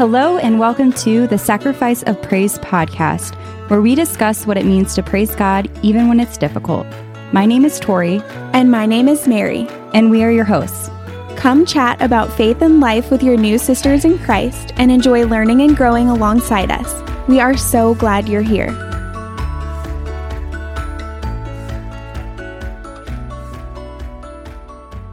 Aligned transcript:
Hello, 0.00 0.38
and 0.38 0.58
welcome 0.58 0.94
to 0.94 1.26
the 1.26 1.36
Sacrifice 1.36 2.02
of 2.04 2.22
Praise 2.22 2.58
podcast, 2.60 3.34
where 3.68 3.82
we 3.82 3.94
discuss 3.94 4.46
what 4.46 4.56
it 4.56 4.64
means 4.64 4.94
to 4.94 5.02
praise 5.02 5.36
God 5.36 5.70
even 5.84 6.08
when 6.08 6.20
it's 6.20 6.38
difficult. 6.38 6.86
My 7.34 7.44
name 7.44 7.66
is 7.66 7.78
Tori, 7.78 8.22
And 8.54 8.70
my 8.70 8.86
name 8.86 9.08
is 9.08 9.28
Mary. 9.28 9.68
and 9.92 10.10
we 10.10 10.24
are 10.24 10.30
your 10.30 10.46
hosts. 10.46 10.88
Come 11.36 11.66
chat 11.66 12.00
about 12.00 12.32
faith 12.32 12.62
and 12.62 12.80
life 12.80 13.10
with 13.10 13.22
your 13.22 13.36
new 13.36 13.58
sisters 13.58 14.06
in 14.06 14.18
Christ 14.20 14.72
and 14.76 14.90
enjoy 14.90 15.26
learning 15.26 15.60
and 15.60 15.76
growing 15.76 16.08
alongside 16.08 16.70
us. 16.70 17.02
We 17.28 17.38
are 17.38 17.54
so 17.54 17.94
glad 17.94 18.26
you're 18.26 18.40
here. 18.40 18.70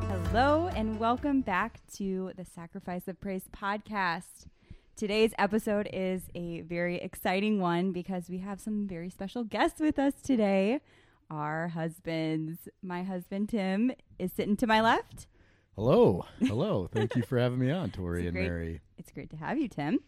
Hello, 0.08 0.70
and 0.78 0.98
welcome 0.98 1.42
back 1.42 1.82
to 1.96 2.32
the 2.38 2.46
Sacrifice 2.46 3.10
of 3.10 3.20
Praise 3.20 3.50
podcast. 3.54 4.46
Today's 4.98 5.32
episode 5.38 5.88
is 5.94 6.24
a 6.34 6.62
very 6.62 6.96
exciting 6.96 7.60
one 7.62 7.92
because 7.92 8.30
we 8.30 8.40
have 8.40 8.60
some 8.60 8.88
very 8.88 9.12
special 9.12 9.44
guests 9.44 9.80
with 9.80 10.00
us 10.00 10.14
today. 10.24 10.80
Our 11.30 11.68
husbands. 11.68 12.68
My 12.82 13.04
husband, 13.04 13.50
Tim, 13.50 13.92
is 14.18 14.32
sitting 14.34 14.58
to 14.58 14.66
my 14.66 14.82
left. 14.82 15.28
Hello. 15.76 16.26
Hello. 16.42 16.90
Thank 16.92 17.16
you 17.16 17.22
for 17.22 17.38
having 17.38 17.60
me 17.60 17.70
on, 17.70 17.92
Tori 17.92 18.22
It's 18.22 18.28
and 18.30 18.36
great- 18.36 18.48
Mary. 18.48 18.82
It's 18.98 19.12
great 19.12 19.30
to 19.30 19.36
have 19.36 19.60
you, 19.60 19.68
Tim. 19.68 20.00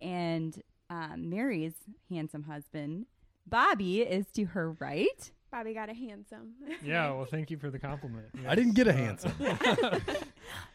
And 0.00 0.60
um, 0.90 1.30
Mary's 1.30 1.74
handsome 2.10 2.42
husband, 2.42 3.06
Bobby, 3.46 4.00
is 4.00 4.26
to 4.32 4.44
her 4.46 4.72
right. 4.72 5.30
Bobby 5.52 5.72
got 5.74 5.88
a 5.88 5.94
handsome. 5.94 6.54
Yeah, 6.84 7.12
well, 7.12 7.26
thank 7.26 7.48
you 7.52 7.58
for 7.58 7.70
the 7.70 7.78
compliment. 7.78 8.26
I 8.48 8.56
didn't 8.56 8.74
get 8.74 8.88
a 8.88 8.92
handsome. 8.92 9.32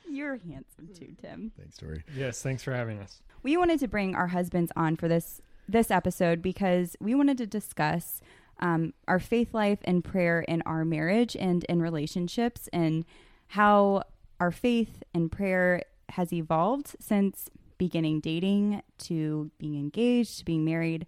You're 0.10 0.38
handsome 0.38 0.88
too, 0.98 1.14
Tim. 1.22 1.52
Thanks, 1.60 1.76
Tori. 1.76 2.04
yes, 2.16 2.42
thanks 2.42 2.64
for 2.64 2.74
having 2.74 3.00
us. 3.00 3.22
We 3.48 3.56
wanted 3.56 3.80
to 3.80 3.88
bring 3.88 4.14
our 4.14 4.28
husbands 4.28 4.74
on 4.76 4.98
for 4.98 5.08
this 5.08 5.42
this 5.70 5.90
episode 5.90 6.42
because 6.42 6.98
we 7.00 7.16
wanted 7.16 7.38
to 7.38 7.48
discuss 7.48 8.20
um, 8.60 8.94
our 9.08 9.20
faith 9.20 9.54
life 9.54 9.80
and 9.86 10.04
prayer 10.04 10.42
in 10.42 10.62
our 10.64 10.84
marriage 10.84 11.34
and 11.34 11.64
in 11.70 11.82
relationships 11.82 12.68
and 12.74 13.06
how 13.48 14.04
our 14.42 14.52
faith 14.52 15.02
and 15.14 15.32
prayer 15.32 15.84
has 16.10 16.34
evolved 16.34 16.98
since 17.00 17.50
beginning 17.78 18.20
dating 18.20 18.82
to 18.98 19.50
being 19.60 19.76
engaged 19.76 20.40
to 20.40 20.44
being 20.44 20.66
married 20.66 21.08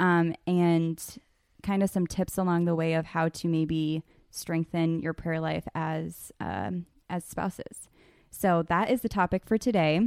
um, 0.00 0.34
and 0.44 1.20
kind 1.62 1.84
of 1.84 1.88
some 1.88 2.08
tips 2.08 2.36
along 2.36 2.64
the 2.64 2.74
way 2.74 2.94
of 2.94 3.06
how 3.06 3.28
to 3.28 3.46
maybe 3.46 4.02
strengthen 4.32 4.98
your 4.98 5.12
prayer 5.12 5.38
life 5.38 5.68
as 5.72 6.32
um, 6.40 6.86
as 7.08 7.24
spouses. 7.24 7.88
So 8.32 8.64
that 8.64 8.90
is 8.90 9.02
the 9.02 9.08
topic 9.08 9.46
for 9.46 9.56
today. 9.56 10.00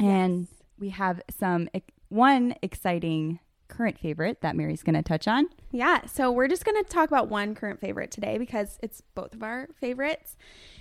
And 0.00 0.48
we 0.84 0.90
have 0.90 1.22
some 1.30 1.66
one 2.10 2.54
exciting 2.60 3.40
current 3.68 3.98
favorite 3.98 4.42
that 4.42 4.54
Mary's 4.54 4.82
going 4.82 4.94
to 4.94 5.02
touch 5.02 5.26
on. 5.26 5.48
Yeah, 5.72 6.04
so 6.04 6.30
we're 6.30 6.46
just 6.46 6.66
going 6.66 6.76
to 6.76 6.88
talk 6.88 7.08
about 7.08 7.30
one 7.30 7.54
current 7.54 7.80
favorite 7.80 8.10
today 8.10 8.36
because 8.36 8.78
it's 8.82 9.00
both 9.14 9.32
of 9.34 9.42
our 9.42 9.68
favorites 9.80 10.36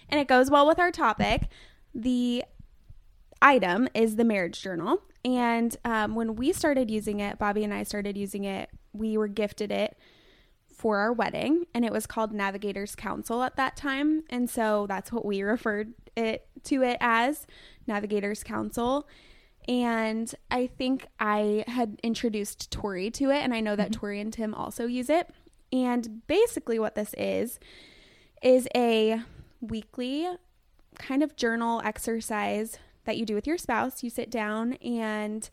and 0.09 0.19
it 0.19 0.27
goes 0.27 0.51
well 0.51 0.67
with 0.67 0.77
our 0.77 0.91
topic. 0.91 1.43
The 1.95 2.43
item 3.41 3.87
is 3.93 4.17
the 4.17 4.25
marriage 4.25 4.61
journal. 4.61 5.01
And 5.23 5.77
um, 5.85 6.15
when 6.15 6.35
we 6.35 6.51
started 6.51 6.91
using 6.91 7.21
it, 7.21 7.39
Bobby 7.39 7.63
and 7.63 7.73
I 7.73 7.83
started 7.83 8.17
using 8.17 8.43
it, 8.43 8.69
we 8.91 9.17
were 9.17 9.29
gifted 9.29 9.71
it 9.71 9.95
for 10.75 10.97
our 10.97 11.13
wedding 11.13 11.65
and 11.73 11.85
it 11.85 11.93
was 11.93 12.05
called 12.05 12.33
Navigator's 12.33 12.93
Council 12.93 13.41
at 13.41 13.55
that 13.55 13.77
time. 13.77 14.25
And 14.29 14.49
so 14.49 14.85
that's 14.85 15.13
what 15.13 15.23
we 15.23 15.41
referred 15.43 15.93
it 16.17 16.45
to 16.65 16.83
it 16.83 16.97
as 16.99 17.47
Navigator's 17.87 18.43
Council. 18.43 19.07
And 19.67 20.33
I 20.51 20.67
think 20.67 21.07
I 21.19 21.63
had 21.67 21.99
introduced 22.03 22.71
Tori 22.71 23.09
to 23.11 23.29
it, 23.29 23.39
and 23.39 23.53
I 23.53 23.59
know 23.59 23.75
that 23.75 23.93
Tori 23.93 24.19
and 24.19 24.31
Tim 24.31 24.53
also 24.53 24.85
use 24.85 25.09
it. 25.09 25.29
And 25.71 26.25
basically, 26.27 26.79
what 26.79 26.95
this 26.95 27.15
is, 27.17 27.59
is 28.41 28.67
a 28.75 29.21
weekly 29.61 30.27
kind 30.99 31.23
of 31.23 31.35
journal 31.35 31.81
exercise 31.83 32.77
that 33.05 33.17
you 33.17 33.25
do 33.25 33.35
with 33.35 33.47
your 33.47 33.57
spouse. 33.57 34.03
You 34.03 34.09
sit 34.09 34.29
down 34.29 34.73
and 34.73 35.49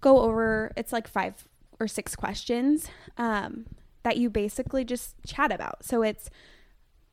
go 0.00 0.20
over, 0.20 0.72
it's 0.76 0.92
like 0.92 1.08
five 1.08 1.48
or 1.80 1.88
six 1.88 2.14
questions 2.14 2.88
um, 3.18 3.66
that 4.02 4.16
you 4.16 4.30
basically 4.30 4.84
just 4.84 5.16
chat 5.26 5.52
about. 5.52 5.84
So 5.84 6.02
it's 6.02 6.30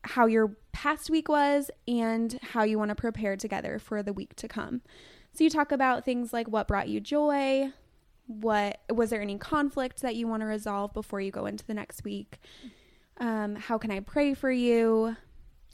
how 0.04 0.26
your 0.26 0.56
past 0.72 1.10
week 1.10 1.30
was 1.30 1.70
and 1.88 2.40
how 2.42 2.64
you 2.64 2.78
want 2.78 2.90
to 2.90 2.96
prepare 2.96 3.36
together 3.36 3.80
for 3.80 4.02
the 4.02 4.14
week 4.14 4.36
to 4.36 4.48
come. 4.48 4.82
So 5.34 5.44
you 5.44 5.50
talk 5.50 5.72
about 5.72 6.06
things 6.06 6.34
like 6.34 6.48
what 6.48 6.68
brought 6.68 6.90
you 6.90 7.00
joy, 7.00 7.72
what 8.28 8.80
was 8.90 9.10
there 9.10 9.22
any 9.22 9.38
conflict 9.38 10.02
that 10.02 10.16
you 10.16 10.28
want 10.28 10.42
to 10.42 10.46
resolve 10.46 10.94
before 10.94 11.22
you 11.22 11.32
go 11.32 11.46
into 11.46 11.66
the 11.66 11.74
next 11.74 12.04
week? 12.04 12.40
Um, 13.18 13.56
how 13.56 13.78
can 13.78 13.92
I 13.92 14.00
pray 14.00 14.34
for 14.34 14.52
you? 14.52 15.16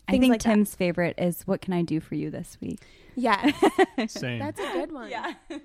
I 0.07 0.13
think 0.13 0.31
like 0.31 0.43
that. 0.43 0.49
Tim's 0.49 0.73
favorite 0.75 1.15
is 1.17 1.43
what 1.45 1.61
can 1.61 1.73
I 1.73 1.81
do 1.81 1.99
for 1.99 2.15
you 2.15 2.29
this 2.29 2.57
week? 2.61 2.79
Yeah, 3.15 3.51
Same. 4.07 4.39
that's 4.39 4.59
a 4.59 4.71
good 4.73 4.91
one. 4.91 5.11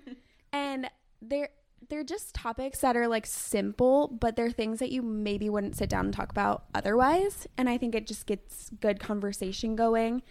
and 0.53 0.91
they're 1.21 1.51
they're 1.89 2.05
just 2.05 2.35
topics 2.35 2.81
that 2.81 2.97
are 2.97 3.07
like 3.07 3.27
simple, 3.27 4.09
but 4.09 4.35
they're 4.37 4.51
things 4.51 4.79
that 4.79 4.91
you 4.91 5.03
maybe 5.03 5.51
wouldn't 5.51 5.77
sit 5.77 5.91
down 5.91 6.07
and 6.07 6.15
talk 6.15 6.31
about 6.31 6.65
otherwise. 6.75 7.47
And 7.59 7.69
I 7.69 7.77
think 7.77 7.95
it 7.95 8.07
just 8.07 8.27
gets 8.27 8.71
good 8.81 8.99
conversation 8.99 9.77
going, 9.77 10.23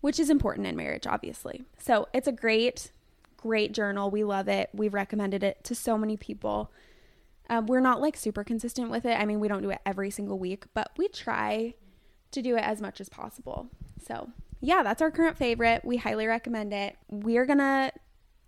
which 0.00 0.18
is 0.18 0.30
important 0.30 0.66
in 0.66 0.76
marriage, 0.76 1.06
obviously. 1.06 1.62
So 1.78 2.08
it's 2.14 2.26
a 2.26 2.32
great, 2.32 2.90
great 3.40 3.72
journal. 3.72 4.10
We 4.10 4.24
love 4.24 4.48
it. 4.48 4.70
We've 4.72 4.94
recommended 4.94 5.42
it 5.42 5.64
to 5.64 5.74
so 5.74 5.96
many 5.96 6.16
people. 6.16 6.70
Um, 7.48 7.66
we're 7.66 7.80
not 7.80 8.00
like 8.00 8.16
super 8.16 8.44
consistent 8.44 8.90
with 8.90 9.04
it. 9.04 9.18
I 9.18 9.24
mean, 9.24 9.40
we 9.40 9.48
don't 9.48 9.62
do 9.62 9.70
it 9.70 9.80
every 9.84 10.10
single 10.10 10.38
week, 10.38 10.64
but 10.74 10.92
we 10.96 11.08
try 11.08 11.74
to 12.30 12.42
do 12.42 12.56
it 12.56 12.62
as 12.62 12.80
much 12.80 13.00
as 13.00 13.08
possible. 13.08 13.68
So, 14.06 14.30
yeah, 14.60 14.82
that's 14.82 15.02
our 15.02 15.10
current 15.10 15.36
favorite. 15.36 15.84
We 15.84 15.96
highly 15.96 16.26
recommend 16.26 16.72
it. 16.72 16.96
We're 17.08 17.46
going 17.46 17.58
to 17.58 17.92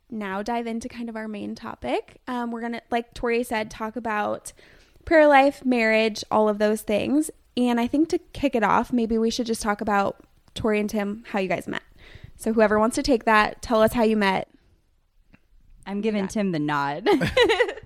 now 0.08 0.42
dive 0.42 0.66
into 0.66 0.88
kind 0.88 1.08
of 1.08 1.16
our 1.16 1.26
main 1.26 1.54
topic. 1.54 2.20
Um, 2.28 2.52
we're 2.52 2.60
going 2.60 2.74
to, 2.74 2.82
like 2.90 3.12
Tori 3.14 3.42
said, 3.42 3.70
talk 3.70 3.96
about 3.96 4.52
prayer 5.04 5.26
life, 5.26 5.64
marriage, 5.64 6.22
all 6.30 6.48
of 6.48 6.58
those 6.58 6.82
things. 6.82 7.30
And 7.56 7.80
I 7.80 7.86
think 7.86 8.08
to 8.10 8.18
kick 8.18 8.54
it 8.54 8.62
off, 8.62 8.92
maybe 8.92 9.18
we 9.18 9.30
should 9.30 9.46
just 9.46 9.62
talk 9.62 9.80
about 9.80 10.22
Tori 10.54 10.78
and 10.78 10.88
Tim, 10.88 11.24
how 11.28 11.38
you 11.38 11.48
guys 11.48 11.66
met. 11.66 11.82
So, 12.36 12.52
whoever 12.52 12.78
wants 12.78 12.96
to 12.96 13.02
take 13.02 13.24
that, 13.24 13.62
tell 13.62 13.82
us 13.82 13.94
how 13.94 14.02
you 14.04 14.16
met. 14.16 14.48
I'm 15.86 16.00
giving. 16.00 16.28
Tim 16.28 16.52
the 16.52 16.58
nod. 16.58 17.08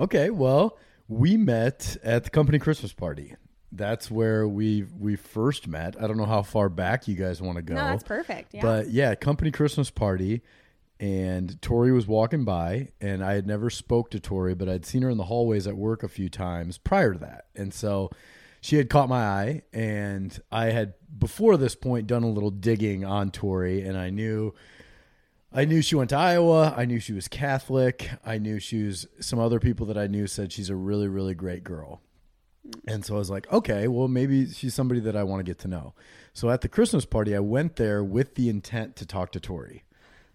Okay, 0.00 0.30
well, 0.30 0.78
we 1.08 1.36
met 1.36 1.98
at 2.02 2.24
the 2.24 2.30
company 2.30 2.58
Christmas 2.58 2.94
party. 2.94 3.34
That's 3.70 4.10
where 4.10 4.48
we 4.48 4.86
we 4.98 5.14
first 5.14 5.68
met. 5.68 5.94
I 6.02 6.06
don't 6.06 6.16
know 6.16 6.24
how 6.24 6.40
far 6.42 6.70
back 6.70 7.06
you 7.06 7.14
guys 7.14 7.42
want 7.42 7.56
to 7.56 7.62
go. 7.62 7.74
No, 7.74 7.82
that's 7.82 8.02
perfect. 8.02 8.54
Yeah. 8.54 8.62
But 8.62 8.88
yeah, 8.88 9.14
company 9.14 9.50
Christmas 9.50 9.90
party, 9.90 10.40
and 10.98 11.60
Tori 11.60 11.92
was 11.92 12.06
walking 12.06 12.44
by, 12.46 12.88
and 12.98 13.22
I 13.22 13.34
had 13.34 13.46
never 13.46 13.68
spoke 13.68 14.10
to 14.12 14.20
Tori, 14.20 14.54
but 14.54 14.70
I'd 14.70 14.86
seen 14.86 15.02
her 15.02 15.10
in 15.10 15.18
the 15.18 15.24
hallways 15.24 15.66
at 15.66 15.76
work 15.76 16.02
a 16.02 16.08
few 16.08 16.30
times 16.30 16.78
prior 16.78 17.12
to 17.12 17.18
that, 17.18 17.44
and 17.54 17.72
so 17.74 18.10
she 18.62 18.76
had 18.76 18.88
caught 18.88 19.10
my 19.10 19.22
eye, 19.22 19.62
and 19.74 20.40
I 20.50 20.66
had 20.66 20.94
before 21.18 21.58
this 21.58 21.74
point 21.74 22.06
done 22.06 22.22
a 22.22 22.30
little 22.30 22.50
digging 22.50 23.04
on 23.04 23.30
Tori, 23.30 23.82
and 23.82 23.98
I 23.98 24.08
knew. 24.08 24.54
I 25.52 25.64
knew 25.64 25.82
she 25.82 25.96
went 25.96 26.10
to 26.10 26.16
Iowa. 26.16 26.74
I 26.76 26.84
knew 26.84 27.00
she 27.00 27.12
was 27.12 27.26
Catholic. 27.26 28.08
I 28.24 28.38
knew 28.38 28.60
she 28.60 28.84
was 28.84 29.06
some 29.18 29.40
other 29.40 29.58
people 29.58 29.86
that 29.86 29.98
I 29.98 30.06
knew 30.06 30.26
said 30.26 30.52
she's 30.52 30.70
a 30.70 30.76
really, 30.76 31.08
really 31.08 31.34
great 31.34 31.64
girl. 31.64 32.00
And 32.86 33.04
so 33.04 33.16
I 33.16 33.18
was 33.18 33.30
like, 33.30 33.52
okay, 33.52 33.88
well, 33.88 34.06
maybe 34.06 34.46
she's 34.46 34.74
somebody 34.74 35.00
that 35.00 35.16
I 35.16 35.24
want 35.24 35.40
to 35.40 35.44
get 35.44 35.58
to 35.60 35.68
know. 35.68 35.94
So 36.32 36.50
at 36.50 36.60
the 36.60 36.68
Christmas 36.68 37.04
party, 37.04 37.34
I 37.34 37.40
went 37.40 37.76
there 37.76 38.04
with 38.04 38.36
the 38.36 38.48
intent 38.48 38.94
to 38.96 39.06
talk 39.06 39.32
to 39.32 39.40
Tori. 39.40 39.82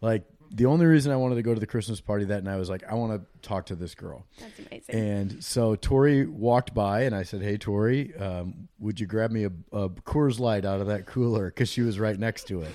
Like, 0.02 0.26
the 0.52 0.66
only 0.66 0.86
reason 0.86 1.12
I 1.12 1.16
wanted 1.16 1.36
to 1.36 1.42
go 1.42 1.54
to 1.54 1.60
the 1.60 1.68
Christmas 1.68 2.02
party 2.02 2.26
that 2.26 2.44
night 2.44 2.58
was 2.58 2.70
like, 2.70 2.84
I 2.90 2.96
want 2.96 3.14
to 3.14 3.48
talk 3.48 3.68
to 3.68 3.76
this 3.76 3.96
girl. 3.96 4.26
that's 4.40 4.60
amazing. 4.60 4.96
And 4.96 5.44
so 5.44 5.76
Tori 5.76 6.26
walked 6.26 6.74
by, 6.74 7.02
and 7.02 7.16
I 7.16 7.24
said, 7.24 7.42
"Hey, 7.42 7.58
Tori, 7.58 8.16
um, 8.16 8.68
would 8.80 9.00
you 9.00 9.08
grab 9.08 9.32
me 9.32 9.46
a, 9.46 9.52
a 9.72 9.90
Coors 9.90 10.40
Light 10.40 10.66
out 10.66 10.82
of 10.82 10.88
that 10.88 11.06
cooler?" 11.06 11.46
Because 11.48 11.70
she 11.70 11.82
was 11.82 12.00
right 12.00 12.18
next 12.18 12.48
to 12.48 12.62
it. 12.62 12.72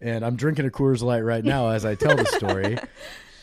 And 0.00 0.24
I'm 0.24 0.36
drinking 0.36 0.66
a 0.66 0.70
Coors 0.70 1.02
Light 1.02 1.20
right 1.20 1.44
now 1.44 1.70
as 1.70 1.84
I 1.84 1.94
tell 1.94 2.16
the 2.16 2.26
story. 2.26 2.78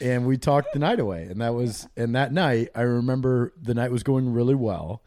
and 0.02 0.26
we 0.26 0.38
talked 0.38 0.74
the 0.74 0.80
night 0.80 1.00
away, 1.00 1.24
and 1.24 1.42
that 1.42 1.54
was 1.54 1.88
and 1.96 2.16
that 2.16 2.34
night 2.34 2.70
I 2.76 2.82
remember 2.82 3.54
the 3.62 3.74
night 3.74 3.92
was 3.92 4.04
going 4.04 4.34
really 4.34 4.56
well. 4.56 5.04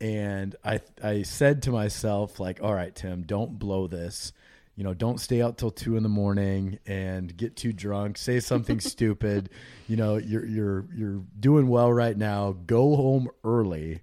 And 0.00 0.56
I 0.64 0.80
I 1.02 1.22
said 1.22 1.62
to 1.62 1.70
myself 1.70 2.40
like, 2.40 2.62
"All 2.62 2.74
right, 2.74 2.94
Tim, 2.94 3.22
don't 3.22 3.58
blow 3.58 3.86
this." 3.86 4.32
You 4.74 4.84
know, 4.84 4.94
don't 4.94 5.20
stay 5.20 5.42
out 5.42 5.58
till 5.58 5.70
two 5.70 5.96
in 5.96 6.02
the 6.02 6.08
morning 6.08 6.78
and 6.86 7.36
get 7.36 7.56
too 7.56 7.72
drunk. 7.72 8.16
Say 8.16 8.40
something 8.40 8.80
stupid. 8.80 9.50
You 9.86 9.96
know, 9.96 10.16
you're 10.16 10.46
you're 10.46 10.86
you're 10.94 11.22
doing 11.38 11.68
well 11.68 11.92
right 11.92 12.16
now. 12.16 12.56
Go 12.66 12.96
home 12.96 13.28
early, 13.44 14.00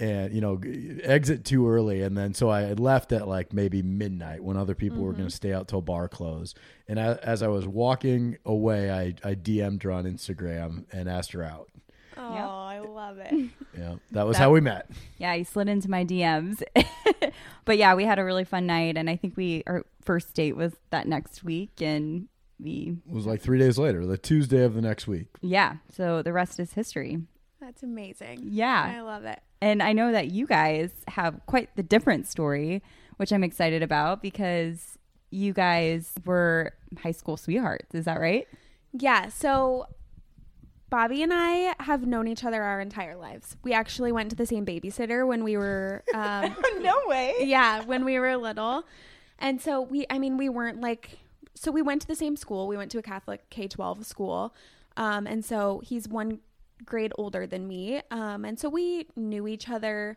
and 0.00 0.34
you 0.34 0.40
know 0.40 0.60
exit 1.02 1.44
too 1.44 1.68
early 1.68 2.02
and 2.02 2.18
then 2.18 2.34
so 2.34 2.50
i 2.50 2.62
had 2.62 2.80
left 2.80 3.12
at 3.12 3.28
like 3.28 3.52
maybe 3.52 3.80
midnight 3.80 4.42
when 4.42 4.56
other 4.56 4.74
people 4.74 4.98
were 4.98 5.12
going 5.12 5.24
to 5.24 5.28
mm-hmm. 5.28 5.36
stay 5.36 5.52
out 5.52 5.68
till 5.68 5.80
bar 5.80 6.08
close 6.08 6.54
and 6.88 6.98
I, 6.98 7.14
as 7.22 7.42
i 7.42 7.48
was 7.48 7.66
walking 7.66 8.36
away 8.44 8.90
i 8.90 9.14
i 9.28 9.34
dm'd 9.34 9.82
her 9.84 9.92
on 9.92 10.04
instagram 10.04 10.84
and 10.92 11.08
asked 11.08 11.32
her 11.32 11.44
out 11.44 11.68
Oh, 12.24 12.34
Yep. 12.34 12.44
I 12.44 12.78
love 12.80 13.18
it. 13.18 13.50
yeah 13.78 13.94
that 14.12 14.26
was 14.26 14.36
That- 14.36 14.42
how 14.44 14.50
we 14.52 14.60
met 14.60 14.88
Yeah, 15.18 15.34
he 15.34 15.44
slid 15.44 15.68
into 15.68 15.90
my 15.90 16.04
DMs. 16.04 16.62
but 17.64 17.78
yeah, 17.78 17.94
we 17.94 18.04
had 18.04 18.18
a 18.18 18.24
really 18.24 18.44
fun 18.44 18.66
night 18.66 18.96
and 18.96 19.08
I 19.10 19.16
think 19.16 19.36
we 19.36 19.62
our 19.66 19.84
first 20.02 20.34
date 20.34 20.56
was 20.56 20.72
that 20.90 21.06
next 21.08 21.44
week 21.44 21.80
and 21.80 22.28
we 22.60 22.96
it 23.08 23.12
was 23.12 23.26
like 23.26 23.40
three 23.40 23.58
days 23.58 23.78
later 23.78 24.06
the 24.06 24.16
tuesday 24.18 24.62
of 24.64 24.74
the 24.74 24.80
next 24.80 25.06
week 25.08 25.26
yeah, 25.40 25.76
so 25.90 26.22
the 26.22 26.32
rest 26.32 26.58
is 26.60 26.72
history. 26.74 27.18
That's 27.60 27.82
amazing. 27.82 28.40
Yeah. 28.44 28.92
I 28.96 29.00
love 29.00 29.24
it. 29.24 29.40
And 29.62 29.82
I 29.82 29.92
know 29.94 30.12
that 30.12 30.30
you 30.30 30.46
guys 30.46 30.90
have 31.08 31.40
quite 31.46 31.74
the 31.76 31.82
different 31.82 32.26
story, 32.28 32.82
which 33.16 33.32
I'm 33.32 33.42
excited 33.42 33.82
about 33.82 34.20
because 34.20 34.98
you 35.30 35.54
guys 35.54 36.12
were 36.26 36.74
high 37.02 37.12
school 37.12 37.38
sweethearts. 37.38 37.94
Is 37.94 38.04
that 38.04 38.20
right? 38.20 38.46
Yeah. 38.92 39.30
So 39.30 39.86
Bobby 40.90 41.22
and 41.22 41.32
I 41.32 41.74
have 41.80 42.06
known 42.06 42.28
each 42.28 42.44
other 42.44 42.62
our 42.62 42.80
entire 42.80 43.16
lives. 43.16 43.56
We 43.64 43.72
actually 43.72 44.12
went 44.12 44.30
to 44.30 44.36
the 44.36 44.46
same 44.46 44.64
babysitter 44.64 45.26
when 45.26 45.42
we 45.42 45.56
were, 45.56 46.04
um, 46.14 46.56
no 46.80 46.96
way. 47.06 47.34
yeah, 47.40 47.82
when 47.82 48.04
we 48.04 48.18
were 48.18 48.36
little. 48.36 48.84
And 49.38 49.60
so 49.60 49.80
we, 49.80 50.06
I 50.08 50.18
mean, 50.18 50.36
we 50.36 50.48
weren't 50.48 50.80
like, 50.80 51.18
so 51.54 51.70
we 51.72 51.82
went 51.82 52.02
to 52.02 52.08
the 52.08 52.14
same 52.14 52.36
school. 52.36 52.68
We 52.68 52.76
went 52.76 52.90
to 52.92 52.98
a 52.98 53.02
Catholic 53.02 53.48
K 53.50 53.66
12 53.66 54.06
school. 54.06 54.54
Um, 54.96 55.26
and 55.26 55.44
so 55.44 55.80
he's 55.84 56.08
one 56.08 56.38
grade 56.84 57.12
older 57.18 57.46
than 57.46 57.66
me. 57.66 58.00
Um, 58.10 58.44
and 58.44 58.58
so 58.58 58.68
we 58.68 59.08
knew 59.16 59.46
each 59.48 59.68
other. 59.68 60.16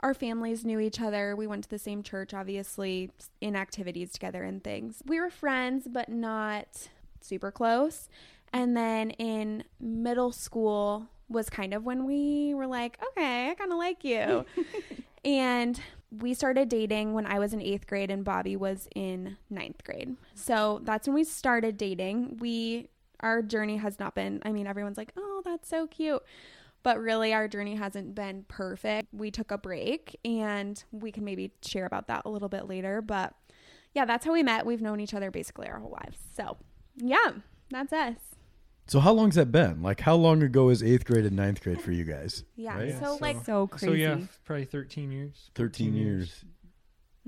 Our 0.00 0.14
families 0.14 0.64
knew 0.64 0.78
each 0.78 1.00
other. 1.00 1.34
We 1.34 1.46
went 1.46 1.64
to 1.64 1.70
the 1.70 1.78
same 1.78 2.02
church, 2.02 2.32
obviously, 2.34 3.10
in 3.40 3.56
activities 3.56 4.12
together 4.12 4.42
and 4.42 4.62
things. 4.62 5.02
We 5.06 5.20
were 5.20 5.30
friends, 5.30 5.88
but 5.90 6.08
not 6.08 6.88
super 7.20 7.50
close. 7.50 8.08
And 8.52 8.76
then 8.76 9.10
in 9.12 9.64
middle 9.80 10.32
school 10.32 11.08
was 11.28 11.50
kind 11.50 11.74
of 11.74 11.84
when 11.84 12.06
we 12.06 12.54
were 12.54 12.66
like, 12.66 12.98
okay, 13.10 13.50
I 13.50 13.54
kind 13.54 13.72
of 13.72 13.78
like 13.78 14.04
you. 14.04 14.44
and 15.24 15.80
we 16.10 16.32
started 16.32 16.68
dating 16.68 17.12
when 17.12 17.26
I 17.26 17.38
was 17.38 17.52
in 17.52 17.60
eighth 17.60 17.86
grade 17.86 18.10
and 18.10 18.24
Bobby 18.24 18.56
was 18.56 18.88
in 18.94 19.36
ninth 19.50 19.84
grade. 19.84 20.16
So 20.34 20.80
that's 20.84 21.06
when 21.06 21.14
we 21.14 21.24
started 21.24 21.76
dating. 21.76 22.38
We, 22.40 22.88
our 23.20 23.42
journey 23.42 23.76
has 23.76 23.98
not 23.98 24.14
been, 24.14 24.40
I 24.44 24.52
mean, 24.52 24.66
everyone's 24.66 24.96
like, 24.96 25.12
oh, 25.16 25.42
that's 25.44 25.68
so 25.68 25.86
cute. 25.86 26.22
But 26.82 26.98
really, 27.00 27.34
our 27.34 27.48
journey 27.48 27.74
hasn't 27.74 28.14
been 28.14 28.44
perfect. 28.48 29.12
We 29.12 29.30
took 29.30 29.50
a 29.50 29.58
break 29.58 30.18
and 30.24 30.82
we 30.92 31.12
can 31.12 31.24
maybe 31.24 31.52
share 31.62 31.84
about 31.84 32.06
that 32.06 32.22
a 32.24 32.30
little 32.30 32.48
bit 32.48 32.68
later. 32.68 33.02
But 33.02 33.34
yeah, 33.94 34.04
that's 34.04 34.24
how 34.24 34.32
we 34.32 34.42
met. 34.42 34.64
We've 34.64 34.80
known 34.80 35.00
each 35.00 35.12
other 35.12 35.30
basically 35.30 35.68
our 35.68 35.80
whole 35.80 35.90
lives. 35.90 36.18
So 36.36 36.56
yeah, 36.96 37.32
that's 37.70 37.92
us. 37.92 38.37
So 38.88 38.98
how 39.00 39.12
long's 39.12 39.34
that 39.36 39.52
been 39.52 39.82
like 39.82 40.00
how 40.00 40.14
long 40.16 40.42
ago 40.42 40.68
is 40.70 40.82
eighth 40.82 41.04
grade 41.04 41.24
and 41.24 41.36
ninth 41.36 41.60
grade 41.62 41.80
for 41.80 41.92
you 41.92 42.04
guys 42.04 42.42
Yeah. 42.56 42.76
Right? 42.76 42.92
So, 42.94 43.04
So- 43.04 43.18
like, 43.20 43.44
So 43.44 43.66
crazy. 43.68 43.86
So 43.86 43.92
yeah, 43.92 44.18
probably 44.44 44.64
13 44.64 45.12
years. 45.12 45.50
13 45.54 45.94
years 45.94 46.44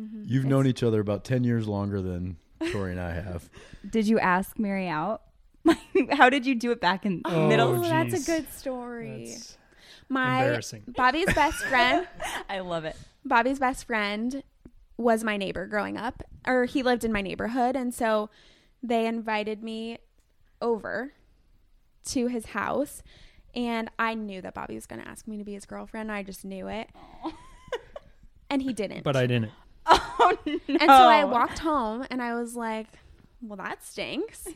mhm. 0.01 0.25
you've 0.27 0.45
known 0.47 0.67
each 0.67 0.83
other 0.83 1.01
about 1.01 1.25
10 1.25 1.45
years 1.45 1.69
longer 1.69 2.01
than 2.03 2.37
tori 2.73 2.91
and 2.93 3.01
i 3.01 3.13
have 3.13 3.49
Did 3.91 4.07
you 4.07 4.19
ask 4.19 4.59
Mary 4.59 4.89
out? 4.89 5.23
How 6.13 6.29
did 6.31 6.47
you 6.47 6.55
do 6.55 6.71
it 6.73 6.81
back 6.81 7.05
in 7.07 7.21
Oh, 7.27 7.47
middle? 7.49 7.69
Oh, 7.85 7.89
that's 7.89 8.15
a 8.15 8.25
good 8.33 8.51
story. 8.53 9.27
That's 9.29 9.59
My 10.09 10.43
embarrassing. 10.45 10.83
Bobby's 10.89 11.33
best 11.35 11.59
friend, 11.65 12.07
I 12.49 12.61
love 12.61 12.85
it. 12.87 12.97
Bobby's 13.25 13.59
best 13.59 13.87
friend 13.87 14.43
was 14.97 15.23
my 15.23 15.37
neighbor 15.37 15.67
growing 15.67 15.97
up, 15.99 16.23
or 16.47 16.65
he 16.65 16.83
lived 16.83 17.05
in 17.05 17.13
my 17.13 17.21
neighborhood, 17.23 17.77
and 17.77 17.93
so 17.95 18.31
they 18.83 19.07
invited 19.07 19.63
me 19.63 19.99
over 20.63 21.13
to 22.07 22.27
his 22.29 22.47
house, 22.47 23.03
and 23.55 23.91
I 23.99 24.15
knew 24.15 24.41
that 24.43 24.55
Bobby 24.55 24.75
was 24.75 24.87
going 24.87 25.03
to 25.03 25.09
ask 25.09 25.27
me 25.27 25.37
to 25.39 25.45
be 25.45 25.55
his 25.55 25.67
girlfriend. 25.67 26.11
I 26.11 26.23
just 26.23 26.45
knew 26.45 26.69
it, 26.69 26.89
and 28.49 28.63
he 28.63 28.73
didn't. 28.73 29.03
But 29.05 29.17
I 29.17 29.27
didn't. 29.27 29.53
Oh 30.23 30.37
no! 30.47 30.59
and 30.69 30.81
so 30.83 30.87
I 30.87 31.25
walked 31.25 31.61
home, 31.61 32.07
and 32.11 32.21
I 32.23 32.35
was 32.39 32.55
like, 32.55 32.87
"Well, 33.41 33.57
that 33.57 33.83
stinks," 33.83 34.47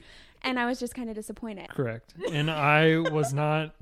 and 0.43 0.61
I 0.61 0.67
was 0.67 0.79
just 0.79 0.95
kind 0.95 1.09
of 1.09 1.17
disappointed. 1.17 1.71
Correct. 1.71 2.15
And 2.31 2.51
I 2.51 2.99
was 2.99 3.33
not 3.33 3.75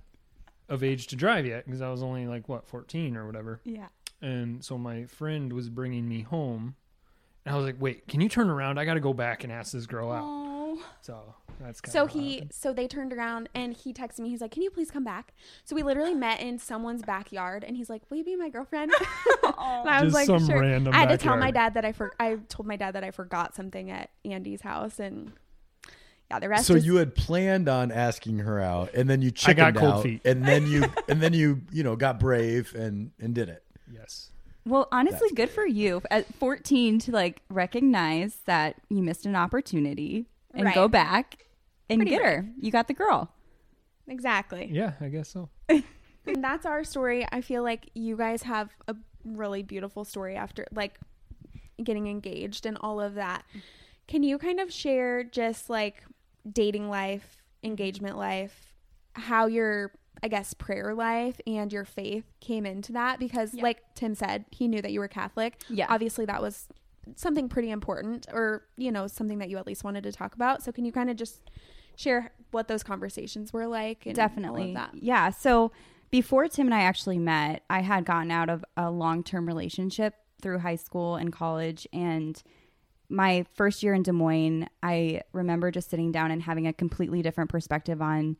of 0.69 0.85
age 0.85 1.09
to 1.09 1.17
drive 1.17 1.45
yet 1.45 1.67
because 1.67 1.83
I 1.83 1.91
was 1.91 2.03
only 2.03 2.27
like 2.27 2.49
what 2.49 2.67
14 2.69 3.17
or 3.17 3.27
whatever. 3.27 3.61
Yeah. 3.65 3.89
And 4.23 4.65
so 4.65 4.79
my 4.79 5.07
friend 5.07 5.53
was 5.53 5.69
bringing 5.69 6.09
me 6.09 6.21
home, 6.23 6.77
and 7.45 7.53
I 7.55 7.59
was 7.59 7.67
like, 7.67 7.77
"Wait, 7.81 8.07
can 8.07 8.21
you 8.21 8.29
turn 8.29 8.49
around? 8.49 8.79
I 8.79 8.85
got 8.85 8.95
to 8.95 9.01
go 9.01 9.13
back 9.13 9.43
and 9.43 9.53
ask 9.53 9.73
this 9.73 9.87
girl 9.87 10.13
out." 10.13 10.25
Oh. 10.25 10.83
So 11.01 11.35
that's 11.61 11.81
kind 11.81 11.93
So 11.93 12.05
of 12.05 12.11
he, 12.11 12.49
so 12.51 12.73
they 12.73 12.87
turned 12.87 13.13
around 13.13 13.49
and 13.55 13.75
he 13.75 13.93
texted 13.93 14.21
me. 14.21 14.29
He's 14.31 14.41
like, 14.41 14.51
"Can 14.51 14.63
you 14.63 14.71
please 14.71 14.91
come 14.91 15.05
back?" 15.05 15.33
So 15.65 15.75
we 15.77 15.83
literally 15.83 16.15
met 16.15 16.41
in 16.41 16.59
someone's 16.59 17.03
backyard, 17.03 17.65
and 17.65 17.77
he's 17.77 17.91
like, 17.91 18.03
"Will 18.11 18.19
you 18.19 18.25
be 18.25 18.37
my 18.37 18.49
girlfriend?" 18.49 18.93
and 19.43 19.55
I 19.59 20.03
was 20.03 20.13
Just 20.13 20.15
like, 20.15 20.27
some 20.27 20.47
"Sure." 20.47 20.61
random 20.61 20.95
I 20.95 20.99
had 20.99 21.09
to 21.11 21.19
tell 21.19 21.37
my 21.37 21.51
dad 21.51 21.75
that 21.75 21.85
I 21.85 21.93
for 21.93 22.13
I 22.19 22.37
told 22.49 22.67
my 22.67 22.77
dad 22.77 22.95
that 22.95 23.05
I 23.05 23.11
forgot 23.11 23.55
something 23.55 23.91
at 23.91 24.11
Andy's 24.25 24.63
house, 24.63 24.99
and 24.99 25.33
yeah, 26.31 26.39
the 26.39 26.49
rest. 26.49 26.67
so 26.67 26.75
is, 26.75 26.87
you 26.87 26.97
had 26.97 27.15
planned 27.15 27.69
on 27.69 27.93
asking 27.93 28.39
her 28.39 28.59
out 28.59 28.95
and 28.95 29.09
then 29.11 29.21
you 29.21 29.31
chickened 29.31 29.67
I 29.67 29.71
got 29.71 29.81
cold 29.81 29.95
out, 29.97 30.03
feet. 30.03 30.23
and 30.25 30.45
then 30.45 30.67
you 30.67 30.85
and 31.09 31.21
then 31.21 31.35
you 31.35 31.61
you 31.71 31.83
know 31.83 31.95
got 31.95 32.19
brave 32.19 32.75
and 32.75 33.11
and 33.21 33.35
did 33.35 33.49
it 33.51 33.63
yes. 33.93 34.31
Well, 34.65 34.87
honestly, 34.93 35.19
That's 35.31 35.33
good 35.33 35.51
for 35.51 35.67
you 35.67 36.03
at 36.09 36.33
14 36.37 37.01
to 37.01 37.11
like 37.11 37.43
recognize 37.51 38.37
that 38.45 38.77
you 38.89 39.03
missed 39.03 39.27
an 39.27 39.35
opportunity 39.35 40.27
and 40.55 40.65
Right. 40.67 40.75
go 40.75 40.89
back 40.89 41.45
and 41.91 41.99
Pretty 41.99 42.11
get 42.13 42.23
her. 42.23 42.47
You 42.61 42.71
got 42.71 42.89
the 42.89 42.95
girl. 42.95 43.31
exactly. 44.07 44.69
Yeah, 44.73 44.93
I 45.01 45.09
guess 45.09 45.29
so. 45.29 45.49
And 46.25 46.43
that's 46.45 46.65
our 46.65 46.85
story. 46.85 47.27
I 47.33 47.41
feel 47.41 47.65
like 47.65 47.91
you 47.95 48.17
guys 48.17 48.45
have 48.45 48.71
a 48.87 48.95
really 49.25 49.65
beautiful 49.65 50.05
story 50.05 50.37
after 50.37 50.69
like 50.73 51.01
getting 51.83 52.07
engaged 52.07 52.65
and 52.65 52.79
all 52.81 53.01
of 53.01 53.15
that. 53.15 53.45
Can 54.07 54.23
you 54.23 54.39
kind 54.39 54.61
of 54.61 54.73
share 54.73 55.25
just 55.25 55.69
like 55.69 56.05
dating 56.49 56.89
life, 56.89 57.43
engagement 57.65 58.17
life, 58.17 58.73
how 59.15 59.47
your 59.47 59.91
I 60.23 60.29
guess 60.29 60.55
prayer 60.55 60.95
life 60.95 61.41
and 61.45 61.73
your 61.73 61.85
faith 61.85 62.25
came 62.39 62.67
into 62.67 62.93
that 62.93 63.19
because 63.19 63.55
Yeah. 63.55 63.65
like 63.65 63.79
Tim 63.97 64.15
said, 64.15 64.45
he 64.53 64.69
knew 64.69 64.81
that 64.81 64.93
you 64.93 65.01
were 65.01 65.09
Catholic. 65.09 65.61
Yeah. 65.69 65.87
Obviously 65.89 66.25
that 66.27 66.41
was 66.41 66.69
something 67.17 67.49
pretty 67.49 67.71
important 67.71 68.27
or 68.33 68.67
you 68.77 68.93
know 68.93 69.07
something 69.07 69.39
that 69.39 69.51
you 69.51 69.59
at 69.59 69.67
least 69.67 69.85
wanted 69.85 70.05
to 70.05 70.13
talk 70.13 70.35
about. 70.35 70.63
So 70.63 70.73
can 70.73 70.85
you 70.85 70.93
kind 70.93 71.11
of 71.11 71.17
just 71.17 71.51
share 71.97 72.33
what 72.51 72.69
those 72.69 72.83
conversations 72.83 73.53
were 73.53 73.67
like 73.67 74.07
and 74.07 74.19
all 74.19 74.25
of 74.25 74.31
Definitely. 74.31 74.75
that? 74.75 74.91
Yeah. 74.95 75.31
So 75.31 75.73
before 76.11 76.47
Tim 76.49 76.67
and 76.67 76.75
I 76.75 76.81
actually 76.83 77.19
met, 77.19 77.63
I 77.71 77.81
had 77.81 78.05
gotten 78.05 78.31
out 78.31 78.51
of 78.51 78.65
a 78.77 78.91
long 78.91 79.23
term 79.25 79.47
relationship 79.47 80.15
through 80.41 80.59
high 80.59 80.77
school 80.77 81.17
and 81.17 81.33
college. 81.33 81.87
And 81.93 82.41
my 83.09 83.47
first 83.55 83.83
year 83.83 83.95
in 83.95 84.03
Des 84.03 84.13
Moines, 84.13 84.69
I 84.83 85.23
remember 85.33 85.71
just 85.71 85.91
sitting 85.91 86.13
down 86.13 86.31
and 86.31 86.43
having 86.43 86.67
a 86.67 86.73
completely 86.73 87.23
different 87.23 87.51
perspective 87.51 88.03
on 88.03 88.37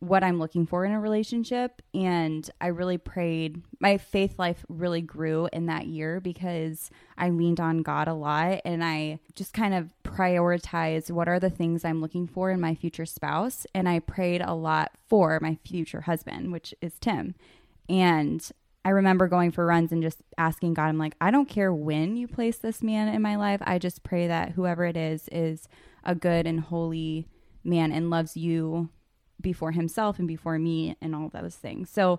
what 0.00 0.22
I'm 0.22 0.38
looking 0.38 0.66
for 0.66 0.84
in 0.84 0.92
a 0.92 1.00
relationship. 1.00 1.80
And 1.92 2.48
I 2.60 2.68
really 2.68 2.98
prayed. 2.98 3.62
My 3.80 3.96
faith 3.96 4.38
life 4.38 4.64
really 4.68 5.00
grew 5.00 5.48
in 5.52 5.66
that 5.66 5.86
year 5.86 6.20
because 6.20 6.90
I 7.16 7.30
leaned 7.30 7.60
on 7.60 7.82
God 7.82 8.08
a 8.08 8.14
lot 8.14 8.60
and 8.64 8.84
I 8.84 9.20
just 9.34 9.54
kind 9.54 9.74
of 9.74 9.94
prioritized 10.04 11.10
what 11.10 11.28
are 11.28 11.40
the 11.40 11.50
things 11.50 11.84
I'm 11.84 12.00
looking 12.00 12.26
for 12.26 12.50
in 12.50 12.60
my 12.60 12.74
future 12.74 13.06
spouse. 13.06 13.66
And 13.74 13.88
I 13.88 14.00
prayed 14.00 14.42
a 14.42 14.54
lot 14.54 14.92
for 15.08 15.38
my 15.40 15.58
future 15.64 16.02
husband, 16.02 16.52
which 16.52 16.74
is 16.80 16.94
Tim. 17.00 17.34
And 17.88 18.46
I 18.84 18.90
remember 18.90 19.28
going 19.28 19.50
for 19.50 19.64
runs 19.64 19.92
and 19.92 20.02
just 20.02 20.18
asking 20.36 20.74
God, 20.74 20.88
I'm 20.88 20.98
like, 20.98 21.16
I 21.20 21.30
don't 21.30 21.48
care 21.48 21.72
when 21.72 22.16
you 22.16 22.28
place 22.28 22.58
this 22.58 22.82
man 22.82 23.08
in 23.08 23.22
my 23.22 23.36
life. 23.36 23.62
I 23.64 23.78
just 23.78 24.02
pray 24.02 24.26
that 24.26 24.52
whoever 24.52 24.84
it 24.84 24.96
is 24.96 25.28
is 25.32 25.68
a 26.04 26.14
good 26.14 26.46
and 26.46 26.60
holy 26.60 27.26
man 27.64 27.92
and 27.92 28.10
loves 28.10 28.36
you 28.36 28.90
before 29.44 29.70
himself 29.70 30.18
and 30.18 30.26
before 30.26 30.58
me 30.58 30.96
and 31.00 31.14
all 31.14 31.28
those 31.28 31.54
things. 31.54 31.88
So 31.88 32.18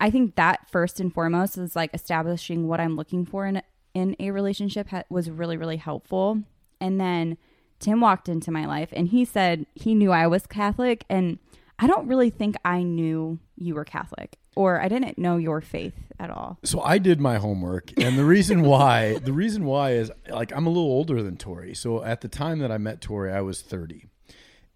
I 0.00 0.10
think 0.10 0.34
that 0.34 0.68
first 0.68 0.98
and 0.98 1.14
foremost 1.14 1.56
is 1.56 1.76
like 1.76 1.94
establishing 1.94 2.66
what 2.66 2.80
I'm 2.80 2.96
looking 2.96 3.24
for 3.24 3.46
in 3.46 3.62
in 3.94 4.16
a 4.18 4.32
relationship 4.32 4.88
ha- 4.88 5.04
was 5.08 5.30
really 5.30 5.56
really 5.56 5.76
helpful. 5.76 6.42
And 6.80 7.00
then 7.00 7.38
Tim 7.78 8.00
walked 8.00 8.28
into 8.28 8.50
my 8.50 8.66
life 8.66 8.88
and 8.92 9.06
he 9.08 9.24
said 9.24 9.66
he 9.74 9.94
knew 9.94 10.10
I 10.10 10.26
was 10.26 10.48
Catholic 10.48 11.04
and 11.08 11.38
I 11.78 11.86
don't 11.86 12.08
really 12.08 12.30
think 12.30 12.56
I 12.64 12.82
knew 12.82 13.38
you 13.56 13.74
were 13.74 13.84
Catholic 13.84 14.38
or 14.56 14.80
I 14.80 14.88
didn't 14.88 15.18
know 15.18 15.36
your 15.36 15.60
faith 15.60 15.94
at 16.18 16.30
all. 16.30 16.58
So 16.64 16.80
I 16.80 16.98
did 16.98 17.20
my 17.20 17.38
homework, 17.38 17.92
and 18.00 18.16
the 18.18 18.24
reason 18.24 18.62
why 18.72 19.18
the 19.18 19.32
reason 19.32 19.64
why 19.64 19.92
is 19.92 20.10
like 20.28 20.52
I'm 20.52 20.66
a 20.66 20.70
little 20.70 20.84
older 20.84 21.22
than 21.22 21.36
Tori. 21.36 21.74
So 21.74 22.02
at 22.02 22.20
the 22.20 22.28
time 22.28 22.60
that 22.60 22.70
I 22.70 22.78
met 22.78 23.00
Tori, 23.00 23.32
I 23.32 23.40
was 23.40 23.62
30, 23.62 24.06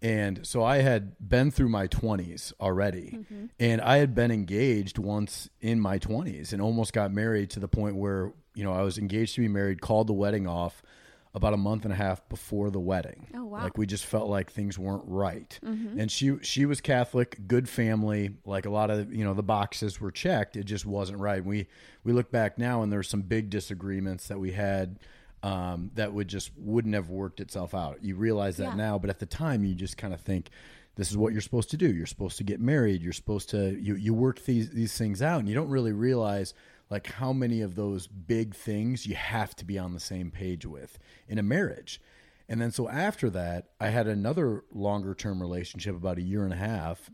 And 0.01 0.45
so 0.47 0.63
I 0.63 0.77
had 0.77 1.15
been 1.19 1.51
through 1.51 1.69
my 1.69 1.87
20s 1.87 2.53
already. 2.59 3.17
Mm-hmm. 3.17 3.45
And 3.59 3.81
I 3.81 3.97
had 3.97 4.15
been 4.15 4.31
engaged 4.31 4.97
once 4.97 5.49
in 5.59 5.79
my 5.79 5.99
20s 5.99 6.53
and 6.53 6.61
almost 6.61 6.93
got 6.93 7.11
married 7.11 7.49
to 7.51 7.59
the 7.59 7.67
point 7.67 7.95
where, 7.95 8.31
you 8.53 8.63
know, 8.63 8.73
I 8.73 8.81
was 8.81 8.97
engaged 8.97 9.35
to 9.35 9.41
be 9.41 9.49
married, 9.49 9.81
called 9.81 10.07
the 10.07 10.13
wedding 10.13 10.47
off 10.47 10.81
about 11.35 11.53
a 11.53 11.57
month 11.57 11.83
and 11.83 11.93
a 11.93 11.95
half 11.95 12.27
before 12.27 12.71
the 12.71 12.79
wedding. 12.79 13.27
Oh, 13.35 13.45
wow. 13.45 13.63
Like 13.63 13.77
we 13.77 13.85
just 13.85 14.05
felt 14.05 14.29
like 14.29 14.51
things 14.51 14.79
weren't 14.79 15.03
right. 15.05 15.59
Mm-hmm. 15.63 15.99
And 15.99 16.11
she 16.11 16.37
she 16.41 16.65
was 16.65 16.81
Catholic, 16.81 17.37
good 17.47 17.69
family, 17.69 18.31
like 18.45 18.65
a 18.65 18.69
lot 18.69 18.89
of, 18.89 19.13
you 19.13 19.23
know, 19.23 19.33
the 19.33 19.43
boxes 19.43 20.01
were 20.01 20.11
checked. 20.11 20.55
It 20.55 20.63
just 20.63 20.85
wasn't 20.85 21.19
right. 21.19 21.43
We 21.43 21.67
we 22.03 22.13
look 22.13 22.31
back 22.31 22.57
now 22.57 22.81
and 22.81 22.91
there's 22.91 23.09
some 23.09 23.21
big 23.21 23.49
disagreements 23.49 24.27
that 24.27 24.39
we 24.39 24.53
had 24.53 24.97
um, 25.43 25.91
that 25.95 26.13
would 26.13 26.27
just 26.27 26.51
wouldn't 26.57 26.95
have 26.95 27.09
worked 27.09 27.39
itself 27.39 27.73
out. 27.73 28.03
You 28.03 28.15
realize 28.15 28.57
that 28.57 28.71
Yeah. 28.71 28.75
now, 28.75 28.99
but 28.99 29.09
at 29.09 29.19
the 29.19 29.25
time 29.25 29.63
you 29.63 29.73
just 29.75 29.97
kind 29.97 30.13
of 30.13 30.21
think 30.21 30.49
this 30.95 31.09
is 31.09 31.17
what 31.17 31.31
you're 31.31 31.41
supposed 31.41 31.69
to 31.71 31.77
do. 31.77 31.93
You're 31.93 32.05
supposed 32.05 32.37
to 32.39 32.43
get 32.43 32.59
married. 32.59 33.01
You're 33.01 33.13
supposed 33.13 33.49
to 33.51 33.79
you 33.79 33.95
you 33.95 34.13
work 34.13 34.43
these 34.43 34.69
these 34.71 34.97
things 34.97 35.21
out, 35.21 35.39
and 35.39 35.47
you 35.47 35.55
don't 35.55 35.69
really 35.69 35.93
realize 35.93 36.53
like 36.89 37.07
how 37.07 37.31
many 37.31 37.61
of 37.61 37.75
those 37.75 38.07
big 38.07 38.55
things 38.55 39.05
you 39.05 39.15
have 39.15 39.55
to 39.55 39.63
be 39.65 39.77
on 39.77 39.93
the 39.93 39.99
same 39.99 40.31
page 40.31 40.65
with 40.65 40.97
in 41.27 41.37
a 41.37 41.43
marriage. 41.43 42.01
And 42.49 42.59
then 42.59 42.71
so 42.71 42.89
after 42.89 43.29
that, 43.29 43.69
I 43.79 43.89
had 43.89 44.07
another 44.07 44.63
longer 44.73 45.13
term 45.13 45.39
relationship 45.41 45.95
about 45.95 46.17
a 46.17 46.21
year 46.21 46.43
and 46.43 46.51
a 46.51 46.57
half 46.57 47.09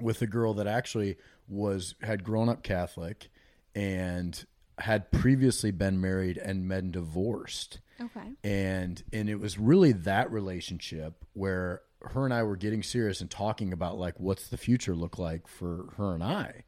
with 0.00 0.20
a 0.20 0.26
girl 0.26 0.52
that 0.54 0.66
actually 0.66 1.16
was 1.48 1.94
had 2.02 2.24
grown 2.24 2.48
up 2.48 2.62
Catholic 2.64 3.30
and 3.74 4.44
had 4.78 5.10
previously 5.10 5.70
been 5.70 6.00
married 6.00 6.36
and 6.38 6.68
been 6.68 6.90
divorced. 6.90 7.80
Okay. 8.00 8.28
and 8.42 9.04
and 9.12 9.30
it 9.30 9.36
was 9.36 9.56
really 9.56 9.92
that 9.92 10.32
relationship 10.32 11.24
where 11.32 11.82
her 12.00 12.24
and 12.24 12.34
I 12.34 12.42
were 12.42 12.56
getting 12.56 12.82
serious 12.82 13.20
and 13.20 13.30
talking 13.30 13.72
about 13.72 13.98
like 13.98 14.18
what's 14.18 14.48
the 14.48 14.56
future 14.56 14.94
look 14.94 15.18
like 15.18 15.46
for 15.46 15.94
her 15.96 16.14
and 16.14 16.22
I. 16.22 16.64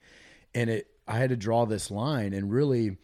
And 0.54 0.70
it 0.70 0.88
I 1.08 1.18
had 1.18 1.30
to 1.30 1.36
draw 1.36 1.66
this 1.66 1.90
line 1.90 2.32
and 2.32 2.50
really 2.50 2.98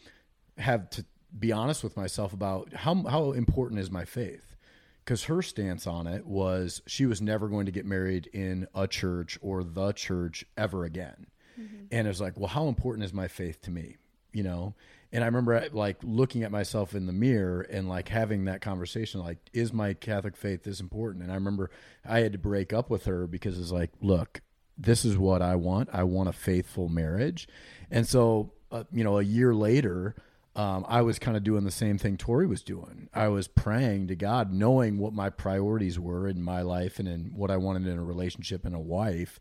have 0.58 0.88
to 0.90 1.04
be 1.36 1.52
honest 1.52 1.82
with 1.82 1.96
myself 1.96 2.32
about 2.32 2.72
how 2.72 3.02
how 3.04 3.32
important 3.32 3.80
is 3.80 3.90
my 3.90 4.04
faith? 4.04 4.56
Because 5.04 5.24
her 5.24 5.42
stance 5.42 5.86
on 5.86 6.06
it 6.06 6.24
was 6.26 6.82
she 6.86 7.06
was 7.06 7.20
never 7.20 7.48
going 7.48 7.66
to 7.66 7.72
get 7.72 7.86
married 7.86 8.28
in 8.32 8.66
a 8.74 8.86
church 8.86 9.38
or 9.42 9.64
the 9.64 9.92
church 9.92 10.44
ever 10.56 10.84
again. 10.84 11.26
Mm-hmm. 11.60 11.86
And 11.90 12.06
it 12.06 12.10
was 12.10 12.20
like 12.20 12.38
well 12.38 12.48
how 12.48 12.68
important 12.68 13.04
is 13.04 13.12
my 13.12 13.28
faith 13.28 13.60
to 13.62 13.70
me 13.70 13.96
you 14.32 14.42
know 14.42 14.74
and 15.12 15.22
i 15.22 15.26
remember 15.26 15.68
like 15.72 15.96
looking 16.02 16.42
at 16.42 16.50
myself 16.50 16.94
in 16.94 17.06
the 17.06 17.12
mirror 17.12 17.62
and 17.62 17.88
like 17.88 18.08
having 18.08 18.44
that 18.44 18.60
conversation 18.60 19.20
like 19.20 19.38
is 19.52 19.72
my 19.72 19.94
catholic 19.94 20.36
faith 20.36 20.62
this 20.64 20.80
important 20.80 21.22
and 21.22 21.32
i 21.32 21.34
remember 21.34 21.70
i 22.04 22.20
had 22.20 22.32
to 22.32 22.38
break 22.38 22.72
up 22.72 22.90
with 22.90 23.04
her 23.04 23.26
because 23.26 23.58
it's 23.58 23.72
like 23.72 23.90
look 24.00 24.40
this 24.78 25.04
is 25.04 25.16
what 25.16 25.42
i 25.42 25.54
want 25.54 25.88
i 25.92 26.02
want 26.02 26.28
a 26.28 26.32
faithful 26.32 26.88
marriage 26.88 27.48
and 27.90 28.06
so 28.06 28.52
uh, 28.70 28.84
you 28.92 29.04
know 29.04 29.18
a 29.18 29.22
year 29.22 29.54
later 29.54 30.14
um, 30.54 30.84
I 30.86 31.00
was 31.00 31.18
kind 31.18 31.36
of 31.36 31.44
doing 31.44 31.64
the 31.64 31.70
same 31.70 31.96
thing 31.96 32.16
Tori 32.18 32.46
was 32.46 32.62
doing. 32.62 33.08
I 33.14 33.28
was 33.28 33.48
praying 33.48 34.08
to 34.08 34.16
God, 34.16 34.52
knowing 34.52 34.98
what 34.98 35.14
my 35.14 35.30
priorities 35.30 35.98
were 35.98 36.28
in 36.28 36.42
my 36.42 36.60
life 36.60 36.98
and 36.98 37.08
in 37.08 37.32
what 37.34 37.50
I 37.50 37.56
wanted 37.56 37.86
in 37.86 37.98
a 37.98 38.04
relationship 38.04 38.66
and 38.66 38.74
a 38.74 38.80
wife. 38.80 39.40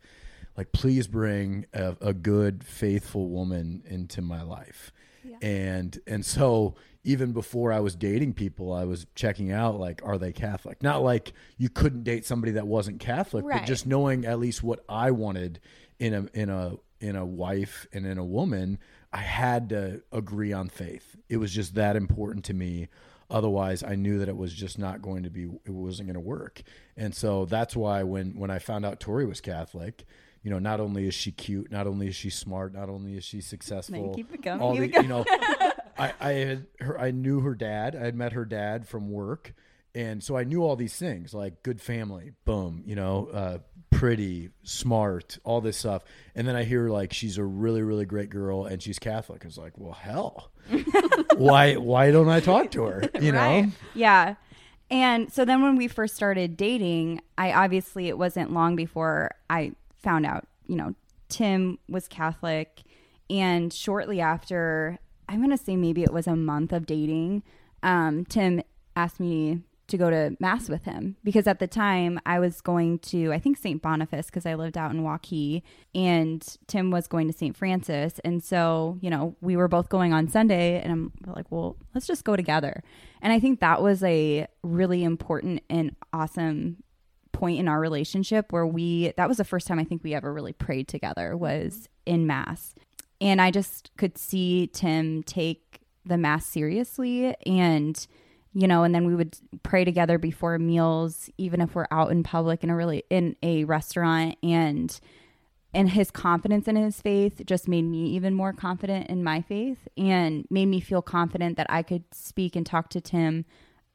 Like, 0.57 0.71
please 0.71 1.07
bring 1.07 1.65
a, 1.73 1.95
a 2.01 2.13
good, 2.13 2.63
faithful 2.63 3.29
woman 3.29 3.83
into 3.85 4.21
my 4.21 4.41
life. 4.41 4.91
And 5.41 5.99
and 6.07 6.25
so 6.25 6.75
even 7.03 7.31
before 7.31 7.71
I 7.71 7.79
was 7.79 7.95
dating 7.95 8.33
people, 8.33 8.73
I 8.73 8.85
was 8.85 9.05
checking 9.15 9.51
out 9.51 9.79
like, 9.79 10.01
are 10.03 10.17
they 10.17 10.31
Catholic? 10.31 10.81
Not 10.83 11.03
like 11.03 11.33
you 11.57 11.69
couldn't 11.69 12.03
date 12.03 12.25
somebody 12.25 12.53
that 12.53 12.67
wasn't 12.67 12.99
Catholic, 12.99 13.45
Right. 13.45 13.59
but 13.61 13.67
just 13.67 13.85
knowing 13.85 14.25
at 14.25 14.39
least 14.39 14.61
what 14.63 14.83
I 14.89 15.11
wanted 15.11 15.59
in 15.99 16.13
a 16.13 16.25
in 16.33 16.49
a 16.49 16.75
in 16.99 17.15
a 17.15 17.25
wife 17.25 17.87
and 17.93 18.05
in 18.05 18.17
a 18.17 18.25
woman, 18.25 18.77
I 19.13 19.17
had 19.19 19.69
to 19.69 20.01
agree 20.11 20.53
on 20.53 20.69
faith. 20.69 21.15
It 21.29 21.37
was 21.37 21.51
just 21.51 21.75
that 21.75 21.95
important 21.95 22.45
to 22.45 22.53
me. 22.53 22.87
Otherwise, 23.29 23.81
I 23.83 23.95
knew 23.95 24.19
that 24.19 24.27
it 24.27 24.35
was 24.37 24.53
just 24.53 24.77
not 24.77 25.01
going 25.01 25.23
to 25.23 25.29
be. 25.29 25.43
It 25.65 25.71
wasn't 25.71 26.07
going 26.07 26.15
to 26.15 26.19
work. 26.19 26.61
And 26.97 27.15
so 27.15 27.45
that's 27.45 27.75
why 27.75 28.03
when 28.03 28.31
when 28.37 28.51
I 28.51 28.59
found 28.59 28.85
out 28.85 28.99
Tori 28.99 29.25
was 29.25 29.39
Catholic, 29.39 30.03
you 30.43 30.49
know, 30.49 30.59
not 30.59 30.79
only 30.79 31.07
is 31.07 31.13
she 31.13 31.31
cute, 31.31 31.71
not 31.71 31.87
only 31.87 32.07
is 32.07 32.15
she 32.15 32.29
smart, 32.29 32.73
not 32.73 32.89
only 32.89 33.15
is 33.15 33.23
she 33.23 33.41
successful, 33.41 34.13
keep 34.15 34.33
it 34.33 34.41
going, 34.41 34.59
all 34.59 34.73
keep 34.75 34.91
the 34.91 34.99
it 34.99 35.03
you 35.03 35.09
know, 35.09 35.25
I, 35.97 36.13
I 36.19 36.31
had 36.31 36.67
her. 36.79 36.99
I 36.99 37.11
knew 37.11 37.41
her 37.41 37.53
dad. 37.53 37.95
I 37.95 38.05
had 38.05 38.15
met 38.15 38.33
her 38.33 38.45
dad 38.45 38.87
from 38.87 39.11
work, 39.11 39.53
and 39.93 40.23
so 40.23 40.35
I 40.37 40.43
knew 40.43 40.63
all 40.63 40.75
these 40.75 40.95
things 40.95 41.33
like 41.33 41.63
good 41.63 41.81
family, 41.81 42.31
boom, 42.45 42.83
you 42.85 42.95
know, 42.95 43.29
uh, 43.31 43.57
pretty, 43.91 44.49
smart, 44.63 45.37
all 45.43 45.61
this 45.61 45.77
stuff. 45.77 46.03
And 46.33 46.47
then 46.47 46.55
I 46.55 46.63
hear 46.63 46.89
like 46.89 47.13
she's 47.13 47.37
a 47.37 47.43
really, 47.43 47.83
really 47.83 48.05
great 48.05 48.29
girl, 48.29 48.65
and 48.65 48.81
she's 48.81 48.97
Catholic. 48.97 49.43
I 49.43 49.47
was 49.47 49.57
like, 49.57 49.77
well, 49.77 49.93
hell, 49.93 50.51
why, 51.35 51.75
why 51.75 52.09
don't 52.09 52.29
I 52.29 52.39
talk 52.39 52.71
to 52.71 52.83
her? 52.85 53.03
You 53.21 53.31
know, 53.31 53.37
Right. 53.39 53.69
Yeah. 53.93 54.35
And 54.89 55.31
so 55.31 55.45
then 55.45 55.61
when 55.61 55.77
we 55.77 55.87
first 55.87 56.15
started 56.15 56.57
dating, 56.57 57.21
I 57.37 57.53
obviously 57.53 58.09
it 58.09 58.17
wasn't 58.17 58.51
long 58.51 58.75
before 58.75 59.31
I 59.49 59.73
found 60.03 60.25
out, 60.25 60.47
you 60.67 60.75
know, 60.75 60.95
Tim 61.29 61.79
was 61.87 62.07
Catholic 62.07 62.83
and 63.29 63.71
shortly 63.71 64.19
after, 64.19 64.99
I'm 65.29 65.37
going 65.37 65.57
to 65.57 65.63
say 65.63 65.77
maybe 65.77 66.03
it 66.03 66.11
was 66.11 66.27
a 66.27 66.35
month 66.35 66.73
of 66.73 66.85
dating, 66.85 67.43
um, 67.81 68.25
Tim 68.25 68.61
asked 68.95 69.21
me 69.21 69.61
to 69.87 69.97
go 69.97 70.09
to 70.09 70.35
mass 70.39 70.69
with 70.69 70.83
him 70.85 71.17
because 71.23 71.47
at 71.47 71.59
the 71.59 71.67
time 71.67 72.19
I 72.25 72.39
was 72.39 72.61
going 72.61 72.99
to 72.99 73.33
I 73.33 73.39
think 73.39 73.57
St. 73.57 73.81
Boniface 73.81 74.27
because 74.27 74.45
I 74.45 74.55
lived 74.55 74.77
out 74.77 74.91
in 74.91 75.03
Waukee 75.03 75.63
and 75.93 76.45
Tim 76.67 76.91
was 76.91 77.07
going 77.07 77.27
to 77.27 77.37
St. 77.37 77.57
Francis 77.57 78.19
and 78.23 78.41
so 78.41 78.97
you 79.01 79.09
know 79.09 79.35
we 79.41 79.57
were 79.57 79.67
both 79.67 79.89
going 79.89 80.13
on 80.13 80.29
Sunday 80.29 80.81
and 80.81 80.93
I'm 80.93 81.11
like 81.25 81.51
well 81.51 81.75
let's 81.93 82.07
just 82.07 82.23
go 82.23 82.37
together 82.37 82.83
and 83.21 83.33
I 83.33 83.39
think 83.41 83.59
that 83.59 83.81
was 83.81 84.01
a 84.03 84.47
really 84.63 85.03
important 85.03 85.61
and 85.69 85.93
awesome 86.13 86.83
point 87.41 87.59
in 87.59 87.67
our 87.67 87.79
relationship 87.79 88.53
where 88.53 88.67
we 88.67 89.13
that 89.17 89.27
was 89.27 89.37
the 89.37 89.43
first 89.43 89.65
time 89.65 89.79
I 89.79 89.83
think 89.83 90.03
we 90.03 90.13
ever 90.13 90.31
really 90.31 90.53
prayed 90.53 90.87
together 90.87 91.35
was 91.35 91.89
in 92.05 92.27
mass. 92.27 92.75
And 93.19 93.41
I 93.41 93.49
just 93.49 93.89
could 93.97 94.15
see 94.15 94.69
Tim 94.71 95.23
take 95.23 95.81
the 96.05 96.19
mass 96.19 96.45
seriously 96.45 97.35
and 97.47 98.07
you 98.53 98.67
know 98.67 98.83
and 98.83 98.93
then 98.93 99.07
we 99.07 99.15
would 99.15 99.37
pray 99.63 99.83
together 99.83 100.19
before 100.19 100.59
meals 100.59 101.31
even 101.39 101.61
if 101.61 101.73
we're 101.73 101.87
out 101.89 102.11
in 102.11 102.21
public 102.21 102.63
in 102.63 102.69
a 102.69 102.75
really 102.75 103.03
in 103.09 103.35
a 103.41 103.63
restaurant. 103.63 104.37
And 104.43 104.99
and 105.73 105.89
his 105.89 106.11
confidence 106.11 106.67
in 106.67 106.75
his 106.75 107.01
faith 107.01 107.41
just 107.47 107.67
made 107.67 107.85
me 107.85 108.05
even 108.09 108.35
more 108.35 108.53
confident 108.53 109.07
in 109.07 109.23
my 109.23 109.41
faith 109.41 109.87
and 109.97 110.45
made 110.51 110.67
me 110.67 110.79
feel 110.79 111.01
confident 111.01 111.57
that 111.57 111.67
I 111.69 111.81
could 111.81 112.03
speak 112.13 112.55
and 112.55 112.67
talk 112.67 112.89
to 112.89 113.01
Tim 113.01 113.45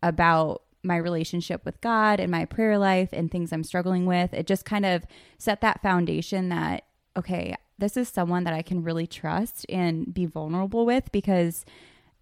about 0.03 0.63
my 0.87 0.97
relationship 0.97 1.65
with 1.65 1.81
God 1.81 2.21
and 2.21 2.31
my 2.31 2.45
prayer 2.45 2.79
life 2.79 3.11
and 3.13 3.31
things 3.31 3.53
I'm 3.53 3.65
struggling 3.65 4.07
with. 4.07 4.33
It 4.33 4.47
just 4.47 4.65
kind 4.65 4.87
of 4.87 5.05
set 5.39 5.61
that 5.61 5.83
foundation 5.83 6.49
that, 6.51 6.85
okay, 7.17 7.57
this 7.79 7.97
is 7.97 8.09
someone 8.09 8.45
that 8.45 8.55
I 8.55 8.63
can 8.63 8.83
really 8.83 9.07
trust 9.07 9.67
and 9.69 10.13
be 10.13 10.27
vulnerable 10.27 10.87
with 10.87 11.11
because 11.13 11.65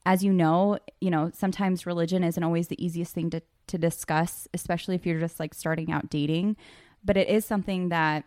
as 0.06 0.22
you 0.22 0.32
know, 0.32 0.78
you 1.00 1.10
know, 1.10 1.30
sometimes 1.32 1.86
religion 1.86 2.24
isn't 2.24 2.42
always 2.42 2.68
the 2.68 2.84
easiest 2.84 3.14
thing 3.14 3.30
to, 3.30 3.42
to 3.68 3.78
discuss, 3.78 4.46
especially 4.52 4.94
if 4.94 5.06
you're 5.06 5.20
just 5.20 5.40
like 5.40 5.54
starting 5.54 5.90
out 5.90 6.10
dating. 6.10 6.56
But 7.04 7.16
it 7.16 7.28
is 7.28 7.44
something 7.44 7.88
that 7.88 8.24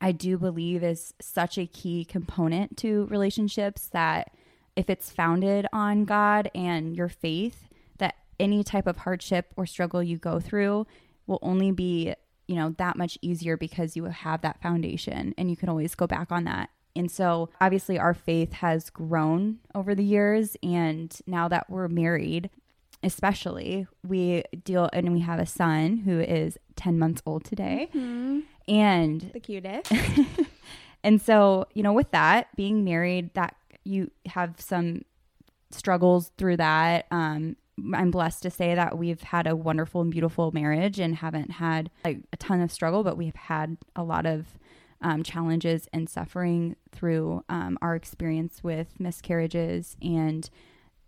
I 0.00 0.12
do 0.12 0.36
believe 0.36 0.82
is 0.82 1.14
such 1.20 1.56
a 1.56 1.66
key 1.66 2.04
component 2.04 2.76
to 2.78 3.06
relationships 3.06 3.86
that 3.92 4.32
if 4.74 4.90
it's 4.90 5.10
founded 5.10 5.66
on 5.72 6.04
God 6.04 6.50
and 6.54 6.96
your 6.96 7.08
faith, 7.08 7.68
any 8.38 8.64
type 8.64 8.86
of 8.86 8.98
hardship 8.98 9.52
or 9.56 9.66
struggle 9.66 10.02
you 10.02 10.16
go 10.16 10.40
through 10.40 10.86
will 11.26 11.38
only 11.42 11.70
be, 11.70 12.14
you 12.48 12.56
know, 12.56 12.74
that 12.78 12.96
much 12.96 13.18
easier 13.22 13.56
because 13.56 13.96
you 13.96 14.04
have 14.04 14.42
that 14.42 14.60
foundation 14.60 15.34
and 15.38 15.50
you 15.50 15.56
can 15.56 15.68
always 15.68 15.94
go 15.94 16.06
back 16.06 16.32
on 16.32 16.44
that. 16.44 16.70
And 16.94 17.10
so 17.10 17.48
obviously 17.60 17.98
our 17.98 18.14
faith 18.14 18.52
has 18.54 18.90
grown 18.90 19.58
over 19.74 19.94
the 19.94 20.04
years 20.04 20.56
and 20.62 21.16
now 21.26 21.48
that 21.48 21.70
we're 21.70 21.88
married, 21.88 22.50
especially 23.02 23.86
we 24.06 24.44
deal 24.64 24.90
and 24.92 25.12
we 25.12 25.20
have 25.20 25.38
a 25.38 25.46
son 25.46 25.98
who 25.98 26.20
is 26.20 26.58
10 26.76 26.98
months 26.98 27.22
old 27.24 27.44
today. 27.44 27.88
And 28.68 29.30
The 29.32 29.40
cutest. 29.40 29.90
and 31.04 31.20
so, 31.20 31.66
you 31.74 31.82
know, 31.82 31.92
with 31.92 32.10
that, 32.10 32.54
being 32.56 32.84
married, 32.84 33.32
that 33.34 33.56
you 33.84 34.10
have 34.26 34.60
some 34.60 35.02
struggles 35.70 36.30
through 36.36 36.58
that. 36.58 37.06
Um, 37.10 37.56
I'm 37.94 38.10
blessed 38.10 38.42
to 38.42 38.50
say 38.50 38.74
that 38.74 38.98
we've 38.98 39.22
had 39.22 39.46
a 39.46 39.56
wonderful 39.56 40.02
and 40.02 40.10
beautiful 40.10 40.52
marriage 40.52 40.98
and 40.98 41.16
haven't 41.16 41.52
had 41.52 41.90
like 42.04 42.18
a 42.32 42.36
ton 42.36 42.60
of 42.60 42.70
struggle, 42.70 43.02
but 43.02 43.16
we've 43.16 43.34
had 43.34 43.78
a 43.96 44.02
lot 44.02 44.26
of 44.26 44.58
um, 45.00 45.22
challenges 45.22 45.88
and 45.92 46.08
suffering 46.08 46.76
through 46.92 47.44
um, 47.48 47.78
our 47.82 47.94
experience 47.94 48.62
with 48.62 49.00
miscarriages. 49.00 49.96
And 50.02 50.48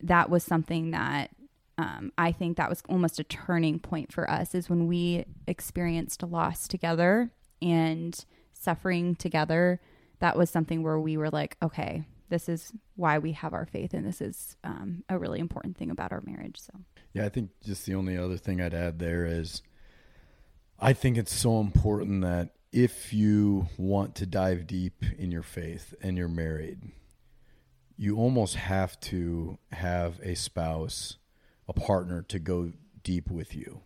that 0.02 0.30
was 0.30 0.42
something 0.42 0.90
that 0.90 1.30
um, 1.76 2.12
I 2.16 2.33
think 2.33 2.56
that 2.56 2.71
was 2.71 2.83
almost 2.88 3.18
a 3.18 3.25
turning 3.25 3.78
point 3.78 4.12
for 4.12 4.30
us 4.30 4.54
is 4.54 4.71
when 4.71 4.87
we 4.87 5.25
experienced 5.47 6.23
loss 6.23 6.68
together 6.68 7.30
and 7.61 8.25
suffering 8.52 9.16
together. 9.16 9.80
That 10.21 10.37
was 10.37 10.50
something 10.50 10.83
where 10.83 10.99
we 10.99 11.16
were 11.16 11.30
like, 11.30 11.56
okay, 11.62 12.04
this 12.34 12.48
is 12.48 12.72
why 12.96 13.18
we 13.18 13.30
have 13.30 13.54
our 13.54 13.64
faith, 13.64 13.94
and 13.94 14.04
this 14.04 14.20
is 14.20 14.56
um, 14.64 15.04
a 15.08 15.16
really 15.16 15.38
important 15.38 15.76
thing 15.76 15.88
about 15.88 16.10
our 16.10 16.20
marriage. 16.26 16.58
So, 16.60 16.72
Yeah, 17.12 17.26
I 17.26 17.28
think 17.28 17.50
just 17.64 17.86
the 17.86 17.94
only 17.94 18.18
other 18.18 18.36
thing 18.36 18.60
I'd 18.60 18.74
add 18.74 18.98
there 18.98 19.24
is 19.24 19.62
I 20.80 20.92
think 20.92 21.16
it's 21.16 21.32
so 21.32 21.60
important 21.60 22.22
that 22.22 22.56
if 22.72 23.12
you 23.12 23.68
want 23.78 24.16
to 24.16 24.26
dive 24.26 24.66
deep 24.66 25.04
in 25.16 25.30
your 25.30 25.44
faith 25.44 25.94
and 26.02 26.18
you're 26.18 26.26
married, 26.26 26.80
you 27.96 28.16
almost 28.16 28.56
have 28.56 28.98
to 28.98 29.58
have 29.70 30.18
a 30.24 30.34
spouse, 30.34 31.18
a 31.68 31.72
partner 31.72 32.20
to 32.22 32.40
go 32.40 32.72
deep 33.04 33.30
with 33.30 33.54
you. 33.54 33.82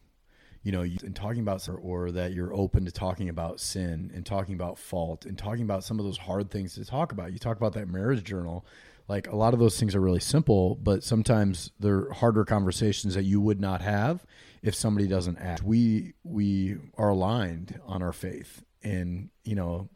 You 0.69 0.73
know, 0.73 0.83
and 0.83 1.17
talking 1.17 1.41
about 1.41 1.67
or 1.81 2.13
that 2.13 2.35
you're 2.35 2.53
open 2.53 2.85
to 2.85 2.93
talking 2.93 3.31
about 3.31 3.59
sin 3.59 4.11
and 4.15 4.27
talking 4.27 4.55
about 4.55 4.79
fault 4.79 5.25
and 5.25 5.39
talking 5.39 5.63
about 5.63 5.83
some 5.83 5.99
of 5.99 6.05
those 6.05 6.19
hard 6.19 6.51
things 6.51 6.75
to 6.75 6.85
talk 6.85 7.11
about. 7.11 7.33
You 7.33 7.39
talk 7.39 7.57
about 7.57 7.73
that 7.73 7.89
marriage 7.89 8.23
journal. 8.23 8.67
Like 9.09 9.29
a 9.29 9.35
lot 9.35 9.55
of 9.55 9.61
those 9.61 9.81
things 9.81 9.95
are 9.95 10.01
really 10.03 10.21
simple, 10.21 10.75
but 10.75 11.03
sometimes 11.03 11.71
they're 11.81 12.13
harder 12.13 12.45
conversations 12.45 13.15
that 13.15 13.25
you 13.25 13.41
would 13.41 13.63
not 13.63 13.81
have 13.81 14.27
if 14.61 14.75
somebody 14.75 15.09
doesn't 15.09 15.39
act. 15.39 15.63
We 15.63 16.13
we 16.23 16.77
are 16.99 17.09
aligned 17.09 17.81
on 17.87 18.03
our 18.03 18.13
faith 18.13 18.63
and, 18.83 19.31
you 19.45 19.55
know, 19.55 19.89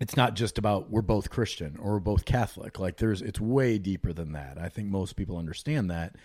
it's 0.00 0.16
not 0.16 0.34
just 0.34 0.58
about 0.58 0.90
we're 0.90 1.02
both 1.02 1.30
Christian 1.30 1.76
or 1.80 1.92
we're 1.92 2.00
both 2.00 2.24
Catholic. 2.24 2.80
Like 2.80 2.96
there's 2.96 3.22
it's 3.22 3.38
way 3.40 3.78
deeper 3.78 4.12
than 4.12 4.32
that. 4.32 4.58
I 4.58 4.70
think 4.70 4.88
most 4.88 5.14
people 5.14 5.38
understand 5.38 5.88
that. 5.92 6.16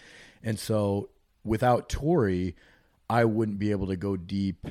And 0.41 0.57
so 0.57 1.09
without 1.43 1.87
Tori, 1.87 2.55
I 3.09 3.25
wouldn't 3.25 3.59
be 3.59 3.71
able 3.71 3.87
to 3.87 3.95
go 3.95 4.17
deep 4.17 4.67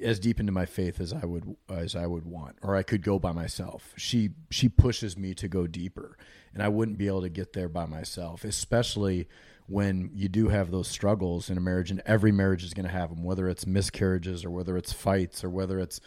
as 0.00 0.18
deep 0.18 0.40
into 0.40 0.52
my 0.52 0.66
faith 0.66 1.00
as 1.00 1.12
I 1.12 1.24
would 1.24 1.56
as 1.70 1.94
I 1.94 2.06
would 2.06 2.24
want 2.24 2.56
or 2.62 2.76
I 2.76 2.82
could 2.82 3.02
go 3.02 3.18
by 3.18 3.32
myself. 3.32 3.94
She 3.96 4.30
she 4.50 4.68
pushes 4.68 5.16
me 5.16 5.34
to 5.34 5.48
go 5.48 5.66
deeper 5.66 6.16
and 6.52 6.62
I 6.62 6.68
wouldn't 6.68 6.98
be 6.98 7.06
able 7.06 7.22
to 7.22 7.28
get 7.28 7.52
there 7.52 7.68
by 7.68 7.86
myself, 7.86 8.44
especially 8.44 9.28
when 9.66 10.10
you 10.12 10.28
do 10.28 10.48
have 10.48 10.70
those 10.70 10.88
struggles 10.88 11.48
in 11.48 11.56
a 11.56 11.60
marriage 11.60 11.90
and 11.90 12.02
every 12.04 12.32
marriage 12.32 12.64
is 12.64 12.74
going 12.74 12.86
to 12.86 12.92
have 12.92 13.10
them 13.10 13.22
whether 13.22 13.48
it's 13.48 13.66
miscarriages 13.66 14.44
or 14.44 14.50
whether 14.50 14.76
it's 14.76 14.92
fights 14.92 15.44
or 15.44 15.50
whether 15.50 15.78
it's 15.78 16.00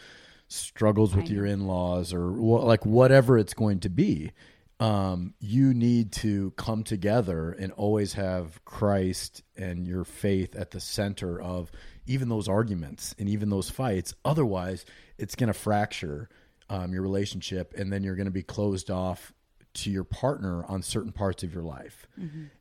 struggles 0.48 1.16
with 1.16 1.30
your 1.30 1.46
in-laws 1.46 2.14
or 2.14 2.30
like 2.30 2.86
whatever 2.86 3.38
it's 3.38 3.54
going 3.54 3.80
to 3.80 3.90
be 3.90 4.32
um, 4.80 5.34
you 5.40 5.74
need 5.74 6.12
to 6.12 6.52
come 6.52 6.84
together 6.84 7.52
and 7.52 7.72
always 7.74 8.14
have 8.14 8.64
christ 8.66 9.42
and 9.56 9.88
your 9.88 10.04
faith 10.04 10.56
at 10.56 10.72
the 10.72 10.80
center 10.82 11.40
of 11.42 11.72
even 12.08 12.30
those 12.30 12.48
arguments 12.48 13.16
and 13.18 13.30
even 13.30 13.50
those 13.50 13.70
fights. 13.70 14.14
Otherwise 14.24 14.86
it's 15.18 15.36
going 15.36 15.48
to 15.48 15.54
fracture 15.54 16.30
um, 16.70 16.92
your 16.94 17.02
relationship 17.02 17.74
and 17.78 17.92
then 17.92 18.04
you're 18.04 18.16
going 18.16 18.26
to 18.26 18.32
be 18.32 18.44
closed 18.44 18.92
off 18.92 19.34
to 19.76 19.92
your 19.92 20.04
partner 20.06 20.64
on 20.66 20.82
certain 20.82 21.12
parts 21.12 21.44
of 21.44 21.54
your 21.54 21.64
life. 21.64 22.08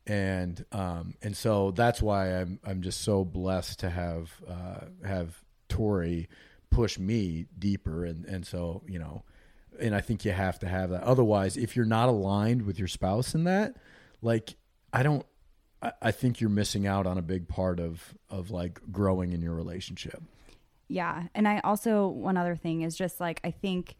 And 0.06 0.64
um, 0.72 1.14
and 1.22 1.36
so 1.36 1.70
that's 1.70 2.02
why 2.02 2.40
I'm 2.40 2.58
I'm 2.64 2.82
just 2.82 3.02
so 3.02 3.24
blessed 3.24 3.80
to 3.80 3.90
have 3.90 4.32
uh, 4.48 4.86
have 5.06 5.40
Tori 5.68 6.28
push 6.70 6.98
me 6.98 7.46
deeper. 7.56 8.04
And 8.04 8.24
and 8.24 8.44
so 8.46 8.82
you 8.88 8.98
know 8.98 9.22
and 9.80 9.94
I 9.94 10.00
think 10.00 10.24
you 10.24 10.32
have 10.32 10.58
to 10.60 10.68
have 10.68 10.90
that 10.90 11.02
otherwise 11.02 11.56
if 11.56 11.76
you're 11.76 11.84
not 11.84 12.08
aligned 12.08 12.62
with 12.62 12.78
your 12.78 12.88
spouse 12.88 13.34
in 13.34 13.44
that 13.44 13.76
like 14.22 14.56
I 14.92 15.02
don't 15.02 15.24
I, 15.82 15.92
I 16.02 16.10
think 16.10 16.40
you're 16.40 16.50
missing 16.50 16.86
out 16.86 17.06
on 17.06 17.18
a 17.18 17.22
big 17.22 17.48
part 17.48 17.80
of 17.80 18.14
of 18.30 18.50
like 18.50 18.80
growing 18.90 19.32
in 19.32 19.42
your 19.42 19.54
relationship 19.54 20.22
Yeah. 20.88 21.24
And 21.34 21.48
I 21.48 21.60
also, 21.60 22.08
one 22.08 22.36
other 22.36 22.56
thing 22.56 22.82
is 22.82 22.96
just 22.96 23.20
like, 23.20 23.40
I 23.42 23.50
think 23.50 23.96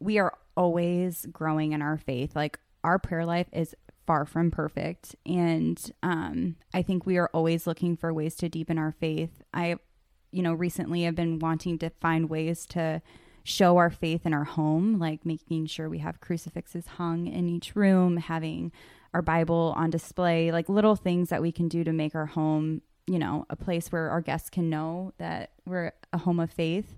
we 0.00 0.18
are 0.18 0.36
always 0.56 1.26
growing 1.32 1.72
in 1.72 1.82
our 1.82 1.96
faith. 1.96 2.34
Like, 2.34 2.58
our 2.82 2.98
prayer 2.98 3.24
life 3.24 3.46
is 3.52 3.74
far 4.06 4.24
from 4.24 4.50
perfect. 4.50 5.14
And 5.24 5.80
um, 6.02 6.56
I 6.74 6.82
think 6.82 7.06
we 7.06 7.18
are 7.18 7.30
always 7.32 7.66
looking 7.66 7.96
for 7.96 8.12
ways 8.12 8.34
to 8.36 8.48
deepen 8.48 8.78
our 8.78 8.92
faith. 8.92 9.42
I, 9.54 9.76
you 10.32 10.42
know, 10.42 10.52
recently 10.52 11.02
have 11.02 11.14
been 11.14 11.38
wanting 11.38 11.78
to 11.78 11.90
find 12.00 12.28
ways 12.28 12.66
to 12.66 13.02
show 13.44 13.76
our 13.76 13.90
faith 13.90 14.26
in 14.26 14.34
our 14.34 14.44
home, 14.44 14.98
like 14.98 15.24
making 15.24 15.66
sure 15.66 15.88
we 15.88 15.98
have 15.98 16.20
crucifixes 16.20 16.86
hung 16.86 17.26
in 17.26 17.48
each 17.48 17.74
room, 17.74 18.16
having 18.18 18.72
our 19.14 19.22
Bible 19.22 19.74
on 19.76 19.90
display, 19.90 20.52
like 20.52 20.68
little 20.68 20.96
things 20.96 21.30
that 21.30 21.42
we 21.42 21.52
can 21.52 21.68
do 21.68 21.82
to 21.84 21.92
make 21.92 22.14
our 22.14 22.26
home, 22.26 22.82
you 23.06 23.18
know, 23.18 23.46
a 23.50 23.56
place 23.56 23.90
where 23.90 24.10
our 24.10 24.20
guests 24.20 24.50
can 24.50 24.70
know 24.70 25.12
that 25.18 25.50
we're 25.66 25.92
a 26.12 26.18
home 26.18 26.38
of 26.38 26.50
faith. 26.50 26.96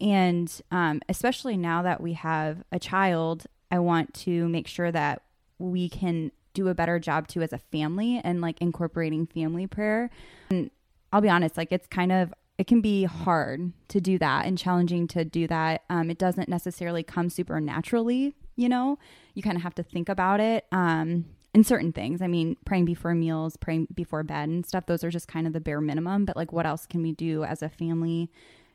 And 0.00 0.52
um, 0.70 1.00
especially 1.08 1.56
now 1.56 1.82
that 1.82 2.00
we 2.00 2.12
have 2.12 2.62
a 2.70 2.78
child, 2.78 3.46
I 3.70 3.80
want 3.80 4.14
to 4.14 4.48
make 4.48 4.68
sure 4.68 4.92
that 4.92 5.22
we 5.58 5.88
can 5.88 6.30
do 6.54 6.68
a 6.68 6.74
better 6.74 6.98
job 6.98 7.28
too 7.28 7.42
as 7.42 7.52
a 7.52 7.58
family 7.58 8.20
and 8.22 8.40
like 8.40 8.60
incorporating 8.60 9.26
family 9.26 9.66
prayer. 9.66 10.10
And 10.50 10.70
I'll 11.12 11.20
be 11.20 11.28
honest, 11.28 11.56
like 11.56 11.72
it's 11.72 11.86
kind 11.86 12.12
of 12.12 12.32
it 12.58 12.66
can 12.66 12.80
be 12.80 13.04
hard 13.04 13.72
to 13.88 14.00
do 14.00 14.18
that 14.18 14.44
and 14.46 14.58
challenging 14.58 15.06
to 15.08 15.24
do 15.24 15.46
that. 15.46 15.84
Um, 15.88 16.10
it 16.10 16.18
doesn't 16.18 16.48
necessarily 16.48 17.02
come 17.04 17.30
super 17.30 17.60
naturally, 17.60 18.34
you 18.56 18.68
know. 18.68 18.98
You 19.34 19.42
kind 19.42 19.56
of 19.56 19.62
have 19.62 19.74
to 19.76 19.82
think 19.82 20.08
about 20.08 20.40
it. 20.40 20.66
Um, 20.72 21.26
in 21.54 21.64
certain 21.64 21.92
things, 21.92 22.20
I 22.20 22.26
mean, 22.26 22.56
praying 22.66 22.84
before 22.84 23.14
meals, 23.14 23.56
praying 23.56 23.88
before 23.94 24.22
bed, 24.22 24.48
and 24.48 24.66
stuff. 24.66 24.86
Those 24.86 25.02
are 25.04 25.10
just 25.10 25.28
kind 25.28 25.46
of 25.46 25.52
the 25.52 25.60
bare 25.60 25.80
minimum. 25.80 26.24
But 26.24 26.36
like, 26.36 26.52
what 26.52 26.66
else 26.66 26.84
can 26.84 27.00
we 27.02 27.12
do 27.12 27.44
as 27.44 27.62
a 27.62 27.68
family 27.68 28.30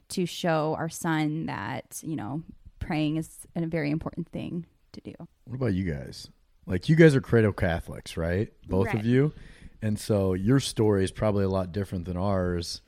to 0.09 0.25
show 0.25 0.75
our 0.77 0.89
son 0.89 1.45
that 1.45 2.01
you 2.03 2.15
know 2.15 2.41
praying 2.79 3.17
is 3.17 3.29
a 3.55 3.65
very 3.67 3.91
important 3.91 4.29
thing 4.29 4.65
to 4.93 5.01
do? 5.01 5.13
What 5.45 5.55
about 5.55 5.73
you 5.73 5.91
guys? 5.91 6.29
Like 6.65 6.87
you 6.87 6.95
guys 6.95 7.15
are 7.15 7.21
cradle 7.21 7.51
Catholics, 7.53 8.15
right? 8.15 8.51
Both 8.67 8.87
Right. 8.87 8.99
of 8.99 9.05
you. 9.05 9.33
And 9.81 9.99
so 9.99 10.33
your 10.33 10.59
story 10.61 11.03
is 11.03 11.11
probably 11.11 11.43
a 11.43 11.49
lot 11.49 11.73
different 11.73 12.05
than 12.05 12.15
ours 12.15 12.81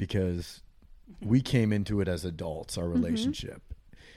because 0.00 0.62
we 1.20 1.42
came 1.42 1.72
into 1.72 2.00
it 2.00 2.08
as 2.08 2.24
adults, 2.24 2.78
our 2.78 2.84
mm-hmm. 2.84 2.94
relationship. 2.94 3.62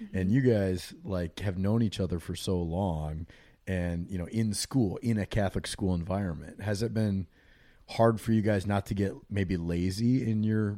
Mm-hmm. 0.02 0.18
And 0.18 0.32
you 0.32 0.42
guys 0.42 0.94
like 1.04 1.40
have 1.42 1.58
known 1.58 1.84
each 1.84 2.00
other 2.00 2.18
for 2.20 2.36
so 2.36 2.58
long 2.58 3.28
and 3.68 4.10
you 4.10 4.18
know 4.18 4.28
in 4.28 4.54
school, 4.54 4.98
in 4.98 5.20
a 5.20 5.26
Catholic 5.26 5.68
school 5.68 5.94
environment. 5.94 6.62
Has 6.62 6.82
it 6.82 6.94
been 6.94 7.28
hard 7.90 8.20
for 8.20 8.32
you 8.32 8.42
guys 8.42 8.66
not 8.66 8.86
to 8.88 8.94
get 8.94 9.14
maybe 9.30 9.58
lazy 9.58 10.28
in 10.28 10.44
your 10.44 10.78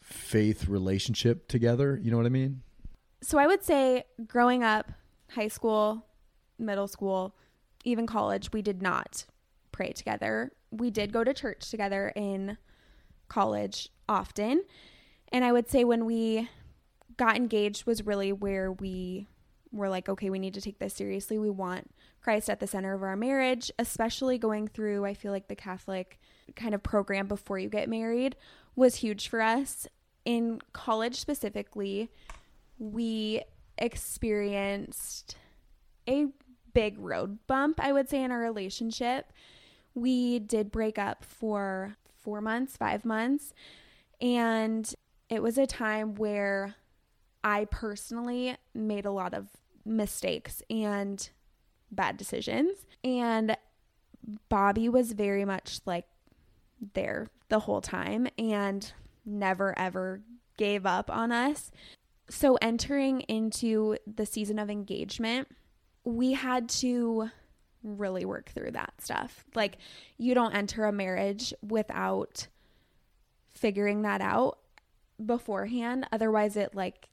faith 0.00 0.68
relationship 0.68 1.48
together? 1.48 1.98
You 2.00 2.10
know 2.10 2.18
what 2.18 2.26
I 2.26 2.30
mean? 2.30 2.62
So 3.22 3.38
I 3.38 3.46
would 3.46 3.64
say 3.64 4.04
growing 4.26 4.62
up, 4.62 4.92
high 5.30 5.48
school, 5.48 6.06
middle 6.58 6.88
school, 6.88 7.34
even 7.84 8.06
college, 8.06 8.52
we 8.52 8.62
did 8.62 8.82
not 8.82 9.24
pray 9.72 9.92
together. 9.92 10.52
We 10.70 10.90
did 10.90 11.12
go 11.12 11.24
to 11.24 11.32
church 11.32 11.70
together 11.70 12.12
in 12.14 12.58
college 13.32 13.88
often. 14.08 14.62
And 15.32 15.44
I 15.44 15.52
would 15.52 15.68
say 15.70 15.84
when 15.84 16.04
we 16.04 16.48
got 17.16 17.36
engaged 17.36 17.86
was 17.86 18.06
really 18.06 18.32
where 18.32 18.70
we 18.70 19.26
were 19.72 19.88
like, 19.88 20.08
okay, 20.08 20.28
we 20.28 20.38
need 20.38 20.54
to 20.54 20.60
take 20.60 20.78
this 20.78 20.94
seriously. 20.94 21.38
We 21.38 21.48
want 21.48 21.90
Christ 22.20 22.50
at 22.50 22.60
the 22.60 22.66
center 22.66 22.92
of 22.92 23.02
our 23.02 23.16
marriage, 23.16 23.70
especially 23.78 24.36
going 24.36 24.68
through, 24.68 25.06
I 25.06 25.14
feel 25.14 25.32
like 25.32 25.48
the 25.48 25.56
Catholic 25.56 26.20
kind 26.56 26.74
of 26.74 26.82
program 26.82 27.26
before 27.26 27.58
you 27.58 27.70
get 27.70 27.88
married 27.88 28.36
was 28.76 28.96
huge 28.96 29.28
for 29.28 29.40
us. 29.40 29.86
In 30.26 30.60
college 30.74 31.18
specifically, 31.18 32.10
we 32.78 33.42
experienced 33.78 35.36
a 36.06 36.26
big 36.74 36.98
road 36.98 37.38
bump, 37.46 37.80
I 37.82 37.92
would 37.92 38.10
say, 38.10 38.22
in 38.22 38.30
our 38.30 38.40
relationship. 38.40 39.32
We 39.94 40.38
did 40.38 40.70
break 40.70 40.98
up 40.98 41.24
for 41.24 41.96
four 42.22 42.40
months, 42.40 42.76
five 42.76 43.04
months. 43.04 43.52
And 44.20 44.92
it 45.28 45.42
was 45.42 45.58
a 45.58 45.66
time 45.66 46.14
where 46.14 46.74
I 47.42 47.64
personally 47.66 48.56
made 48.74 49.04
a 49.04 49.10
lot 49.10 49.34
of 49.34 49.48
mistakes 49.84 50.62
and 50.70 51.28
bad 51.90 52.16
decisions. 52.16 52.86
And 53.02 53.56
Bobby 54.48 54.88
was 54.88 55.12
very 55.12 55.44
much 55.44 55.80
like 55.84 56.06
there 56.94 57.28
the 57.48 57.60
whole 57.60 57.80
time 57.80 58.28
and 58.38 58.92
never 59.24 59.76
ever 59.78 60.22
gave 60.56 60.86
up 60.86 61.10
on 61.10 61.32
us. 61.32 61.70
So, 62.28 62.56
entering 62.62 63.20
into 63.22 63.96
the 64.06 64.24
season 64.24 64.58
of 64.58 64.70
engagement, 64.70 65.48
we 66.04 66.32
had 66.32 66.68
to 66.68 67.30
really 67.82 68.24
work 68.24 68.50
through 68.50 68.72
that 68.72 68.94
stuff. 68.98 69.44
Like, 69.54 69.78
you 70.18 70.34
don't 70.34 70.54
enter 70.54 70.84
a 70.84 70.92
marriage 70.92 71.52
without 71.62 72.46
figuring 73.54 74.02
that 74.02 74.20
out 74.20 74.58
beforehand. 75.24 76.06
Otherwise, 76.12 76.56
it 76.56 76.74
like 76.74 77.08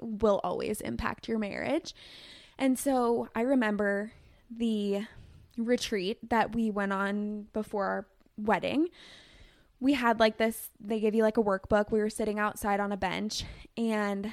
will 0.00 0.40
always 0.44 0.80
impact 0.80 1.28
your 1.28 1.38
marriage. 1.38 1.94
And 2.58 2.78
so, 2.78 3.28
I 3.34 3.42
remember 3.42 4.12
the 4.50 5.06
retreat 5.56 6.18
that 6.30 6.54
we 6.54 6.70
went 6.70 6.92
on 6.92 7.46
before 7.52 7.86
our 7.86 8.06
wedding 8.36 8.88
we 9.80 9.92
had 9.92 10.20
like 10.20 10.38
this 10.38 10.70
they 10.80 11.00
give 11.00 11.14
you 11.14 11.22
like 11.22 11.36
a 11.36 11.42
workbook. 11.42 11.90
We 11.90 12.00
were 12.00 12.10
sitting 12.10 12.38
outside 12.38 12.80
on 12.80 12.92
a 12.92 12.96
bench 12.96 13.44
and 13.76 14.32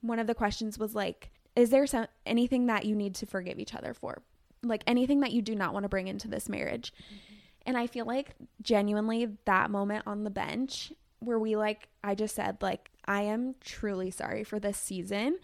one 0.00 0.18
of 0.18 0.26
the 0.26 0.34
questions 0.34 0.78
was 0.78 0.94
like 0.94 1.30
is 1.56 1.70
there 1.70 1.86
some 1.86 2.06
anything 2.26 2.66
that 2.66 2.84
you 2.84 2.94
need 2.96 3.14
to 3.16 3.26
forgive 3.26 3.58
each 3.58 3.74
other 3.74 3.94
for? 3.94 4.22
Like 4.68 4.84
anything 4.86 5.20
that 5.20 5.32
you 5.32 5.42
do 5.42 5.54
not 5.54 5.72
want 5.72 5.84
to 5.84 5.88
bring 5.88 6.08
into 6.08 6.28
this 6.28 6.48
marriage. 6.48 6.92
Mm-hmm. 6.94 7.34
And 7.66 7.78
I 7.78 7.86
feel 7.86 8.04
like 8.04 8.34
genuinely 8.62 9.28
that 9.44 9.70
moment 9.70 10.04
on 10.06 10.24
the 10.24 10.30
bench 10.30 10.92
where 11.20 11.38
we 11.38 11.56
like 11.56 11.88
I 12.02 12.14
just 12.14 12.34
said 12.34 12.58
like 12.60 12.90
I 13.06 13.22
am 13.22 13.54
truly 13.60 14.10
sorry 14.10 14.44
for 14.44 14.58
this 14.58 14.76
season 14.76 15.38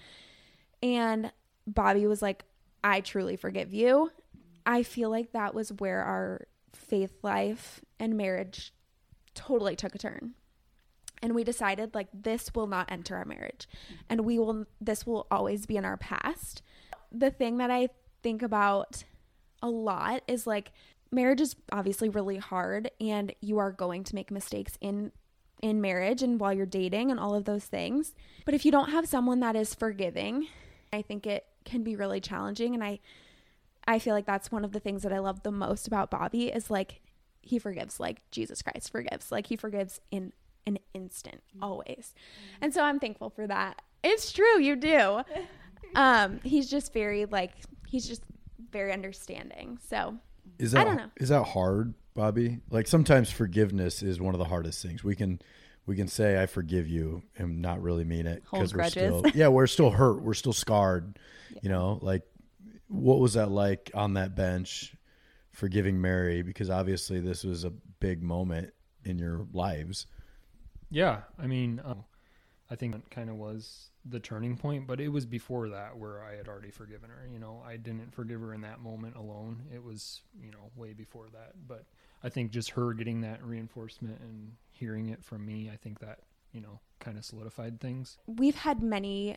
and 0.83 1.33
Bobby 1.67 2.07
was 2.07 2.23
like 2.23 2.45
I 2.83 3.01
truly 3.01 3.37
forgive 3.37 3.75
you. 3.75 4.11
I 4.65 4.83
feel 4.83 5.11
like 5.11 5.33
that 5.33 5.55
was 5.55 5.73
where 5.73 6.03
our 6.03 6.47
faith 6.73 7.13
life 7.23 7.81
and 7.99 8.17
marriage 8.17 8.73
totally 9.35 9.77
took 9.77 9.95
a 9.95 9.99
turn. 9.99 10.35
And 11.23 11.35
we 11.35 11.45
decided 11.45 11.95
like 11.95 12.09
this 12.15 12.55
will 12.55 12.67
not 12.67 12.91
enter 12.91 13.17
our 13.17 13.27
marriage 13.27 13.69
mm-hmm. 13.85 13.95
and 14.09 14.21
we 14.23 14.39
will 14.39 14.67
this 14.81 15.07
will 15.07 15.27
always 15.31 15.67
be 15.67 15.77
in 15.77 15.85
our 15.85 15.97
past. 15.97 16.63
The 17.13 17.31
thing 17.31 17.59
that 17.59 17.71
I 17.71 17.89
think 18.23 18.43
about 18.43 19.05
a 19.63 19.69
lot 19.69 20.23
is 20.27 20.47
like 20.47 20.73
marriage 21.11 21.41
is 21.41 21.57
obviously 21.73 22.09
really 22.09 22.37
hard 22.37 22.91
and 23.01 23.35
you 23.41 23.59
are 23.59 23.73
going 23.73 24.05
to 24.05 24.15
make 24.15 24.31
mistakes 24.31 24.77
in 24.81 25.13
in 25.63 25.81
marriage 25.81 26.23
and 26.23 26.41
while 26.41 26.55
you're 26.55 26.65
dating 26.65 27.11
and 27.11 27.21
all 27.21 27.35
of 27.35 27.45
those 27.45 27.65
things. 27.65 28.15
But 28.47 28.55
if 28.55 28.65
you 28.65 28.73
don't 28.73 28.91
have 28.91 29.07
someone 29.07 29.41
that 29.41 29.57
is 29.57 29.75
forgiving, 29.75 30.47
I 30.91 31.03
think 31.03 31.27
it 31.27 31.45
can 31.67 31.83
be 31.83 31.97
really 31.97 32.21
challenging 32.21 32.75
and 32.75 32.83
I 32.83 33.01
I 33.87 33.99
feel 33.99 34.15
like 34.15 34.27
that's 34.27 34.53
one 34.53 34.65
of 34.65 34.73
the 34.73 34.81
things 34.81 35.03
that 35.03 35.13
I 35.13 35.19
love 35.19 35.43
the 35.43 35.51
most 35.51 35.87
about 35.87 36.11
Bobby 36.11 36.49
is 36.49 36.71
like 36.71 37.01
he 37.43 37.59
forgives 37.59 37.99
like 37.99 38.21
Jesus 38.31 38.63
Christ 38.63 38.91
forgives. 38.91 39.33
Like 39.33 39.47
he 39.47 39.57
forgives 39.57 40.01
in 40.11 40.33
an 40.67 40.79
instant 40.95 41.43
always. 41.61 42.15
And 42.61 42.73
so 42.73 42.83
I'm 42.83 43.01
thankful 43.01 43.31
for 43.31 43.47
that. 43.47 43.83
It's 44.05 44.33
true, 44.33 44.61
you 44.61 44.77
do. 44.77 45.23
Um 45.97 46.39
he's 46.45 46.71
just 46.71 46.93
very 46.93 47.25
like 47.25 47.51
he's 47.91 48.07
just 48.07 48.23
very 48.71 48.93
understanding. 48.93 49.79
So 49.87 50.17
Is 50.59 50.75
I 50.75 50.79
that 50.79 50.85
don't 50.85 50.97
know. 50.97 51.11
is 51.17 51.29
that 51.31 51.43
hard, 51.45 51.95
Bobby? 52.15 52.59
Like 52.71 52.87
sometimes 52.87 53.31
forgiveness 53.31 54.03
is 54.03 54.21
one 54.21 54.35
of 54.35 54.39
the 54.39 54.45
hardest 54.45 54.83
things. 54.83 55.03
We 55.05 55.17
can 55.17 55.41
we 55.87 55.97
can 55.97 56.09
say 56.09 56.41
I 56.41 56.47
forgive 56.47 56.89
you 56.89 57.23
and 57.37 57.61
not 57.61 57.83
really 57.83 58.05
mean 58.05 58.27
it 58.27 58.43
because 58.51 58.73
we're 58.73 58.79
grudges. 58.79 59.19
still 59.19 59.23
yeah 59.35 59.49
we're 59.49 59.67
still 59.67 59.91
hurt. 59.91 60.23
We're 60.23 60.35
still 60.35 60.53
scarred. 60.53 61.19
You 61.63 61.69
know, 61.69 61.99
like 62.01 62.23
what 62.87 63.19
was 63.19 63.35
that 63.35 63.51
like 63.51 63.91
on 63.93 64.15
that 64.15 64.37
bench 64.37 64.95
forgiving 65.51 66.01
Mary? 66.01 66.43
Because 66.43 66.71
obviously 66.71 67.19
this 67.21 67.43
was 67.43 67.65
a 67.65 67.71
big 67.99 68.23
moment 68.23 68.73
in 69.05 69.19
your 69.19 69.47
lives. 69.53 70.07
Yeah, 70.91 71.23
I 71.41 71.49
mean, 71.49 71.81
uh, 71.81 71.97
I 72.71 72.77
think 72.77 72.95
it 72.95 73.11
kind 73.11 73.29
of 73.31 73.35
was 73.37 73.90
the 74.05 74.21
turning 74.21 74.57
point, 74.57 74.87
but 74.87 75.01
it 75.01 75.09
was 75.09 75.27
before 75.27 75.69
that 75.69 75.97
where 75.99 76.23
I 76.23 76.37
had 76.37 76.49
already 76.49 76.71
forgiven 76.71 77.11
her. 77.11 77.29
You 77.31 77.39
know, 77.39 77.63
I 77.67 77.77
didn't 77.77 78.15
forgive 78.15 78.41
her 78.41 78.55
in 78.55 78.63
that 78.63 78.81
moment 78.81 79.17
alone. 79.17 79.63
It 79.75 79.83
was, 79.85 80.23
you 80.43 80.51
know, 80.51 80.71
way 80.77 80.93
before 80.93 81.27
that. 81.33 81.53
But 81.69 81.85
I 82.23 82.29
think 82.31 82.51
just 82.51 82.71
her 82.71 82.95
getting 82.95 83.21
that 83.23 83.45
reinforcement 83.45 84.21
and 84.21 84.53
hearing 84.71 85.09
it 85.11 85.23
from 85.25 85.45
me, 85.45 85.71
I 85.73 85.77
think 85.77 85.99
that, 86.01 86.21
you 86.53 86.61
know, 86.61 86.81
kind 86.99 87.17
of 87.19 87.25
solidified 87.25 87.81
things. 87.81 88.19
we've 88.27 88.57
had 88.57 88.83
many 88.83 89.37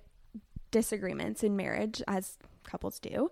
disagreements 0.71 1.43
in 1.43 1.55
marriage 1.55 2.01
as 2.07 2.37
couples 2.63 2.99
do 2.99 3.29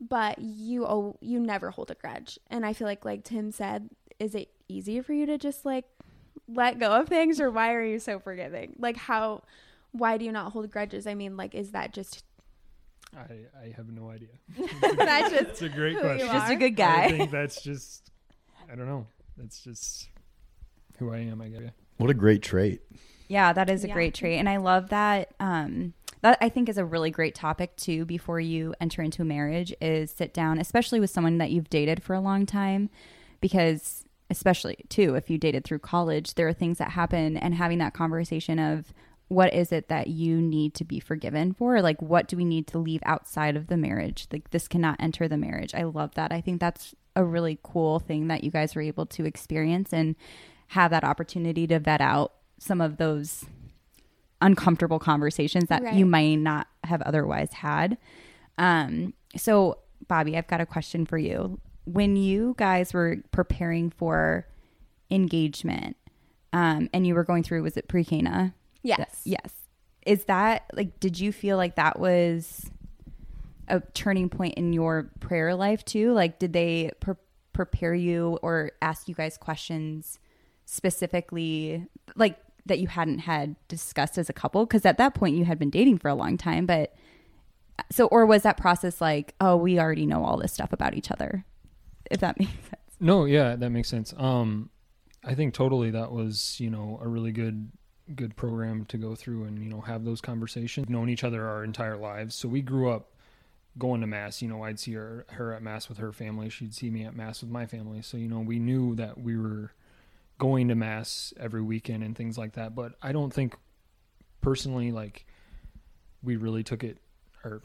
but 0.00 0.38
you 0.38 0.84
oh 0.84 1.16
you 1.20 1.40
never 1.40 1.70
hold 1.70 1.90
a 1.90 1.94
grudge 1.94 2.38
and 2.50 2.66
i 2.66 2.72
feel 2.72 2.86
like 2.86 3.04
like 3.04 3.24
tim 3.24 3.50
said 3.50 3.88
is 4.20 4.34
it 4.34 4.50
easy 4.68 5.00
for 5.00 5.14
you 5.14 5.24
to 5.26 5.38
just 5.38 5.64
like 5.64 5.86
let 6.48 6.78
go 6.78 6.92
of 6.92 7.08
things 7.08 7.40
or 7.40 7.50
why 7.50 7.72
are 7.72 7.82
you 7.84 7.98
so 7.98 8.18
forgiving 8.18 8.74
like 8.78 8.96
how 8.96 9.42
why 9.98 10.16
do 10.18 10.24
you 10.24 10.32
not 10.32 10.52
hold 10.52 10.70
grudges 10.70 11.06
i 11.06 11.14
mean 11.14 11.36
like 11.36 11.54
is 11.54 11.72
that 11.72 11.92
just 11.92 12.24
I, 13.16 13.66
I 13.66 13.72
have 13.76 13.88
no 13.90 14.10
idea. 14.10 14.28
that's 14.96 15.30
just 15.30 15.42
It's 15.50 15.62
a 15.62 15.68
great 15.70 15.92
Who 15.94 15.98
you 16.00 16.04
question. 16.04 16.28
are. 16.28 16.32
Just 16.32 16.52
a 16.52 16.56
good 16.56 16.76
guy. 16.76 17.04
I 17.04 17.08
think 17.12 17.30
that's 17.30 17.62
just, 17.62 18.10
I 18.70 18.74
don't 18.74 18.86
know. 18.86 19.06
That's 19.38 19.62
just 19.62 20.08
who 20.98 21.12
I 21.14 21.18
am, 21.18 21.40
I 21.40 21.48
guess. 21.48 21.70
What 21.96 22.10
a 22.10 22.14
great 22.14 22.42
trait. 22.42 22.82
Yeah, 23.28 23.52
that 23.54 23.70
is 23.70 23.84
a 23.84 23.88
Yeah. 23.88 23.94
great 23.94 24.12
trait. 24.12 24.38
And 24.38 24.48
I 24.48 24.56
love 24.58 24.90
that. 24.90 25.32
Um, 25.40 25.94
that 26.22 26.36
I 26.42 26.48
think 26.50 26.68
is 26.68 26.76
a 26.78 26.84
really 26.84 27.10
great 27.10 27.34
topic 27.34 27.76
too 27.76 28.04
before 28.04 28.40
you 28.40 28.74
enter 28.80 29.00
into 29.00 29.22
a 29.22 29.24
marriage 29.24 29.72
is 29.80 30.10
sit 30.10 30.34
down, 30.34 30.58
especially 30.58 31.00
with 31.00 31.08
someone 31.08 31.38
that 31.38 31.50
you've 31.52 31.70
dated 31.70 32.02
for 32.02 32.12
a 32.12 32.20
long 32.20 32.44
time, 32.44 32.90
because 33.40 34.04
especially 34.30 34.76
too, 34.88 35.14
if 35.14 35.30
you 35.30 35.38
dated 35.38 35.64
through 35.64 35.78
college, 35.78 36.34
there 36.34 36.48
are 36.48 36.52
things 36.52 36.78
that 36.78 36.90
happen 36.90 37.36
and 37.36 37.54
having 37.54 37.78
that 37.78 37.94
conversation 37.94 38.58
of 38.58 38.92
what 39.28 39.52
is 39.52 39.72
it 39.72 39.88
that 39.88 40.06
you 40.06 40.40
need 40.40 40.72
to 40.74 40.84
be 40.84 41.00
forgiven 41.00 41.52
for? 41.52 41.82
Like, 41.82 42.00
what 42.00 42.28
do 42.28 42.36
we 42.36 42.44
need 42.44 42.66
to 42.68 42.78
leave 42.78 43.00
outside 43.04 43.56
of 43.56 43.66
the 43.66 43.76
marriage? 43.76 44.28
Like, 44.32 44.50
this 44.50 44.68
cannot 44.68 44.96
enter 45.00 45.26
the 45.26 45.36
marriage. 45.36 45.74
I 45.74 45.82
love 45.82 46.14
that. 46.14 46.30
I 46.32 46.40
think 46.40 46.60
that's 46.60 46.94
a 47.16 47.24
really 47.24 47.58
cool 47.62 47.98
thing 47.98 48.28
that 48.28 48.44
you 48.44 48.50
guys 48.50 48.74
were 48.74 48.82
able 48.82 49.06
to 49.06 49.24
experience 49.24 49.92
and 49.92 50.14
have 50.68 50.90
that 50.92 51.02
opportunity 51.02 51.66
to 51.66 51.78
vet 51.80 52.00
out 52.00 52.34
some 52.58 52.80
of 52.80 52.98
those 52.98 53.44
uncomfortable 54.40 54.98
conversations 54.98 55.68
that 55.68 55.82
Right. 55.82 55.94
you 55.94 56.06
might 56.06 56.36
not 56.36 56.68
have 56.84 57.02
otherwise 57.02 57.52
had. 57.52 57.98
Um, 58.58 59.14
so, 59.36 59.78
Bobby, 60.08 60.36
I've 60.36 60.46
got 60.46 60.60
a 60.60 60.66
question 60.66 61.04
for 61.06 61.18
you. 61.18 61.58
When 61.84 62.16
you 62.16 62.54
guys 62.58 62.92
were 62.92 63.16
preparing 63.32 63.90
for 63.90 64.46
engagement 65.10 65.96
um, 66.52 66.88
and 66.92 67.06
you 67.06 67.14
were 67.14 67.24
going 67.24 67.42
through, 67.42 67.62
was 67.62 67.76
it 67.76 67.88
pre 67.88 68.04
Cana? 68.04 68.54
Yes 68.86 69.22
Yes. 69.24 69.52
Is 70.06 70.24
that 70.26 70.70
like, 70.72 71.00
did 71.00 71.18
you 71.18 71.32
feel 71.32 71.56
like 71.56 71.74
that 71.74 71.98
was 71.98 72.70
a 73.66 73.80
turning 73.80 74.28
point 74.28 74.54
in 74.54 74.72
your 74.72 75.10
prayer 75.18 75.54
life 75.56 75.84
too? 75.84 76.12
Like, 76.12 76.38
did 76.38 76.52
they 76.52 76.92
pre- 77.00 77.14
prepare 77.52 77.94
you 77.94 78.38
or 78.40 78.70
ask 78.80 79.08
you 79.08 79.14
guys 79.16 79.36
questions 79.36 80.20
specifically, 80.64 81.86
like 82.14 82.38
that 82.66 82.78
you 82.78 82.86
hadn't 82.86 83.20
had 83.20 83.56
discussed 83.66 84.16
as 84.16 84.30
a 84.30 84.32
couple? 84.32 84.64
Because 84.64 84.86
at 84.86 84.96
that 84.98 85.14
point 85.14 85.36
you 85.36 85.44
had 85.44 85.58
been 85.58 85.70
dating 85.70 85.98
for 85.98 86.08
a 86.08 86.14
long 86.14 86.36
time, 86.36 86.66
but 86.66 86.94
so, 87.90 88.06
or 88.06 88.24
was 88.24 88.42
that 88.44 88.56
process 88.56 89.00
like, 89.00 89.34
oh, 89.40 89.56
we 89.56 89.78
already 89.78 90.06
know 90.06 90.24
all 90.24 90.36
this 90.36 90.52
stuff 90.52 90.72
about 90.72 90.94
each 90.94 91.10
other? 91.10 91.44
If 92.10 92.20
that 92.20 92.38
makes 92.38 92.52
sense. 92.52 92.96
No, 93.00 93.24
yeah, 93.24 93.56
that 93.56 93.70
makes 93.70 93.88
sense. 93.88 94.14
Um, 94.16 94.70
I 95.24 95.34
think 95.34 95.52
totally 95.52 95.90
that 95.90 96.12
was 96.12 96.60
you 96.60 96.70
know 96.70 97.00
a 97.02 97.08
really 97.08 97.32
good 97.32 97.72
good 98.14 98.36
program 98.36 98.84
to 98.86 98.96
go 98.96 99.14
through 99.14 99.44
and 99.44 99.62
you 99.62 99.68
know 99.68 99.80
have 99.80 100.04
those 100.04 100.20
conversations. 100.20 100.88
Known 100.88 101.08
each 101.08 101.24
other 101.24 101.46
our 101.46 101.64
entire 101.64 101.96
lives, 101.96 102.34
so 102.34 102.48
we 102.48 102.62
grew 102.62 102.90
up 102.90 103.12
going 103.78 104.00
to 104.00 104.06
mass. 104.06 104.42
You 104.42 104.48
know, 104.48 104.62
I'd 104.62 104.78
see 104.78 104.94
her 104.94 105.26
her 105.30 105.52
at 105.52 105.62
mass 105.62 105.88
with 105.88 105.98
her 105.98 106.12
family. 106.12 106.48
She'd 106.48 106.74
see 106.74 106.90
me 106.90 107.04
at 107.04 107.16
mass 107.16 107.40
with 107.40 107.50
my 107.50 107.66
family. 107.66 108.02
So 108.02 108.16
you 108.16 108.28
know, 108.28 108.40
we 108.40 108.58
knew 108.58 108.94
that 108.96 109.18
we 109.18 109.36
were 109.36 109.72
going 110.38 110.68
to 110.68 110.74
mass 110.74 111.32
every 111.38 111.62
weekend 111.62 112.02
and 112.02 112.16
things 112.16 112.36
like 112.36 112.52
that. 112.52 112.74
But 112.74 112.92
I 113.02 113.12
don't 113.12 113.32
think 113.32 113.56
personally 114.40 114.92
like 114.92 115.26
we 116.22 116.36
really 116.36 116.62
took 116.62 116.84
it 116.84 116.98
or 117.44 117.62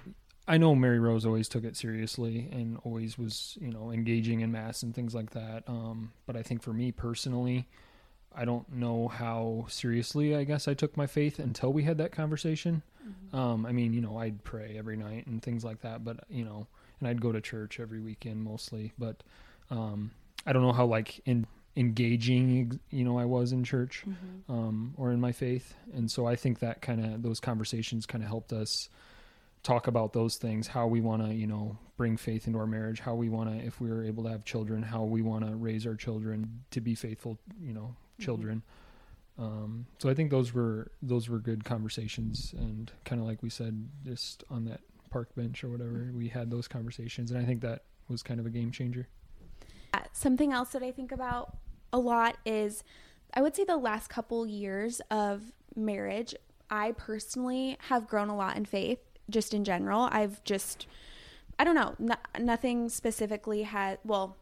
I 0.48 0.58
know 0.58 0.74
Mary 0.74 1.00
Rose 1.00 1.26
always 1.26 1.48
took 1.48 1.64
it 1.64 1.78
seriously 1.78 2.50
and 2.52 2.78
always 2.84 3.18
was, 3.18 3.58
you 3.62 3.72
know, 3.72 3.92
engaging 3.92 4.42
in 4.42 4.52
mass 4.52 4.84
and 4.84 4.94
things 4.94 5.14
like 5.14 5.32
that. 5.32 5.64
Um, 5.68 6.14
but 6.26 6.36
I 6.36 6.42
think 6.42 6.62
for 6.64 6.74
me 6.74 6.92
personally, 6.92 7.68
I 8.36 8.46
don't 8.46 8.72
know 8.74 9.08
how 9.08 9.66
seriously 9.68 10.36
I 10.36 10.44
guess 10.44 10.68
I 10.68 10.74
took 10.74 10.96
my 10.96 11.08
faith 11.08 11.40
until 11.40 11.74
we 11.74 11.84
had 11.84 11.98
that 11.98 12.12
conversation. 12.12 12.82
Um, 13.34 13.66
I 13.66 13.72
mean, 13.72 13.94
you 13.94 14.02
know, 14.02 14.18
I'd 14.18 14.44
pray 14.44 14.76
every 14.78 14.96
night 14.96 15.28
and 15.28 15.42
things 15.42 15.64
like 15.64 15.82
that, 15.82 16.04
but 16.04 16.24
you 16.30 16.46
know, 16.46 16.68
and 17.00 17.08
I'd 17.10 17.22
go 17.22 17.32
to 17.32 17.42
church 17.42 17.80
every 17.80 18.00
weekend 18.00 18.44
mostly. 18.44 18.94
But 18.98 19.24
um, 19.70 20.12
I 20.46 20.54
don't 20.54 20.62
know 20.62 20.72
how 20.72 20.86
like 20.86 21.20
in 21.26 21.48
engaging, 21.76 22.80
you 22.90 23.04
know, 23.04 23.18
I 23.18 23.26
was 23.26 23.52
in 23.52 23.64
church 23.64 24.04
um, 24.50 24.94
or 24.98 25.12
in 25.12 25.20
my 25.20 25.32
faith, 25.32 25.74
and 25.94 26.10
so 26.12 26.26
I 26.26 26.36
think 26.36 26.60
that 26.60 26.82
kind 26.82 27.04
of 27.04 27.22
those 27.24 27.40
conversations 27.40 28.06
kind 28.06 28.24
of 28.24 28.30
helped 28.30 28.54
us 28.54 28.90
talk 29.64 29.88
about 29.88 30.14
those 30.14 30.38
things 30.38 30.68
how 30.68 30.88
we 30.88 31.02
want 31.02 31.24
to 31.24 31.34
you 31.34 31.46
know 31.46 31.78
bring 31.96 32.18
faith 32.18 32.48
into 32.48 32.58
our 32.58 32.66
marriage 32.66 33.00
how 33.00 33.14
we 33.14 33.30
want 33.30 33.48
to 33.48 33.64
if 33.64 33.80
we 33.80 33.90
were 33.90 34.04
able 34.04 34.24
to 34.24 34.30
have 34.30 34.44
children 34.44 34.82
how 34.82 35.04
we 35.04 35.22
want 35.22 35.46
to 35.46 35.56
raise 35.56 35.86
our 35.86 35.94
children 35.94 36.64
to 36.72 36.82
be 36.82 36.96
faithful 36.96 37.38
you 37.62 37.72
know 37.72 37.96
children. 38.22 38.64
Um, 39.38 39.88
so 39.98 40.10
i 40.10 40.14
think 40.14 40.30
those 40.30 40.54
were 40.54 40.92
those 41.02 41.30
were 41.30 41.40
good 41.40 41.64
conversations 41.64 42.54
and 42.58 42.92
kind 43.06 43.20
of 43.20 43.28
like 43.28 43.42
we 43.42 43.50
said 43.50 43.88
just 44.06 44.44
on 44.52 44.66
that 44.66 44.82
park 45.10 45.34
bench 45.36 45.64
or 45.64 45.70
whatever 45.70 46.12
we 46.14 46.28
had 46.28 46.52
those 46.52 46.68
conversations 46.68 47.32
and 47.32 47.42
i 47.42 47.46
think 47.46 47.62
that 47.62 47.84
was 48.12 48.22
kind 48.22 48.40
of 48.40 48.46
a 48.46 48.50
game 48.50 48.72
changer. 48.72 49.08
Uh, 49.94 50.02
something 50.12 50.54
else 50.54 50.70
that 50.70 50.84
I 50.84 50.92
think 50.92 51.12
about 51.12 51.58
a 51.92 51.98
lot 51.98 52.38
is 52.46 52.84
I 53.34 53.42
would 53.42 53.56
say 53.56 53.64
the 53.64 53.78
last 53.78 54.10
couple 54.10 54.46
years 54.46 55.02
of 55.10 55.42
marriage, 55.76 56.36
I 56.70 56.92
personally 56.92 57.78
have 57.88 58.08
grown 58.08 58.30
a 58.30 58.36
lot 58.36 58.58
in 58.58 58.66
faith 58.66 59.00
just 59.30 59.54
in 59.54 59.64
general. 59.64 60.10
I've 60.12 60.44
just, 60.44 60.86
I 61.58 61.64
don't 61.64 61.76
know, 61.76 61.96
no, 61.98 62.16
nothing 62.40 62.90
specifically 62.90 63.64
had, 63.64 64.00
well, 64.04 64.38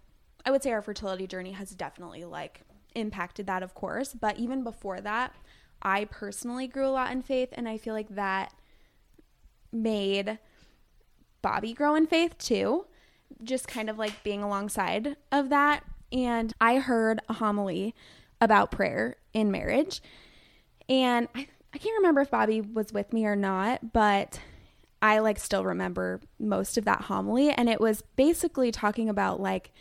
I 0.46 0.52
would 0.52 0.64
say 0.64 0.72
our 0.72 0.82
fertility 0.82 1.28
journey 1.28 1.52
has 1.52 1.72
definitely 1.72 2.26
like 2.26 2.62
impacted 2.96 3.48
that, 3.48 3.64
of 3.64 3.74
course. 3.74 4.14
But 4.14 4.38
even 4.38 4.64
before 4.64 5.02
that, 5.02 5.34
I 5.82 6.06
personally 6.06 6.68
grew 6.68 6.88
a 6.88 6.90
lot 6.90 7.12
in 7.12 7.22
faith, 7.22 7.50
and 7.54 7.68
I 7.68 7.78
feel 7.78 7.94
like 7.94 8.10
that 8.16 8.54
made 9.72 10.40
Bobby 11.42 11.74
grow 11.74 11.96
in 11.96 12.08
faith 12.08 12.38
too. 12.38 12.86
Just 13.44 13.68
kind 13.68 13.90
of 13.90 13.98
like 13.98 14.24
being 14.24 14.42
alongside 14.42 15.16
of 15.32 15.50
that. 15.50 15.84
And 16.12 16.54
I 16.60 16.78
heard 16.78 17.22
a 17.30 17.34
homily 17.34 17.94
about 18.42 18.72
prayer 18.72 19.18
in 19.34 19.52
marriage. 19.52 20.02
And 20.88 21.28
I, 21.36 21.48
I 21.74 21.78
can't 21.78 21.98
remember 21.98 22.22
if 22.22 22.32
Bobby 22.32 22.62
was 22.62 22.92
with 22.92 23.14
me 23.14 23.26
or 23.26 23.36
not, 23.36 23.94
but 23.94 24.40
I 25.02 25.20
like 25.20 25.40
still 25.40 25.64
remember 25.64 26.20
most 26.40 26.78
of 26.78 26.86
that 26.86 27.02
homily. 27.02 27.52
And 27.52 27.70
it 27.70 27.80
was 27.80 28.02
basically 28.16 28.72
talking 28.72 29.08
about 29.08 29.40
like, 29.40 29.72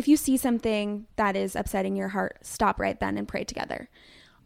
if 0.00 0.08
you 0.08 0.16
see 0.16 0.38
something 0.38 1.06
that 1.16 1.36
is 1.36 1.54
upsetting 1.54 1.94
your 1.94 2.08
heart, 2.08 2.38
stop 2.40 2.80
right 2.80 2.98
then 2.98 3.18
and 3.18 3.28
pray 3.28 3.44
together. 3.44 3.90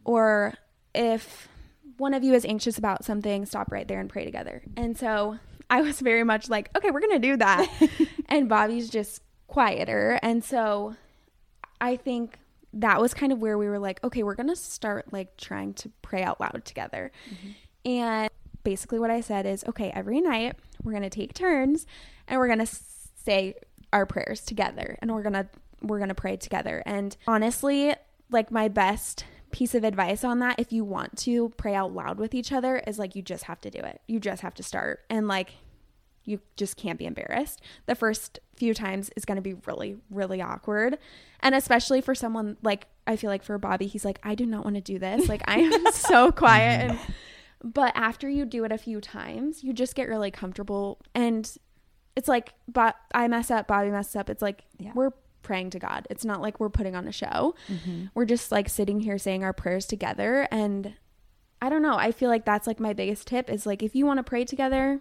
Or 0.03 0.53
if 0.93 1.47
one 1.95 2.13
of 2.13 2.25
you 2.25 2.33
is 2.33 2.43
anxious 2.43 2.77
about 2.77 3.05
something, 3.05 3.45
stop 3.45 3.71
right 3.71 3.87
there 3.87 4.01
and 4.01 4.09
pray 4.09 4.25
together. 4.25 4.61
And 4.75 4.97
so 4.97 5.39
I 5.69 5.81
was 5.81 6.01
very 6.01 6.25
much 6.25 6.49
like, 6.49 6.69
okay, 6.75 6.91
we're 6.91 6.99
going 6.99 7.21
to 7.21 7.27
do 7.27 7.37
that. 7.37 7.69
and 8.27 8.49
Bobby's 8.49 8.89
just 8.89 9.21
quieter. 9.47 10.19
And 10.21 10.43
so 10.43 10.97
I 11.79 11.95
think 11.95 12.37
that 12.73 12.99
was 12.99 13.13
kind 13.13 13.31
of 13.31 13.39
where 13.39 13.57
we 13.57 13.69
were 13.69 13.79
like, 13.79 14.03
okay, 14.03 14.23
we're 14.23 14.35
going 14.35 14.49
to 14.49 14.57
start 14.57 15.13
like 15.13 15.37
trying 15.37 15.73
to 15.75 15.91
pray 16.01 16.21
out 16.21 16.41
loud 16.41 16.63
together. 16.65 17.13
Mm-hmm. 17.29 17.91
And 17.91 18.29
basically 18.65 18.99
what 18.99 19.09
I 19.09 19.21
said 19.21 19.45
is, 19.45 19.63
okay, 19.69 19.89
every 19.95 20.19
night 20.19 20.57
we're 20.83 20.91
going 20.91 21.03
to 21.03 21.09
take 21.09 21.33
turns 21.33 21.87
and 22.27 22.41
we're 22.41 22.47
going 22.47 22.59
to 22.59 22.75
say 23.23 23.55
our 23.95 24.05
prayers 24.05 24.41
together 24.41 24.97
and 25.01 25.09
we're 25.11 25.23
going 25.23 25.33
to 25.33 25.47
we're 25.81 25.99
going 25.99 26.09
to 26.09 26.15
pray 26.15 26.35
together. 26.35 26.83
And 26.85 27.15
honestly, 27.27 27.95
like 28.29 28.51
my 28.51 28.67
best 28.67 29.25
piece 29.51 29.73
of 29.73 29.85
advice 29.85 30.23
on 30.23 30.39
that 30.39 30.59
if 30.59 30.73
you 30.73 30.83
want 30.83 31.17
to 31.17 31.49
pray 31.57 31.73
out 31.73 31.93
loud 31.93 32.19
with 32.19 32.35
each 32.35 32.51
other 32.51 32.81
is 32.85 32.99
like 32.99 33.15
you 33.15 33.21
just 33.21 33.45
have 33.45 33.61
to 33.61 33.69
do 33.69 33.79
it. 33.79 34.01
You 34.07 34.19
just 34.19 34.41
have 34.41 34.53
to 34.55 34.63
start 34.63 35.05
and 35.09 35.27
like 35.27 35.53
you 36.25 36.41
just 36.57 36.75
can't 36.75 36.99
be 36.99 37.05
embarrassed. 37.05 37.61
The 37.85 37.95
first 37.95 38.39
few 38.57 38.73
times 38.73 39.11
is 39.15 39.23
going 39.23 39.37
to 39.37 39.41
be 39.41 39.53
really 39.65 39.95
really 40.09 40.41
awkward. 40.41 40.97
And 41.39 41.55
especially 41.55 42.01
for 42.01 42.13
someone 42.13 42.57
like 42.63 42.87
I 43.07 43.15
feel 43.15 43.29
like 43.29 43.43
for 43.43 43.57
Bobby 43.57 43.87
he's 43.87 44.03
like 44.03 44.19
I 44.23 44.35
do 44.35 44.45
not 44.45 44.65
want 44.65 44.75
to 44.75 44.81
do 44.81 44.99
this. 44.99 45.29
Like 45.29 45.43
I 45.47 45.59
am 45.59 45.91
so 45.93 46.33
quiet 46.33 46.81
and 46.89 46.99
but 47.63 47.93
after 47.95 48.27
you 48.29 48.45
do 48.45 48.63
it 48.65 48.71
a 48.71 48.77
few 48.77 49.01
times, 49.01 49.63
you 49.63 49.73
just 49.73 49.95
get 49.95 50.09
really 50.09 50.29
comfortable 50.29 50.99
and 51.15 51.57
it's 52.15 52.27
like 52.27 52.53
but 52.67 52.95
I 53.13 53.27
mess 53.27 53.51
up, 53.51 53.67
Bobby 53.67 53.89
messes 53.89 54.15
up. 54.15 54.29
It's 54.29 54.41
like 54.41 54.63
yeah. 54.77 54.91
we're 54.95 55.11
praying 55.45 55.69
to 55.69 55.79
God. 55.79 56.07
It's 56.09 56.25
not 56.25 56.41
like 56.41 56.59
we're 56.59 56.69
putting 56.69 56.95
on 56.95 57.07
a 57.07 57.11
show. 57.11 57.55
Mm-hmm. 57.69 58.05
We're 58.13 58.25
just 58.25 58.51
like 58.51 58.67
sitting 58.67 58.99
here 58.99 59.17
saying 59.17 59.43
our 59.43 59.53
prayers 59.53 59.85
together. 59.85 60.47
And 60.51 60.95
I 61.61 61.69
don't 61.69 61.81
know. 61.81 61.95
I 61.95 62.11
feel 62.11 62.29
like 62.29 62.43
that's 62.43 62.67
like 62.67 62.79
my 62.79 62.91
biggest 62.91 63.27
tip 63.27 63.49
is 63.49 63.65
like 63.65 63.81
if 63.81 63.95
you 63.95 64.05
want 64.05 64.17
to 64.17 64.23
pray 64.23 64.43
together, 64.43 64.99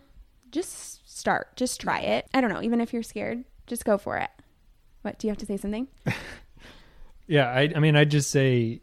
just 0.53 1.11
start, 1.11 1.57
just 1.57 1.81
try 1.81 2.01
it. 2.01 2.29
I 2.33 2.41
don't 2.41 2.53
know. 2.53 2.63
Even 2.63 2.81
if 2.81 2.93
you're 2.93 3.03
scared, 3.03 3.45
just 3.67 3.85
go 3.85 3.99
for 3.99 4.19
it. 4.19 4.31
What 5.03 5.19
do 5.19 5.27
you 5.27 5.31
have 5.31 5.39
to 5.39 5.47
say 5.47 5.57
something? 5.57 5.89
yeah. 7.27 7.51
I, 7.51 7.73
I 7.75 7.81
mean, 7.81 7.97
I'd 7.97 8.11
just 8.11 8.31
say, 8.31 8.83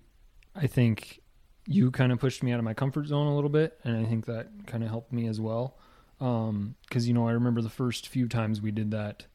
I 0.56 0.68
think 0.68 1.22
you 1.68 1.92
kind 1.92 2.12
of 2.12 2.20
pushed 2.20 2.44
me 2.44 2.52
out 2.52 2.60
of 2.60 2.66
my 2.66 2.74
comfort 2.74 3.08
zone 3.08 3.28
a 3.28 3.36
little 3.36 3.50
bit. 3.50 3.80
And 3.84 3.96
I 3.96 4.10
think 4.10 4.26
that 4.26 4.50
kind 4.66 4.84
of 4.84 4.90
helped 4.90 5.14
me 5.14 5.28
as 5.28 5.40
well. 5.40 5.78
Um, 6.22 6.76
cause 6.90 7.08
you 7.08 7.14
know, 7.14 7.28
I 7.28 7.32
remember 7.32 7.62
the 7.62 7.70
first 7.70 8.08
few 8.08 8.28
times 8.28 8.62
we 8.62 8.72
did 8.72 8.92
that, 8.92 9.26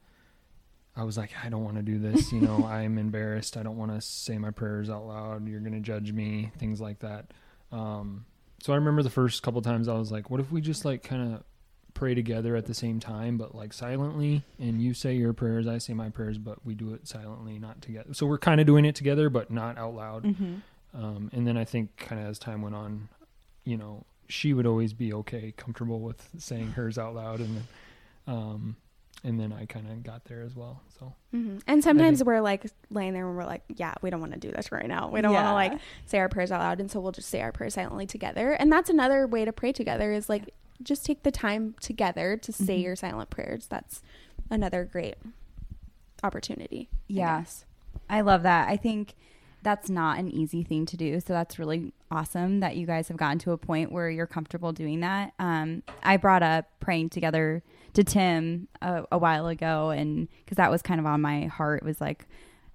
I 0.97 1.05
was 1.05 1.19
like, 1.19 1.31
I 1.45 1.51
don't 1.51 1.65
want 1.65 1.77
to 1.77 1.83
do 1.83 1.99
this. 1.99 2.33
You 2.33 2.41
know, 2.41 2.65
I'm 2.69 2.97
embarrassed. 2.97 3.57
I 3.57 3.63
don't 3.63 3.77
want 3.77 3.93
to 3.93 4.01
say 4.01 4.39
my 4.39 4.51
prayers 4.51 4.89
out 4.89 5.07
loud. 5.07 5.47
You're 5.47 5.61
going 5.61 5.75
to 5.75 5.81
judge 5.81 6.13
me, 6.13 6.53
things 6.59 6.81
like 6.81 7.01
that. 7.01 7.33
Um, 7.71 8.25
so 8.63 8.73
I 8.73 8.77
remember 8.77 9.03
the 9.03 9.11
first 9.11 9.43
couple 9.43 9.61
times 9.61 9.89
I 9.89 9.95
was 9.95 10.11
like, 10.11 10.31
what 10.31 10.41
if 10.41 10.51
we 10.51 10.61
just 10.61 10.85
like 10.85 11.03
kind 11.03 11.35
of 11.35 11.45
pray 11.93 12.15
together 12.15 12.57
at 12.57 12.67
the 12.67 12.75
same 12.75 12.99
time, 12.99 13.37
but 13.37 13.55
like 13.55 13.75
silently? 13.75 14.43
And 14.59 14.81
you 14.81 14.95
say 14.95 15.15
your 15.15 15.35
prayers, 15.35 15.67
I 15.67 15.79
say 15.79 15.93
my 15.93 16.09
prayers, 16.09 16.39
but 16.39 16.65
we 16.65 16.75
do 16.75 16.95
it 16.95 17.07
silently, 17.07 17.59
not 17.59 17.83
together. 17.83 18.15
So 18.15 18.27
we're 18.27 18.39
kind 18.39 18.61
of 18.61 18.67
doing 18.67 18.87
it 18.87 18.95
together, 18.95 19.29
but 19.29 19.51
not 19.51 19.77
out 19.77 19.95
loud. 19.95 20.25
Mm-hmm. 20.25 20.55
Um, 20.95 21.31
and 21.35 21.47
then 21.47 21.59
I 21.59 21.65
think 21.65 21.97
kind 21.99 22.23
of 22.23 22.29
as 22.29 22.39
time 22.39 22.63
went 22.63 22.75
on, 22.75 23.11
you 23.65 23.77
know, 23.77 24.07
she 24.29 24.53
would 24.53 24.67
always 24.67 24.93
be 24.93 25.13
okay, 25.13 25.53
comfortable 25.57 26.01
with 26.01 26.29
saying 26.39 26.73
hers 26.73 26.99
out 26.99 27.15
loud. 27.15 27.41
And 27.41 27.57
then, 27.57 27.67
um, 28.27 28.77
and 29.25 29.41
then 29.41 29.53
I 29.53 29.67
kind 29.67 29.89
of 29.91 30.03
got 30.03 30.25
there 30.25 30.43
as 30.43 30.55
well. 30.55 30.83
So, 30.99 31.15
mm-hmm. 31.35 31.59
and 31.67 31.83
sometimes 31.83 32.19
think, 32.19 32.27
we're 32.27 32.41
like 32.41 32.67
laying 32.91 33.13
there 33.13 33.27
and 33.27 33.37
we're 33.37 33.45
like, 33.45 33.63
yeah, 33.69 33.95
we 34.03 34.11
don't 34.11 34.21
want 34.21 34.33
to 34.33 34.39
do 34.39 34.51
this 34.51 34.71
right 34.71 34.87
now. 34.87 35.09
We 35.09 35.21
don't 35.21 35.33
yeah. 35.33 35.53
want 35.53 35.71
to 35.71 35.75
like 35.75 35.81
say 36.07 36.19
our 36.19 36.29
prayers 36.29 36.53
out 36.53 36.61
loud, 36.61 36.81
and 36.81 36.91
so 36.91 37.01
we'll 37.01 37.13
just 37.13 37.29
say 37.29 37.41
our 37.41 37.53
prayers 37.53 37.75
silently 37.75 38.07
together. 38.07 38.53
And 38.53 38.71
that's 38.71 38.91
another 38.91 39.27
way 39.27 39.45
to 39.45 39.53
pray 39.53 39.73
together 39.73 40.13
is 40.13 40.29
like 40.29 40.55
just 40.83 41.05
take 41.07 41.23
the 41.23 41.31
time 41.31 41.75
together 41.81 42.37
to 42.37 42.53
say 42.53 42.75
mm-hmm. 42.75 42.83
your 42.83 42.97
silent 42.97 43.31
prayers. 43.31 43.67
That's 43.67 44.03
another 44.51 44.85
great 44.85 45.17
opportunity. 46.23 46.89
Yes, 47.09 47.65
I, 48.09 48.19
I 48.19 48.21
love 48.21 48.43
that. 48.43 48.69
I 48.69 48.77
think 48.77 49.15
that's 49.67 49.91
not 49.91 50.17
an 50.21 50.31
easy 50.31 50.63
thing 50.63 50.87
to 50.87 50.97
do. 50.97 51.19
So 51.19 51.33
that's 51.33 51.59
really 51.59 51.93
awesome 52.09 52.61
that 52.61 52.77
you 52.77 52.87
guys 52.87 53.09
have 53.09 53.17
gotten 53.17 53.41
to 53.41 53.51
a 53.51 53.59
point 53.59 53.91
where 53.91 54.09
you're 54.09 54.25
comfortable 54.29 54.73
doing 54.73 55.01
that. 55.01 55.33
Um, 55.41 55.83
I 56.05 56.19
brought 56.19 56.45
up 56.45 56.67
praying 56.79 57.11
together 57.11 57.65
to 57.95 58.05
Tim 58.05 58.69
a, 58.81 59.03
a 59.11 59.19
while 59.19 59.49
ago, 59.49 59.91
and 59.91 60.29
because 60.45 60.55
that 60.55 60.71
was 60.71 60.83
kind 60.83 61.01
of 61.01 61.07
on 61.07 61.21
my 61.21 61.47
heart, 61.47 61.83
it 61.83 61.85
was 61.85 62.01
like, 62.01 62.29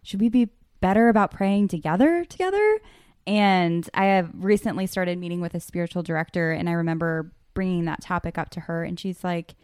should 0.03 0.19
we 0.19 0.27
be 0.27 0.49
better 0.81 1.07
about 1.07 1.31
praying 1.31 1.69
together 1.69 2.25
together? 2.25 2.79
And 3.25 3.89
I 3.93 4.07
have 4.07 4.29
recently 4.33 4.85
started 4.85 5.17
meeting 5.17 5.39
with 5.39 5.55
a 5.55 5.61
spiritual 5.61 6.03
director, 6.03 6.51
and 6.51 6.67
I 6.67 6.73
remember 6.73 7.31
bringing 7.53 7.85
that 7.85 8.01
topic 8.01 8.37
up 8.37 8.49
to 8.49 8.59
her, 8.61 8.83
and 8.83 8.99
she's 8.99 9.23
like, 9.23 9.55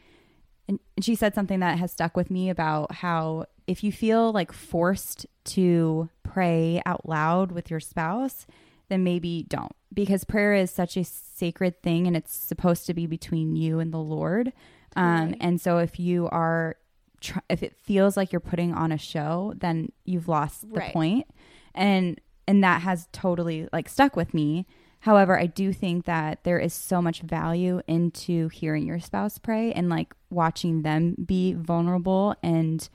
and 0.69 0.79
she 1.01 1.13
said 1.13 1.35
something 1.35 1.59
that 1.59 1.77
has 1.77 1.91
stuck 1.91 2.15
with 2.15 2.31
me 2.31 2.49
about 2.49 2.93
how 2.93 3.47
if 3.67 3.83
you 3.83 3.91
feel 3.91 4.31
like 4.31 4.51
forced 4.51 5.25
to 5.43 6.09
pray 6.23 6.81
out 6.85 7.07
loud 7.07 7.51
with 7.51 7.69
your 7.69 7.79
spouse, 7.79 8.47
then 8.89 9.03
maybe 9.03 9.45
don't 9.47 9.73
because 9.93 10.23
prayer 10.23 10.53
is 10.53 10.71
such 10.71 10.97
a 10.97 11.03
sacred 11.03 11.81
thing 11.81 12.07
and 12.07 12.15
it's 12.15 12.33
supposed 12.33 12.85
to 12.85 12.93
be 12.93 13.07
between 13.07 13.55
you 13.55 13.79
and 13.79 13.93
the 13.93 13.97
Lord. 13.97 14.53
Um, 14.95 15.35
and 15.39 15.61
so 15.61 15.77
if 15.77 15.99
you 15.99 16.27
are, 16.29 16.75
tr- 17.21 17.39
if 17.49 17.63
it 17.63 17.75
feels 17.75 18.17
like 18.17 18.31
you're 18.31 18.39
putting 18.39 18.73
on 18.73 18.91
a 18.91 18.97
show, 18.97 19.53
then 19.55 19.91
you've 20.05 20.27
lost 20.27 20.61
the 20.61 20.79
right. 20.79 20.93
point. 20.93 21.27
And, 21.73 22.19
and 22.47 22.63
that 22.63 22.81
has 22.81 23.07
totally 23.11 23.67
like 23.71 23.89
stuck 23.89 24.15
with 24.15 24.33
me. 24.33 24.65
However, 25.01 25.39
I 25.39 25.45
do 25.45 25.71
think 25.71 26.05
that 26.05 26.43
there 26.43 26.59
is 26.59 26.73
so 26.73 27.01
much 27.01 27.21
value 27.21 27.81
into 27.87 28.49
hearing 28.49 28.87
your 28.87 28.99
spouse 28.99 29.37
pray 29.37 29.71
and 29.71 29.89
like 29.89 30.13
watching 30.29 30.81
them 30.81 31.15
be 31.23 31.53
vulnerable 31.53 32.35
and 32.41 32.89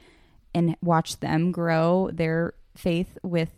and 0.55 0.77
watch 0.83 1.21
them 1.21 1.53
grow 1.53 2.11
their 2.13 2.55
faith 2.77 3.19
with 3.23 3.51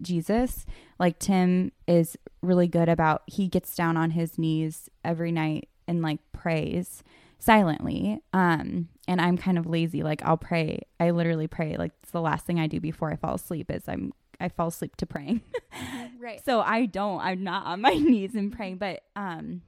Jesus. 0.00 0.66
Like 0.98 1.18
Tim 1.18 1.72
is 1.86 2.16
really 2.42 2.68
good 2.68 2.88
about 2.88 3.22
he 3.26 3.48
gets 3.48 3.74
down 3.74 3.96
on 3.96 4.10
his 4.10 4.38
knees 4.38 4.88
every 5.04 5.32
night 5.32 5.68
and 5.86 6.02
like 6.02 6.20
prays 6.32 7.02
silently. 7.38 8.20
Um, 8.32 8.88
and 9.08 9.20
I'm 9.20 9.36
kind 9.36 9.58
of 9.58 9.66
lazy. 9.66 10.02
Like 10.02 10.22
I'll 10.24 10.36
pray. 10.36 10.82
I 11.00 11.10
literally 11.10 11.48
pray. 11.48 11.76
Like 11.76 11.92
it's 12.02 12.12
the 12.12 12.20
last 12.20 12.46
thing 12.46 12.60
I 12.60 12.66
do 12.66 12.80
before 12.80 13.10
I 13.10 13.16
fall 13.16 13.34
asleep 13.34 13.70
is 13.70 13.88
I'm 13.88 14.12
I 14.40 14.48
fall 14.48 14.68
asleep 14.68 14.96
to 14.96 15.06
praying. 15.06 15.42
right. 16.20 16.44
So 16.44 16.60
I 16.60 16.86
don't. 16.86 17.20
I'm 17.20 17.44
not 17.44 17.66
on 17.66 17.80
my 17.82 17.94
knees 17.94 18.34
and 18.34 18.52
praying. 18.52 18.78
But 18.78 19.02
um, 19.16 19.62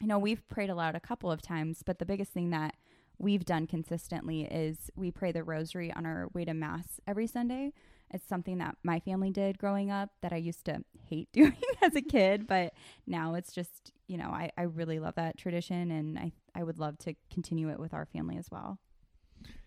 you 0.00 0.06
know, 0.06 0.18
we've 0.18 0.46
prayed 0.48 0.70
aloud 0.70 0.94
a 0.94 1.00
couple 1.00 1.30
of 1.30 1.42
times. 1.42 1.82
But 1.84 1.98
the 1.98 2.06
biggest 2.06 2.32
thing 2.32 2.50
that 2.50 2.74
we've 3.18 3.44
done 3.44 3.66
consistently 3.66 4.42
is 4.42 4.90
we 4.96 5.10
pray 5.10 5.32
the 5.32 5.42
rosary 5.44 5.92
on 5.92 6.06
our 6.06 6.28
way 6.32 6.44
to 6.44 6.54
mass 6.54 7.00
every 7.06 7.26
Sunday. 7.26 7.72
It's 8.10 8.26
something 8.26 8.58
that 8.58 8.76
my 8.82 9.00
family 9.00 9.30
did 9.30 9.58
growing 9.58 9.90
up 9.90 10.10
that 10.22 10.32
I 10.32 10.36
used 10.36 10.64
to 10.66 10.82
hate 11.08 11.28
doing 11.32 11.56
as 11.82 11.94
a 11.96 12.02
kid, 12.02 12.46
but 12.46 12.72
now 13.06 13.34
it's 13.34 13.52
just, 13.52 13.92
you 14.06 14.16
know, 14.16 14.28
I, 14.28 14.50
I 14.56 14.62
really 14.62 14.98
love 14.98 15.16
that 15.16 15.36
tradition 15.36 15.90
and 15.90 16.18
I, 16.18 16.32
I 16.54 16.62
would 16.62 16.78
love 16.78 16.98
to 16.98 17.14
continue 17.30 17.70
it 17.70 17.78
with 17.78 17.92
our 17.92 18.06
family 18.06 18.36
as 18.38 18.50
well. 18.50 18.78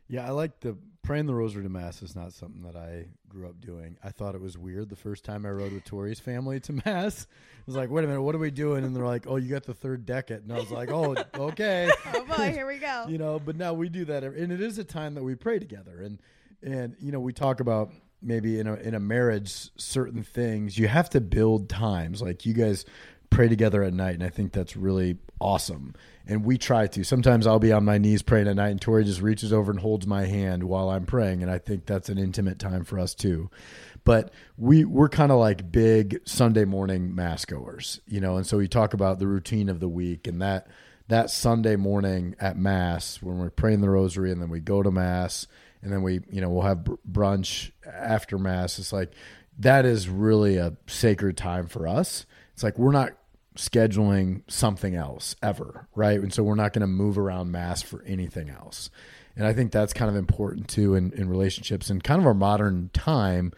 Yeah, 0.08 0.28
I 0.28 0.32
like 0.32 0.60
the 0.60 0.78
praying 1.04 1.26
the 1.26 1.34
rosary 1.34 1.64
to 1.64 1.70
mass 1.70 2.02
is 2.02 2.16
not 2.16 2.34
something 2.34 2.62
that 2.64 2.76
I 2.76 3.06
grew 3.28 3.48
up 3.48 3.60
doing. 3.60 3.98
I 4.04 4.10
thought 4.10 4.36
it 4.36 4.42
was 4.42 4.58
weird 4.58 4.90
the 4.90 4.96
first 4.96 5.24
time 5.24 5.46
I 5.46 5.50
rode 5.50 5.74
with 5.74 5.84
Tori's 5.84 6.20
family 6.20 6.60
to 6.62 6.74
mass. 6.86 7.28
I 7.30 7.64
was 7.66 7.76
like, 7.76 7.90
wait 7.90 8.04
a 8.04 8.08
minute, 8.08 8.22
what 8.22 8.36
are 8.36 8.40
we 8.40 8.52
doing? 8.52 8.84
And 8.84 8.96
they're 8.96 9.06
like, 9.06 9.26
oh, 9.28 9.38
you 9.38 9.50
got 9.50 9.64
the 9.64 9.74
third 9.74 10.06
decade. 10.06 10.44
And 10.44 10.54
I 10.54 10.60
was 10.60 10.72
like, 10.72 10.92
oh, 10.92 11.16
okay. 11.36 11.90
oh 12.14 12.26
boy, 12.26 12.52
here 12.52 12.68
we 12.68 12.78
go. 12.78 13.06
you 13.10 13.18
know, 13.18 13.40
but 13.40 13.56
now 13.56 13.74
we 13.74 13.90
do 13.90 14.06
that, 14.06 14.24
and 14.24 14.52
it 14.52 14.62
is 14.62 14.78
a 14.78 14.84
time 14.84 15.16
that 15.16 15.24
we 15.24 15.36
pray 15.36 15.60
together. 15.60 16.02
And 16.02 16.20
and 16.62 16.96
you 17.00 17.12
know, 17.12 17.20
we 17.20 17.34
talk 17.34 17.60
about 17.60 17.92
maybe 18.22 18.60
in 18.60 18.68
a 18.68 18.76
in 18.76 18.94
a 18.94 19.00
marriage 19.00 19.70
certain 19.78 20.24
things 20.24 20.78
you 20.78 20.88
have 20.88 21.10
to 21.12 21.22
build 21.22 21.70
times. 21.70 22.22
Like 22.22 22.46
you 22.46 22.54
guys 22.54 22.86
pray 23.32 23.48
together 23.48 23.82
at 23.82 23.94
night, 23.94 24.13
and 24.13 24.24
I 24.24 24.30
think 24.30 24.52
that's 24.54 24.78
really 24.78 25.17
awesome. 25.39 25.96
And 26.28 26.46
we 26.46 26.60
try 26.60 26.86
to. 26.88 27.04
Sometimes 27.04 27.48
I'll 27.48 27.58
be 27.58 27.72
on 27.72 27.84
my 27.84 27.98
knees 27.98 28.22
praying 28.22 28.48
at 28.48 28.56
night, 28.58 28.70
and 28.70 28.80
Tori 28.80 29.04
just 29.04 29.22
reaches 29.22 29.52
over 29.52 29.72
and 29.72 29.80
holds 29.80 30.06
my 30.06 30.26
hand 30.28 30.63
while 30.63 30.89
I'm 30.89 31.06
praying, 31.08 31.41
and 31.41 31.50
I 31.52 31.58
think 31.58 31.88
that's 31.88 32.10
an 32.10 32.20
intimate 32.20 32.60
time 32.60 32.84
for 32.84 33.00
us 33.00 33.15
too. 33.15 33.50
but 34.04 34.32
we 34.58 34.84
we're 34.86 35.10
kind 35.10 35.32
of 35.32 35.39
like 35.39 35.72
big 35.72 36.22
Sunday 36.26 36.65
morning 36.65 37.13
mass 37.15 37.46
goers, 37.46 38.02
you 38.08 38.20
know, 38.20 38.38
and 38.38 38.46
so 38.46 38.58
we 38.58 38.67
talk 38.67 38.94
about 38.94 39.20
the 39.20 39.28
routine 39.28 39.70
of 39.70 39.80
the 39.80 39.89
week 39.89 40.28
and 40.28 40.41
that 40.41 40.67
that 41.08 41.30
Sunday 41.30 41.76
morning 41.76 42.36
at 42.39 42.58
mass 42.58 43.22
when 43.22 43.38
we're 43.38 43.50
praying 43.50 43.82
the 43.82 43.89
rosary 43.89 44.32
and 44.32 44.41
then 44.41 44.50
we 44.50 44.60
go 44.60 44.82
to 44.82 44.91
mass 44.91 45.46
and 45.82 45.91
then 45.91 46.02
we 46.04 46.22
you 46.32 46.41
know 46.41 46.50
we'll 46.50 46.63
have 46.63 46.88
brunch 47.10 47.72
after 47.86 48.38
mass. 48.38 48.80
It's 48.80 48.94
like 48.94 49.13
that 49.60 49.86
is 49.86 50.10
really 50.10 50.58
a 50.58 50.76
sacred 50.88 51.38
time 51.38 51.67
for 51.67 51.88
us. 51.88 52.26
It's 52.54 52.63
like 52.63 52.78
we're 52.80 52.91
not 52.91 53.12
scheduling 53.56 54.44
something 54.48 54.96
else 54.96 55.36
ever, 55.44 55.88
right? 55.96 56.20
And 56.20 56.34
so 56.34 56.44
we're 56.44 56.56
not 56.56 56.74
going 56.74 56.82
to 56.82 56.88
move 56.88 57.18
around 57.18 57.52
mass 57.52 57.82
for 57.82 58.02
anything 58.04 58.50
else. 58.50 58.90
And 59.36 59.46
I 59.46 59.54
think 59.54 59.72
that's 59.72 59.94
kind 59.94 60.10
of 60.10 60.16
important 60.16 60.68
too 60.68 60.96
in, 60.96 61.12
in 61.14 61.30
relationships 61.30 61.90
and 61.90 62.04
kind 62.04 62.20
of 62.20 62.28
our 62.28 62.34
modern 62.34 62.90
time. 62.94 63.54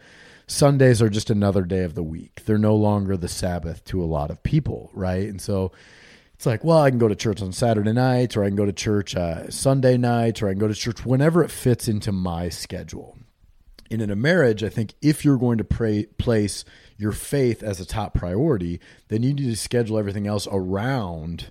Sundays 0.46 1.00
are 1.00 1.08
just 1.08 1.30
another 1.30 1.62
day 1.62 1.84
of 1.84 1.94
the 1.94 2.02
week. 2.02 2.42
They're 2.44 2.58
no 2.58 2.76
longer 2.76 3.16
the 3.16 3.28
Sabbath 3.28 3.84
to 3.86 4.02
a 4.02 4.06
lot 4.06 4.30
of 4.30 4.42
people, 4.42 4.90
right? 4.92 5.28
And 5.28 5.40
so 5.40 5.72
it's 6.34 6.46
like, 6.46 6.64
well, 6.64 6.80
I 6.80 6.90
can 6.90 6.98
go 6.98 7.08
to 7.08 7.14
church 7.14 7.40
on 7.40 7.52
Saturday 7.52 7.92
nights, 7.92 8.36
or 8.36 8.44
I 8.44 8.48
can 8.48 8.56
go 8.56 8.66
to 8.66 8.72
church 8.72 9.16
uh, 9.16 9.48
Sunday 9.50 9.96
nights, 9.96 10.42
or 10.42 10.48
I 10.48 10.52
can 10.52 10.58
go 10.58 10.68
to 10.68 10.74
church 10.74 11.06
whenever 11.06 11.42
it 11.42 11.50
fits 11.50 11.88
into 11.88 12.12
my 12.12 12.50
schedule. 12.50 13.16
And 13.94 14.02
in 14.02 14.10
a 14.10 14.16
marriage, 14.16 14.62
I 14.62 14.68
think 14.68 14.94
if 15.00 15.24
you're 15.24 15.38
going 15.38 15.58
to 15.58 15.64
pray, 15.64 16.04
place 16.18 16.64
your 16.96 17.12
faith 17.12 17.62
as 17.62 17.80
a 17.80 17.86
top 17.86 18.14
priority, 18.14 18.80
then 19.08 19.22
you 19.22 19.32
need 19.32 19.50
to 19.50 19.56
schedule 19.56 19.98
everything 19.98 20.26
else 20.26 20.46
around 20.50 21.50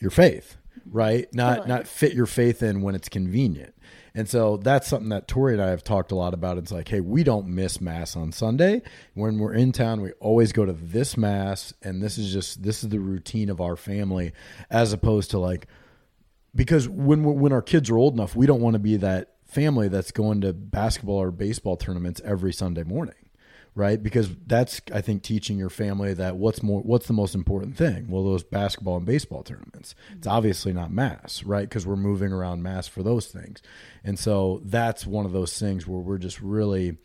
your 0.00 0.10
faith 0.10 0.56
right? 0.90 1.32
Not 1.34 1.56
totally. 1.56 1.68
not 1.68 1.86
fit 1.86 2.14
your 2.14 2.26
faith 2.26 2.62
in 2.62 2.82
when 2.82 2.94
it's 2.94 3.08
convenient. 3.08 3.74
And 4.14 4.28
so 4.28 4.56
that's 4.58 4.86
something 4.86 5.08
that 5.08 5.26
Tori 5.26 5.54
and 5.54 5.62
I 5.62 5.70
have 5.70 5.82
talked 5.82 6.12
a 6.12 6.14
lot 6.14 6.34
about. 6.34 6.56
It's 6.56 6.70
like, 6.70 6.88
hey, 6.88 7.00
we 7.00 7.24
don't 7.24 7.48
miss 7.48 7.80
mass 7.80 8.14
on 8.14 8.30
Sunday. 8.30 8.82
When 9.14 9.38
we're 9.38 9.54
in 9.54 9.72
town, 9.72 10.00
we 10.00 10.12
always 10.12 10.52
go 10.52 10.64
to 10.64 10.72
this 10.72 11.16
mass, 11.16 11.74
and 11.82 12.00
this 12.00 12.16
is 12.16 12.32
just 12.32 12.62
this 12.62 12.84
is 12.84 12.90
the 12.90 13.00
routine 13.00 13.50
of 13.50 13.60
our 13.60 13.74
family, 13.74 14.32
as 14.70 14.92
opposed 14.92 15.32
to 15.32 15.38
like 15.38 15.66
because 16.54 16.88
when 16.88 17.24
when 17.24 17.52
our 17.52 17.62
kids 17.62 17.90
are 17.90 17.98
old 17.98 18.14
enough, 18.14 18.36
we 18.36 18.46
don't 18.46 18.60
want 18.60 18.74
to 18.74 18.80
be 18.80 18.96
that 18.98 19.33
family 19.54 19.88
that's 19.88 20.10
going 20.10 20.40
to 20.42 20.52
basketball 20.52 21.20
or 21.22 21.30
baseball 21.30 21.76
tournaments 21.76 22.20
every 22.24 22.52
Sunday 22.52 22.82
morning 22.82 23.14
right? 23.74 24.02
Because 24.02 24.30
that's 24.46 24.80
I 24.92 25.00
think 25.00 25.22
teaching 25.22 25.58
your 25.58 25.70
family 25.70 26.14
that 26.14 26.36
what's 26.36 26.62
more 26.62 26.80
what's 26.80 27.06
the 27.06 27.12
most 27.12 27.34
important 27.34 27.76
thing? 27.76 28.08
Well, 28.08 28.24
those 28.24 28.44
basketball 28.44 28.96
and 28.96 29.06
baseball 29.06 29.42
tournaments. 29.42 29.94
It's 30.12 30.26
obviously 30.26 30.72
not 30.72 30.92
mass, 30.92 31.42
right? 31.42 31.68
Because 31.68 31.86
we're 31.86 31.96
moving 31.96 32.32
around 32.32 32.62
mass 32.62 32.86
for 32.86 33.02
those 33.02 33.26
things, 33.26 33.62
and 34.04 34.18
so 34.18 34.60
that's 34.64 35.06
one 35.06 35.26
of 35.26 35.32
those 35.32 35.58
things 35.58 35.86
where 35.86 36.00
we're 36.00 36.18
just 36.18 36.40
really, 36.40 36.96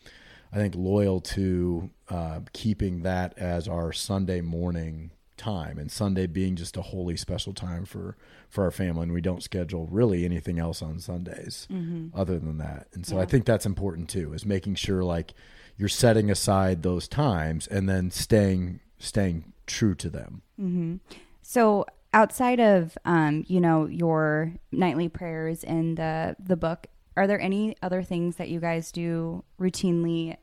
I 0.53 0.57
think, 0.57 0.75
loyal 0.75 1.21
to 1.21 1.89
uh, 2.09 2.41
keeping 2.53 3.01
that 3.03 3.37
as 3.37 3.67
our 3.67 3.91
Sunday 3.91 4.41
morning 4.41 5.11
time 5.39 5.79
and 5.79 5.91
Sunday 5.91 6.27
being 6.27 6.55
just 6.55 6.77
a 6.77 6.81
holy 6.81 7.17
special 7.17 7.53
time 7.53 7.85
for 7.85 8.15
for 8.49 8.63
our 8.65 8.71
family 8.71 9.03
and 9.03 9.11
we 9.11 9.21
don't 9.21 9.41
schedule 9.41 9.87
really 9.87 10.25
anything 10.25 10.59
else 10.59 10.81
on 10.83 10.99
Sundays 10.99 11.67
mm-hmm. 11.71 12.07
other 12.13 12.37
than 12.37 12.59
that. 12.59 12.87
And 12.93 13.05
so 13.05 13.15
yeah. 13.15 13.21
I 13.21 13.25
think 13.25 13.45
that's 13.45 13.65
important 13.65 14.09
too 14.09 14.33
is 14.33 14.45
making 14.45 14.75
sure 14.75 15.03
like 15.03 15.33
you're 15.77 15.89
setting 15.89 16.29
aside 16.29 16.83
those 16.83 17.07
times 17.07 17.65
and 17.65 17.89
then 17.89 18.11
staying 18.11 18.81
staying 18.99 19.53
true 19.65 19.95
to 19.95 20.09
them. 20.09 20.41
Mm-hmm. 20.59 20.95
So 21.41 21.85
outside 22.13 22.59
of 22.59 22.97
um, 23.05 23.45
you 23.47 23.61
know 23.61 23.85
your 23.85 24.53
nightly 24.71 25.09
prayers 25.09 25.63
in 25.63 25.95
the 25.95 26.35
the 26.39 26.57
book, 26.57 26.87
are 27.15 27.27
there 27.27 27.39
any 27.39 27.75
other 27.81 28.03
things 28.03 28.35
that 28.35 28.49
you 28.49 28.59
guys 28.59 28.91
do 28.91 29.43
routinely 29.59 30.37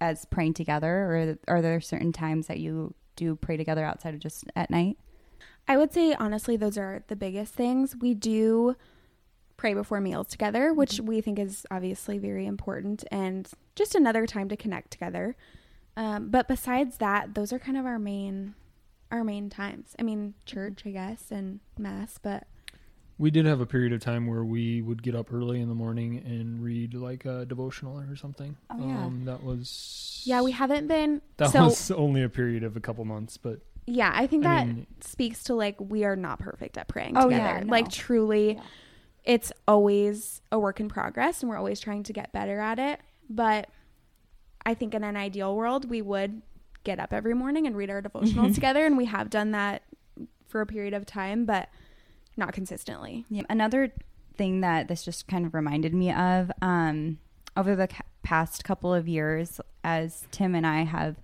as 0.00 0.24
praying 0.26 0.54
together, 0.54 0.88
or 0.88 1.38
are 1.48 1.60
there 1.62 1.80
certain 1.80 2.12
times 2.12 2.46
that 2.46 2.60
you 2.60 2.94
do 3.18 3.36
pray 3.36 3.56
together 3.56 3.84
outside 3.84 4.14
of 4.14 4.20
just 4.20 4.44
at 4.56 4.70
night? 4.70 4.96
I 5.66 5.76
would 5.76 5.92
say 5.92 6.14
honestly, 6.14 6.56
those 6.56 6.78
are 6.78 7.02
the 7.08 7.16
biggest 7.16 7.52
things. 7.52 7.94
We 7.94 8.14
do 8.14 8.76
pray 9.58 9.74
before 9.74 10.00
meals 10.00 10.28
together, 10.28 10.72
which 10.72 10.92
mm-hmm. 10.92 11.06
we 11.06 11.20
think 11.20 11.38
is 11.38 11.66
obviously 11.70 12.16
very 12.16 12.46
important 12.46 13.04
and 13.10 13.50
just 13.74 13.94
another 13.94 14.26
time 14.26 14.48
to 14.48 14.56
connect 14.56 14.90
together. 14.90 15.36
Um, 15.96 16.30
but 16.30 16.48
besides 16.48 16.98
that, 16.98 17.34
those 17.34 17.52
are 17.52 17.58
kind 17.58 17.76
of 17.76 17.84
our 17.84 17.98
main 17.98 18.54
our 19.10 19.24
main 19.24 19.48
times. 19.50 19.96
I 19.98 20.02
mean, 20.02 20.34
church, 20.44 20.82
I 20.84 20.90
guess, 20.90 21.30
and 21.30 21.60
mass, 21.78 22.18
but 22.22 22.46
we 23.18 23.30
did 23.30 23.46
have 23.46 23.60
a 23.60 23.66
period 23.66 23.92
of 23.92 24.00
time 24.00 24.26
where 24.26 24.44
we 24.44 24.80
would 24.80 25.02
get 25.02 25.14
up 25.14 25.32
early 25.32 25.60
in 25.60 25.68
the 25.68 25.74
morning 25.74 26.22
and 26.24 26.62
read 26.62 26.94
like 26.94 27.24
a 27.24 27.44
devotional 27.44 27.98
or 27.98 28.16
something. 28.16 28.56
Oh, 28.70 28.78
yeah. 28.78 29.04
Um, 29.04 29.24
that 29.24 29.42
was 29.42 30.22
Yeah, 30.24 30.42
we 30.42 30.52
haven't 30.52 30.86
been 30.86 31.20
That 31.36 31.50
so, 31.50 31.64
was 31.64 31.90
only 31.90 32.22
a 32.22 32.28
period 32.28 32.64
of 32.64 32.76
a 32.76 32.80
couple 32.80 33.04
months, 33.04 33.36
but 33.36 33.60
yeah, 33.86 34.12
I 34.14 34.26
think 34.26 34.44
I 34.44 34.48
that 34.56 34.66
mean, 34.66 34.86
speaks 35.00 35.44
to 35.44 35.54
like 35.54 35.76
we 35.80 36.04
are 36.04 36.16
not 36.16 36.38
perfect 36.38 36.76
at 36.78 36.88
praying 36.88 37.16
oh, 37.16 37.24
together. 37.24 37.42
Yeah, 37.42 37.60
no. 37.60 37.70
Like 37.70 37.90
truly 37.90 38.54
yeah 38.54 38.62
it's 39.28 39.52
always 39.68 40.40
a 40.50 40.58
work 40.58 40.80
in 40.80 40.88
progress 40.88 41.42
and 41.42 41.50
we're 41.50 41.58
always 41.58 41.80
trying 41.80 42.02
to 42.02 42.14
get 42.14 42.32
better 42.32 42.58
at 42.60 42.78
it. 42.78 42.98
But 43.28 43.68
I 44.64 44.72
think 44.72 44.94
in 44.94 45.04
an 45.04 45.18
ideal 45.18 45.54
world, 45.54 45.90
we 45.90 46.00
would 46.00 46.40
get 46.82 46.98
up 46.98 47.12
every 47.12 47.34
morning 47.34 47.66
and 47.66 47.76
read 47.76 47.90
our 47.90 48.00
devotionals 48.00 48.54
together. 48.54 48.86
And 48.86 48.96
we 48.96 49.04
have 49.04 49.28
done 49.28 49.50
that 49.50 49.82
for 50.46 50.62
a 50.62 50.66
period 50.66 50.94
of 50.94 51.04
time, 51.04 51.44
but 51.44 51.68
not 52.38 52.52
consistently. 52.52 53.24
Yeah. 53.28 53.42
Another 53.50 53.92
thing 54.36 54.60
that 54.60 54.88
this 54.88 55.04
just 55.04 55.26
kind 55.26 55.44
of 55.44 55.54
reminded 55.54 55.92
me 55.92 56.12
of 56.12 56.50
um, 56.62 57.18
over 57.56 57.74
the 57.76 57.88
ca- 57.88 58.04
past 58.22 58.64
couple 58.64 58.94
of 58.94 59.08
years, 59.08 59.60
as 59.84 60.26
Tim 60.30 60.54
and 60.54 60.66
I 60.66 60.84
have 60.84 61.16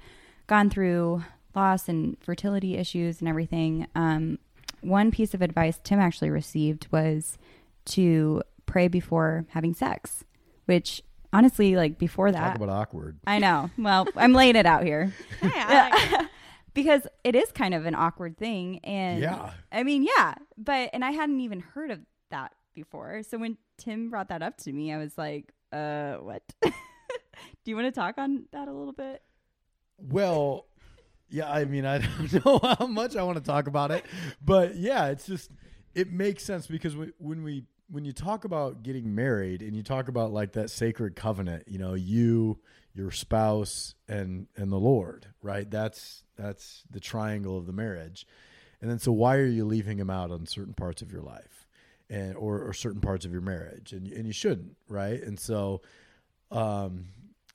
gone 0.46 0.68
through 0.68 1.22
loss 1.54 1.88
and 1.88 2.16
fertility 2.20 2.76
issues 2.76 3.20
and 3.20 3.28
everything, 3.28 3.86
um, 3.94 4.38
one 4.80 5.10
piece 5.10 5.32
of 5.32 5.40
advice 5.40 5.78
Tim 5.82 6.00
actually 6.00 6.30
received 6.30 6.88
was 6.90 7.38
to 7.86 8.42
pray 8.66 8.88
before 8.88 9.46
having 9.50 9.74
sex, 9.74 10.24
which 10.66 11.02
honestly, 11.32 11.76
like 11.76 11.98
before 11.98 12.32
that, 12.32 12.40
talk 12.40 12.56
about 12.56 12.68
awkward. 12.68 13.18
I 13.26 13.38
know. 13.38 13.70
Well, 13.78 14.06
I'm 14.16 14.32
laying 14.32 14.56
it 14.56 14.66
out 14.66 14.84
here. 14.84 15.12
yeah. 15.42 16.26
because 16.74 17.06
it 17.22 17.34
is 17.34 17.50
kind 17.52 17.74
of 17.74 17.86
an 17.86 17.94
awkward 17.94 18.36
thing, 18.36 18.80
and 18.80 19.20
yeah, 19.20 19.52
I 19.72 19.82
mean, 19.82 20.02
yeah, 20.02 20.34
but 20.58 20.90
and 20.92 21.04
I 21.04 21.12
hadn't 21.12 21.40
even 21.40 21.60
heard 21.60 21.90
of 21.90 22.00
that 22.30 22.52
before. 22.74 23.22
So 23.22 23.38
when 23.38 23.56
Tim 23.78 24.10
brought 24.10 24.28
that 24.28 24.42
up 24.42 24.56
to 24.58 24.72
me, 24.72 24.92
I 24.92 24.98
was 24.98 25.16
like, 25.16 25.52
uh, 25.72 26.14
what? 26.14 26.42
Do 26.62 27.70
you 27.70 27.76
want 27.76 27.86
to 27.86 27.98
talk 27.98 28.18
on 28.18 28.44
that 28.52 28.68
a 28.68 28.72
little 28.72 28.92
bit? 28.92 29.22
Well, 29.98 30.66
yeah, 31.28 31.50
I 31.50 31.64
mean, 31.64 31.86
I 31.86 31.98
don't 32.28 32.44
know 32.44 32.60
how 32.78 32.86
much 32.86 33.16
I 33.16 33.22
want 33.22 33.38
to 33.38 33.44
talk 33.44 33.66
about 33.66 33.90
it, 33.90 34.04
but 34.44 34.76
yeah, 34.76 35.06
it's 35.06 35.26
just 35.26 35.50
it 35.94 36.12
makes 36.12 36.44
sense 36.44 36.66
because 36.66 36.96
we, 36.96 37.12
when 37.18 37.42
we 37.42 37.64
when 37.90 38.04
you 38.04 38.12
talk 38.12 38.44
about 38.44 38.82
getting 38.82 39.14
married 39.14 39.62
and 39.62 39.76
you 39.76 39.82
talk 39.82 40.08
about 40.08 40.32
like 40.32 40.52
that 40.52 40.70
sacred 40.70 41.16
covenant, 41.16 41.64
you 41.66 41.78
know, 41.78 41.94
you, 41.94 42.58
your 42.94 43.10
spouse, 43.10 43.94
and 44.08 44.46
and 44.56 44.70
the 44.70 44.78
Lord, 44.78 45.26
right? 45.42 45.70
That's 45.70 46.24
that's 46.36 46.84
the 46.90 47.00
triangle 47.00 47.56
of 47.58 47.66
the 47.66 47.72
marriage. 47.72 48.26
And 48.80 48.90
then 48.90 48.98
so 48.98 49.12
why 49.12 49.36
are 49.36 49.46
you 49.46 49.64
leaving 49.64 49.98
him 49.98 50.10
out 50.10 50.30
on 50.30 50.46
certain 50.46 50.74
parts 50.74 51.00
of 51.02 51.10
your 51.10 51.22
life 51.22 51.66
and 52.10 52.36
or, 52.36 52.60
or 52.60 52.72
certain 52.72 53.00
parts 53.00 53.24
of 53.24 53.32
your 53.32 53.40
marriage? 53.40 53.92
And 53.92 54.06
and 54.08 54.26
you 54.26 54.32
shouldn't, 54.32 54.76
right? 54.88 55.22
And 55.22 55.38
so 55.38 55.82
um 56.50 57.06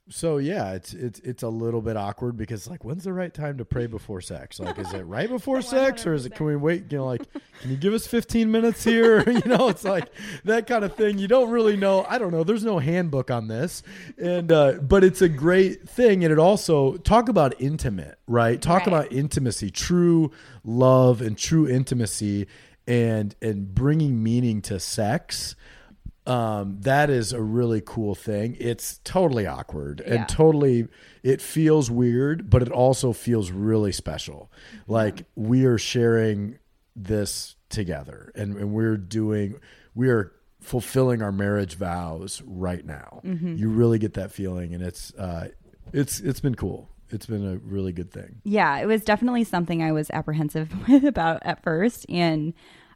so 0.10 0.38
yeah, 0.38 0.74
it's 0.74 0.94
it's 0.94 1.20
it's 1.20 1.44
a 1.44 1.48
little 1.48 1.82
bit 1.82 1.96
awkward 1.96 2.36
because 2.36 2.68
like 2.68 2.84
when's 2.84 3.04
the 3.04 3.14
right 3.14 3.34
time 3.34 3.58
to 3.60 3.66
pray 3.66 3.86
before 3.86 4.22
sex? 4.22 4.60
Like 4.60 4.80
is 4.80 4.92
it 4.94 5.04
right 5.04 5.30
before 5.30 5.62
sex 5.62 6.06
or 6.08 6.14
is 6.14 6.26
it 6.26 6.34
can 6.36 6.48
we 6.48 6.56
wait, 6.56 6.92
you 6.92 6.98
know, 6.98 7.06
like 7.06 7.22
can 7.62 7.70
you 7.70 7.78
give 7.78 7.94
us 7.94 8.08
15 8.08 8.52
minutes 8.52 8.84
here? 8.84 9.20
you 9.30 9.42
know, 9.46 9.70
it's 9.70 9.84
like 9.84 10.10
that 10.46 10.66
kind 10.66 10.84
of 10.84 10.96
thing. 10.96 11.20
You 11.20 11.28
don't 11.28 11.52
really 11.52 11.78
know. 11.78 12.06
I 12.10 12.18
don't 12.18 12.32
know. 12.32 12.44
There's 12.44 12.64
no 12.64 12.80
handbook 12.80 13.30
on 13.30 13.48
this. 13.48 13.84
And 14.18 14.52
uh 14.52 14.74
but 14.82 15.04
it's 15.04 15.22
a 15.22 15.30
great 15.30 15.88
thing 15.88 16.24
and 16.24 16.34
it 16.34 16.40
also 16.40 16.98
talk 16.98 17.30
about 17.30 17.60
intimate, 17.62 18.18
right? 18.28 18.60
Talk 18.60 18.80
right. 18.80 18.88
about 18.88 19.12
intimacy, 19.12 19.70
true 19.70 20.32
love 20.64 21.22
and 21.22 21.38
true 21.38 21.68
intimacy 21.68 22.48
and 22.88 23.36
and 23.42 23.76
bringing 23.76 24.24
meaning 24.24 24.62
to 24.64 24.80
sex 24.80 25.56
um, 26.30 26.78
that 26.82 27.10
is 27.10 27.34
a 27.34 27.42
really 27.42 27.82
cool 27.84 28.14
thing. 28.14 28.56
It's 28.60 29.00
totally 29.04 29.48
awkward 29.48 30.04
yeah. 30.06 30.14
and 30.14 30.30
totally, 30.30 30.88
it 31.24 31.42
feels 31.42 31.90
weird, 31.90 32.52
but 32.52 32.62
it 32.62 32.72
also 32.72 33.14
feels 33.14 33.50
really 33.50 33.92
special. 33.92 34.52
Like 34.88 35.26
we 35.36 35.66
are 35.66 35.80
sharing 35.80 36.60
this 36.96 37.56
together 37.70 38.32
and, 38.36 38.56
and 38.58 38.72
we're 38.74 38.98
doing, 38.98 39.60
we 39.96 40.10
are 40.10 40.32
fulfilling 40.62 41.24
our 41.24 41.32
marriage 41.32 41.76
vows 41.76 42.44
right 42.46 42.86
now. 42.86 43.22
Mm-hmm. 43.26 43.56
You 43.56 43.70
really 43.70 43.98
get 43.98 44.14
that 44.14 44.32
feeling 44.32 44.76
and 44.76 44.84
it's, 44.84 45.12
uh, 45.16 45.48
it's, 45.94 46.20
it's 46.20 46.42
been 46.42 46.56
cool. 46.56 46.90
It's 47.10 47.26
been 47.26 47.44
a 47.44 47.58
really 47.58 47.92
good 47.92 48.12
thing. 48.12 48.40
Yeah, 48.44 48.78
it 48.78 48.86
was 48.86 49.04
definitely 49.04 49.46
something 49.46 49.82
I 49.82 49.94
was 49.94 50.12
apprehensive 50.12 50.72
with 50.88 51.06
about 51.06 51.42
at 51.44 51.64
first. 51.64 52.06
And 52.08 52.54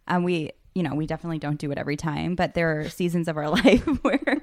um, 0.07 0.23
we, 0.23 0.51
you 0.75 0.83
know, 0.83 0.95
we 0.95 1.05
definitely 1.05 1.39
don't 1.39 1.59
do 1.59 1.71
it 1.71 1.77
every 1.77 1.97
time, 1.97 2.35
but 2.35 2.53
there 2.53 2.79
are 2.79 2.89
seasons 2.89 3.27
of 3.27 3.37
our 3.37 3.49
life 3.63 3.83
where, 4.03 4.41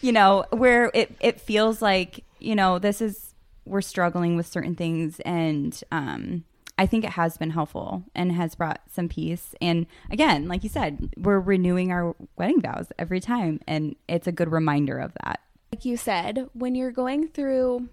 you 0.00 0.12
know, 0.12 0.44
where 0.50 0.90
it, 0.94 1.16
it 1.20 1.40
feels 1.40 1.80
like, 1.80 2.24
you 2.38 2.54
know, 2.54 2.78
this 2.78 3.00
is 3.00 3.34
we're 3.64 3.80
struggling 3.80 4.36
with 4.36 4.46
certain 4.46 4.74
things 4.74 5.20
and 5.20 5.82
um 5.92 6.44
I 6.80 6.86
think 6.86 7.04
it 7.04 7.10
has 7.10 7.36
been 7.36 7.50
helpful 7.50 8.04
and 8.14 8.32
has 8.32 8.54
brought 8.54 8.80
some 8.90 9.06
peace. 9.06 9.54
And 9.60 9.86
again, 10.10 10.48
like 10.48 10.62
you 10.62 10.70
said, 10.70 11.12
we're 11.18 11.38
renewing 11.38 11.92
our 11.92 12.16
wedding 12.38 12.62
vows 12.62 12.90
every 12.98 13.20
time. 13.20 13.60
And 13.68 13.96
it's 14.08 14.26
a 14.26 14.32
good 14.32 14.50
reminder 14.50 14.98
of 14.98 15.12
that. 15.22 15.40
Like 15.70 15.84
you 15.84 15.98
said, 15.98 16.48
when 16.54 16.74
you're 16.74 16.90
going 16.90 17.28
through 17.28 17.90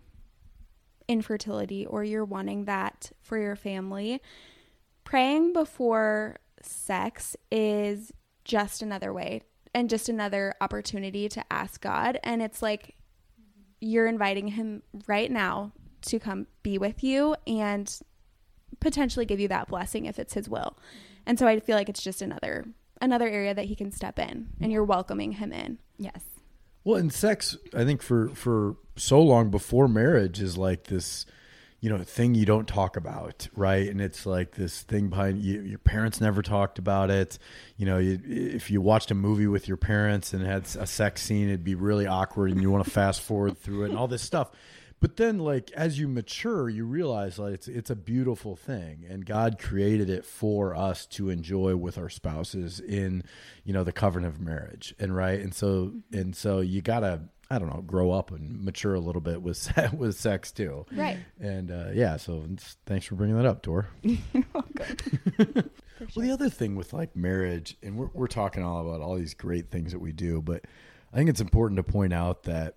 infertility 1.09 1.85
or 1.85 2.05
you're 2.05 2.23
wanting 2.23 2.63
that 2.63 3.11
for 3.21 3.37
your 3.37 3.57
family, 3.57 4.21
praying 5.03 5.51
before 5.51 6.37
sex 6.63 7.35
is 7.51 8.11
just 8.43 8.81
another 8.81 9.13
way 9.13 9.41
and 9.73 9.89
just 9.89 10.09
another 10.09 10.53
opportunity 10.61 11.29
to 11.29 11.43
ask 11.51 11.81
God. 11.81 12.19
And 12.23 12.41
it's 12.41 12.61
like 12.61 12.95
you're 13.79 14.07
inviting 14.07 14.49
Him 14.49 14.83
right 15.07 15.31
now 15.31 15.73
to 16.03 16.19
come 16.19 16.47
be 16.63 16.77
with 16.77 17.03
you 17.03 17.35
and 17.45 17.99
potentially 18.79 19.25
give 19.25 19.39
you 19.39 19.47
that 19.47 19.67
blessing 19.67 20.05
if 20.05 20.19
it's 20.19 20.33
his 20.33 20.49
will. 20.49 20.77
And 21.25 21.37
so 21.37 21.47
I 21.47 21.59
feel 21.59 21.75
like 21.75 21.89
it's 21.89 22.03
just 22.03 22.21
another 22.21 22.65
another 22.99 23.27
area 23.27 23.53
that 23.53 23.65
he 23.65 23.75
can 23.75 23.91
step 23.91 24.17
in 24.17 24.47
and 24.59 24.71
you're 24.71 24.83
welcoming 24.83 25.33
him 25.33 25.51
in. 25.51 25.77
Yes. 25.97 26.23
Well, 26.83 26.97
and 26.97 27.11
sex, 27.13 27.57
I 27.73 27.83
think 27.83 28.01
for 28.01 28.29
for 28.29 28.77
so 28.95 29.21
long 29.21 29.49
before 29.49 29.87
marriage 29.87 30.41
is 30.41 30.57
like 30.57 30.85
this, 30.85 31.25
you 31.79 31.89
know, 31.89 31.97
thing 31.99 32.33
you 32.33 32.45
don't 32.45 32.67
talk 32.67 32.97
about, 32.97 33.47
right? 33.55 33.87
And 33.87 34.01
it's 34.01 34.25
like 34.25 34.55
this 34.55 34.81
thing 34.81 35.09
behind 35.09 35.41
you. 35.43 35.61
Your 35.61 35.77
parents 35.77 36.19
never 36.19 36.41
talked 36.41 36.79
about 36.79 37.11
it. 37.11 37.37
You 37.75 37.85
know, 37.85 37.99
you, 37.99 38.19
if 38.25 38.71
you 38.71 38.81
watched 38.81 39.11
a 39.11 39.15
movie 39.15 39.47
with 39.47 39.67
your 39.67 39.77
parents 39.77 40.33
and 40.33 40.43
had 40.43 40.65
a 40.79 40.87
sex 40.87 41.21
scene, 41.21 41.49
it'd 41.49 41.63
be 41.63 41.75
really 41.75 42.07
awkward, 42.07 42.51
and 42.51 42.61
you 42.61 42.71
want 42.71 42.83
to 42.83 42.89
fast 42.89 43.21
forward 43.21 43.59
through 43.59 43.83
it 43.83 43.89
and 43.89 43.97
all 43.97 44.07
this 44.07 44.23
stuff. 44.23 44.51
But 44.99 45.17
then, 45.17 45.37
like 45.37 45.69
as 45.71 45.99
you 45.99 46.07
mature, 46.07 46.67
you 46.67 46.83
realize 46.83 47.37
like 47.37 47.53
it's 47.53 47.67
it's 47.67 47.91
a 47.91 47.95
beautiful 47.95 48.55
thing, 48.55 49.05
and 49.07 49.23
God 49.23 49.59
created 49.59 50.09
it 50.09 50.25
for 50.25 50.75
us 50.75 51.05
to 51.07 51.29
enjoy 51.29 51.75
with 51.75 51.99
our 51.99 52.09
spouses 52.09 52.79
in, 52.79 53.21
you 53.63 53.73
know, 53.73 53.83
the 53.83 53.91
covenant 53.91 54.33
of 54.33 54.41
marriage, 54.41 54.95
and 54.97 55.15
right, 55.15 55.39
and 55.39 55.53
so 55.53 55.93
and 56.11 56.35
so 56.35 56.61
you 56.61 56.81
gotta 56.81 57.21
I 57.49 57.59
don't 57.59 57.73
know, 57.73 57.81
grow 57.81 58.11
up 58.11 58.31
and 58.31 58.63
mature 58.63 58.93
a 58.93 58.99
little 58.99 59.21
bit 59.21 59.41
with 59.41 59.71
with 59.93 60.17
sex 60.17 60.51
too. 60.51 60.85
Right. 60.91 61.17
And 61.39 61.71
uh, 61.71 61.89
yeah, 61.93 62.17
so 62.17 62.45
thanks 62.85 63.05
for 63.05 63.15
bringing 63.15 63.37
that 63.37 63.45
up, 63.45 63.61
Tor. 63.61 63.87
You're 64.01 64.17
welcome. 64.53 64.97
sure. 65.35 65.63
Well, 66.15 66.27
the 66.27 66.31
other 66.31 66.49
thing 66.49 66.75
with 66.75 66.93
like 66.93 67.15
marriage, 67.15 67.75
and 67.81 67.97
we're 67.97 68.09
we're 68.13 68.27
talking 68.27 68.61
all 68.61 68.87
about 68.87 69.01
all 69.01 69.15
these 69.15 69.33
great 69.33 69.71
things 69.71 69.93
that 69.93 69.99
we 69.99 70.11
do, 70.11 70.43
but 70.43 70.63
I 71.11 71.17
think 71.17 71.27
it's 71.27 71.41
important 71.41 71.77
to 71.77 71.83
point 71.83 72.13
out 72.13 72.43
that 72.43 72.75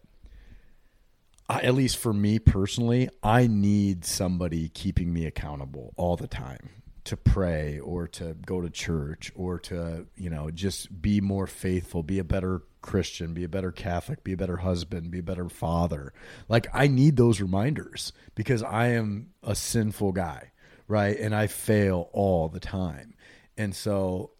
I, 1.46 1.60
at 1.60 1.74
least 1.74 1.98
for 1.98 2.14
me 2.14 2.38
personally, 2.38 3.10
I 3.22 3.46
need 3.46 4.06
somebody 4.06 4.70
keeping 4.70 5.12
me 5.12 5.26
accountable 5.26 5.92
all 5.98 6.16
the 6.16 6.28
time 6.28 6.70
to 7.04 7.16
pray 7.16 7.78
or 7.80 8.06
to 8.06 8.36
go 8.46 8.60
to 8.60 8.70
church 8.70 9.32
or 9.34 9.58
to, 9.58 10.06
you 10.16 10.30
know, 10.30 10.50
just 10.50 11.02
be 11.02 11.20
more 11.20 11.46
faithful, 11.46 12.02
be 12.02 12.20
a 12.20 12.24
better 12.24 12.62
Christian, 12.83 13.35
be 13.35 13.45
a 13.45 13.49
better 13.49 13.72
Catholic, 13.72 14.24
be 14.24 14.33
a 14.33 14.37
better 14.37 14.59
husband, 14.59 15.11
be 15.11 15.20
a 15.20 15.22
better 15.22 15.49
father. 15.49 16.12
Like 16.49 16.66
I 16.72 16.87
need 16.87 17.16
those 17.16 17.41
reminders 17.41 18.12
because 18.35 18.62
I 18.62 18.89
am 18.89 19.31
a 19.43 19.55
sinful 19.55 20.12
guy, 20.12 20.53
right? 20.89 21.18
And 21.18 21.35
I 21.35 21.47
fail 21.47 22.09
all 22.12 22.49
the 22.49 22.61
time. 22.61 23.14
And 23.57 23.74
so 23.74 24.33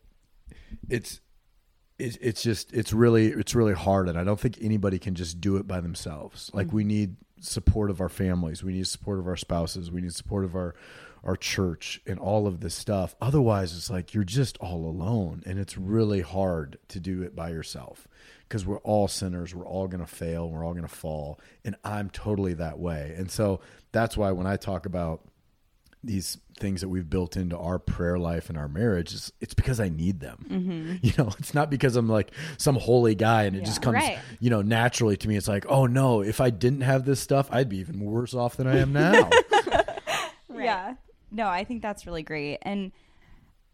it's 0.89 1.21
it's 1.99 2.17
it's 2.21 2.43
just 2.43 2.73
it's 2.73 2.93
really 2.93 3.29
it's 3.29 3.55
really 3.55 3.75
hard 3.75 4.09
and 4.09 4.19
i 4.19 4.25
don't 4.25 4.41
think 4.41 4.59
anybody 4.61 4.99
can 4.99 5.15
just 5.15 5.41
do 5.41 5.57
it 5.57 5.67
by 5.67 5.81
themselves 5.81 6.51
like 6.55 6.69
mm-hmm. 6.69 6.77
we 6.77 6.85
need 6.85 7.17
support 7.41 7.91
of 7.91 8.01
our 8.01 8.09
families 8.09 8.63
we 8.65 8.73
need 8.73 8.87
support 8.87 9.19
of 9.19 9.27
our 9.27 9.37
spouses 9.37 9.91
we 9.91 10.01
need 10.01 10.15
support 10.15 10.45
of 10.45 10.55
our 10.55 10.75
our 11.25 11.37
church 11.37 12.01
and 12.07 12.19
all 12.19 12.47
of 12.47 12.61
this 12.61 12.75
stuff 12.75 13.15
otherwise 13.21 13.77
it's 13.77 13.91
like 13.91 14.15
you're 14.15 14.25
just 14.25 14.57
all 14.59 14.87
alone 14.87 15.43
and 15.47 15.59
it's 15.59 15.77
really 15.77 16.21
hard 16.21 16.79
to 16.89 17.01
do 17.01 17.23
it 17.23 17.35
by 17.35 17.51
yourself 17.51 18.09
because 18.49 18.67
we're 18.67 18.79
all 18.79 19.09
sinners 19.09 19.55
we're 19.55 19.67
all 19.67 19.89
going 19.89 20.05
to 20.05 20.11
fail 20.11 20.49
we're 20.49 20.65
all 20.65 20.73
going 20.73 20.87
to 20.87 20.95
fall 20.95 21.39
and 21.65 21.77
i'm 21.85 22.11
totally 22.11 22.55
that 22.55 22.79
way 22.79 23.15
and 23.17 23.31
so 23.31 23.61
that's 23.93 24.17
why 24.17 24.31
when 24.31 24.47
i 24.47 24.57
talk 24.57 24.87
about 24.87 25.23
these 26.03 26.39
things 26.59 26.81
that 26.81 26.89
we've 26.89 27.09
built 27.09 27.37
into 27.37 27.57
our 27.57 27.79
prayer 27.79 28.19
life 28.19 28.49
and 28.49 28.57
our 28.57 28.69
marriage 28.69 29.13
is 29.13 29.33
it's 29.41 29.55
because 29.55 29.81
I 29.81 29.89
need 29.89 30.21
them. 30.21 30.47
Mm-hmm. 30.49 30.97
You 31.03 31.13
know, 31.19 31.33
it's 31.39 31.55
not 31.55 31.71
because 31.71 31.97
I'm 31.97 32.09
like 32.09 32.31
some 32.57 32.77
holy 32.77 33.15
guy 33.15 33.45
and 33.45 33.57
it 33.57 33.61
yeah. 33.61 33.65
just 33.65 33.83
comes, 33.83 33.97
right. 33.97 34.19
you 34.39 34.51
know, 34.51 34.63
naturally 34.63 35.17
to 35.17 35.29
me. 35.29 35.37
It's 35.37 35.49
like, 35.49 35.67
oh 35.69 35.87
no, 35.87 36.23
if 36.23 36.41
I 36.41 36.51
didn't 36.51 36.83
have 36.83 37.05
this 37.05 37.21
stuff, 37.21 37.49
I'd 37.51 37.69
be 37.69 37.79
even 37.79 38.01
worse 38.01 38.35
off 38.35 38.57
than 38.57 38.67
I 38.67 38.79
am 38.79 38.93
now. 38.93 39.29
right. 40.49 40.65
Yeah. 40.65 40.95
No, 41.31 41.49
I 41.49 41.65
think 41.65 41.83
that's 41.83 42.07
really 42.07 42.23
great. 42.23 42.59
And 42.63 42.93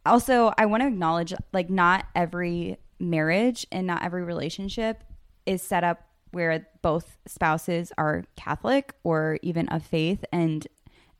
also, 0.04 0.52
I 0.56 0.66
want 0.66 0.82
to 0.82 0.86
acknowledge 0.86 1.32
like 1.52 1.70
not 1.70 2.06
every 2.14 2.78
marriage 2.98 3.66
and 3.72 3.86
not 3.86 4.02
every 4.02 4.22
relationship 4.22 5.02
is 5.44 5.62
set 5.62 5.84
up 5.84 6.06
where 6.32 6.66
both 6.82 7.18
spouses 7.26 7.92
are 7.98 8.24
Catholic 8.36 8.94
or 9.04 9.38
even 9.42 9.68
of 9.68 9.84
faith 9.84 10.24
and 10.32 10.66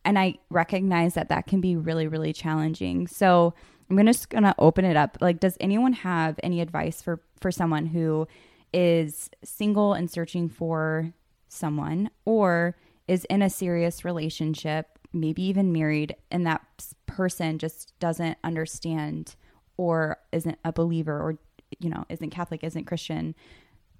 and 0.04 0.18
I 0.20 0.36
recognize 0.50 1.14
that 1.14 1.30
that 1.30 1.48
can 1.48 1.60
be 1.60 1.74
really, 1.74 2.06
really 2.06 2.32
challenging. 2.32 3.08
So 3.08 3.54
I'm 3.90 3.96
gonna 3.96 4.12
just 4.12 4.30
gonna 4.30 4.54
open 4.58 4.84
it 4.84 4.96
up. 4.96 5.18
Like, 5.20 5.40
does 5.40 5.56
anyone 5.58 5.92
have 5.94 6.38
any 6.42 6.60
advice 6.60 7.02
for 7.02 7.20
for 7.40 7.50
someone 7.50 7.86
who 7.86 8.28
is 8.72 9.30
single 9.42 9.94
and 9.94 10.08
searching 10.08 10.48
for 10.48 11.12
someone, 11.48 12.10
or 12.24 12.76
is 13.08 13.24
in 13.26 13.42
a 13.42 13.50
serious 13.50 14.04
relationship, 14.04 14.95
maybe 15.20 15.42
even 15.42 15.72
married, 15.72 16.16
and 16.30 16.46
that 16.46 16.62
person 17.06 17.58
just 17.58 17.98
doesn't 17.98 18.38
understand 18.44 19.36
or 19.76 20.18
isn't 20.32 20.58
a 20.64 20.72
believer 20.72 21.20
or 21.20 21.38
you 21.80 21.90
know 21.90 22.04
isn't 22.08 22.30
Catholic, 22.30 22.62
isn't 22.62 22.84
Christian? 22.84 23.34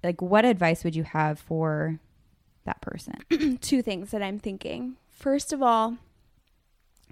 Like, 0.03 0.21
what 0.21 0.45
advice 0.45 0.83
would 0.83 0.95
you 0.95 1.03
have 1.03 1.39
for 1.39 1.99
that 2.65 2.81
person? 2.81 3.57
Two 3.61 3.81
things 3.81 4.11
that 4.11 4.21
I'm 4.21 4.39
thinking 4.39 4.97
first 5.17 5.51
of 5.51 5.61
all, 5.61 5.97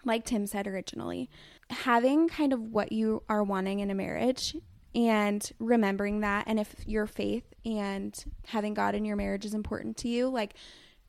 like 0.03 0.24
Tim 0.24 0.45
said 0.45 0.68
originally, 0.68 1.30
having 1.70 2.30
kind 2.30 2.53
of 2.53 2.72
what 2.72 2.91
you 2.91 3.24
are 3.28 3.43
wanting 3.43 3.80
in 3.80 3.89
a 3.89 3.95
marriage 3.95 4.56
and 4.93 5.51
remembering 5.60 6.22
that. 6.22 6.45
And 6.47 6.60
if 6.60 6.76
your 6.86 7.08
faith 7.08 7.53
and 7.66 8.24
having 8.47 8.74
God 8.74 8.95
in 8.95 9.03
your 9.03 9.16
marriage 9.16 9.45
is 9.45 9.53
important 9.53 9.97
to 9.97 10.08
you, 10.08 10.30
like 10.30 10.53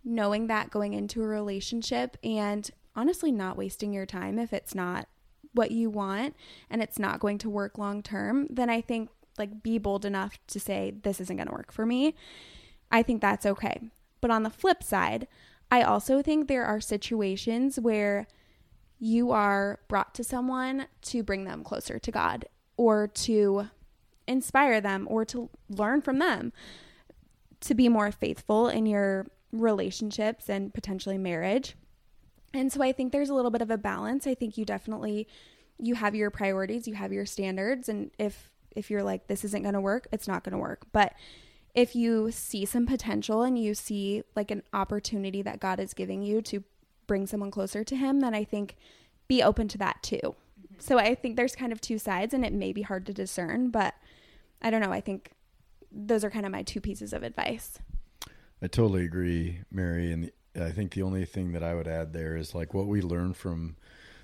knowing 0.03 0.47
that 0.47 0.70
going 0.70 0.94
into 0.94 1.22
a 1.22 1.26
relationship 1.26 2.16
and 2.24 2.68
honestly 2.97 3.30
not 3.30 3.57
wasting 3.57 3.92
your 3.92 4.07
time 4.07 4.38
if 4.38 4.53
it's 4.53 4.74
not 4.74 5.07
what 5.53 5.70
you 5.70 5.88
want 5.90 6.34
and 6.70 6.82
it's 6.82 6.99
not 6.99 7.20
going 7.20 7.38
to 7.38 7.51
work 7.51 7.78
long 7.78 8.03
term, 8.03 8.47
then 8.51 8.68
I 8.68 8.80
think 8.80 9.11
like 9.38 9.62
be 9.62 9.78
bold 9.78 10.05
enough 10.05 10.38
to 10.49 10.61
say, 10.61 10.94
this 11.03 11.20
isn't 11.20 11.36
going 11.36 11.49
to 11.49 11.53
work 11.53 11.72
for 11.72 11.86
me. 11.86 12.14
I 12.90 13.03
think 13.03 13.20
that's 13.20 13.47
okay. 13.47 13.80
But 14.20 14.30
on 14.30 14.42
the 14.42 14.51
flip 14.51 14.82
side, 14.82 15.28
I 15.70 15.82
also 15.82 16.22
think 16.22 16.49
there 16.49 16.64
are 16.64 16.80
situations 16.80 17.78
where 17.78 18.26
you 18.99 19.30
are 19.30 19.80
brought 19.88 20.14
to 20.14 20.24
someone 20.24 20.86
to 21.03 21.22
bring 21.22 21.44
them 21.44 21.62
closer 21.62 21.99
to 21.99 22.11
God 22.11 22.47
or 22.76 23.09
to 23.09 23.68
inspire 24.26 24.80
them 24.80 25.07
or 25.11 25.24
to 25.26 25.51
learn 25.68 26.01
from 26.01 26.18
them 26.18 26.53
to 27.61 27.74
be 27.74 27.88
more 27.88 28.11
faithful 28.12 28.68
in 28.68 28.86
your 28.86 29.26
relationships 29.53 30.49
and 30.49 30.72
potentially 30.72 31.18
marriage. 31.18 31.74
And 32.55 32.72
so 32.72 32.82
I 32.82 32.92
think 32.92 33.12
there's 33.12 33.28
a 33.28 33.34
little 33.34 33.51
bit 33.51 33.62
of 33.62 33.70
a 33.70 33.78
balance. 33.78 34.26
I 34.26 34.34
think 34.34 34.57
you 34.57 34.64
definitely 34.64 35.28
you 35.78 35.94
have 35.94 36.14
your 36.14 36.30
priorities, 36.30 36.88
you 36.88 36.94
have 36.94 37.12
your 37.12 37.26
standards 37.26 37.88
and 37.88 38.11
if 38.18 38.51
if 38.74 38.90
you're 38.90 39.03
like 39.03 39.26
this 39.26 39.44
isn't 39.44 39.62
going 39.62 39.74
to 39.74 39.80
work, 39.80 40.07
it's 40.12 40.28
not 40.28 40.44
going 40.44 40.53
to 40.53 40.59
work. 40.59 40.86
But 40.92 41.14
if 41.74 41.94
you 41.94 42.30
see 42.30 42.64
some 42.64 42.86
potential 42.86 43.42
and 43.42 43.59
you 43.59 43.74
see 43.74 44.22
like 44.34 44.51
an 44.51 44.62
opportunity 44.72 45.42
that 45.42 45.61
God 45.61 45.78
is 45.78 45.92
giving 45.92 46.22
you 46.22 46.40
to 46.42 46.64
bring 47.07 47.26
someone 47.26 47.51
closer 47.51 47.84
to 47.84 47.97
Him, 47.97 48.20
then 48.20 48.34
I 48.34 48.44
think 48.44 48.76
be 49.28 49.42
open 49.42 49.68
to 49.68 49.78
that 49.78 50.03
too. 50.03 50.16
Mm-hmm. 50.16 50.74
So 50.78 50.99
I 50.99 51.14
think 51.14 51.36
there's 51.36 51.55
kind 51.55 51.72
of 51.72 51.80
two 51.80 51.99
sides 51.99 52.32
and 52.32 52.44
it 52.44 52.53
may 52.53 52.72
be 52.72 52.82
hard 52.82 53.07
to 53.07 53.12
discern, 53.12 53.70
but 53.70 53.94
I 54.62 54.70
don't 54.70 54.80
know. 54.80 54.92
I 54.92 55.01
think 55.01 55.32
those 55.92 56.24
are 56.24 56.30
kind 56.30 56.47
of 56.47 56.53
my 56.53 56.62
two 56.62 56.80
pieces 56.80 57.12
of 57.12 57.22
advice. 57.22 57.78
I 58.62 58.68
totally 58.68 59.05
agree, 59.05 59.61
Mary. 59.70 60.11
And 60.11 60.30
I 60.61 60.70
think 60.70 60.92
the 60.92 61.02
only 61.02 61.24
thing 61.24 61.52
that 61.52 61.62
I 61.62 61.74
would 61.74 61.88
add 61.88 62.12
there 62.12 62.36
is 62.36 62.54
like 62.54 62.74
what 62.74 62.86
we 62.86 63.00
learn 63.00 63.34
from 63.34 63.76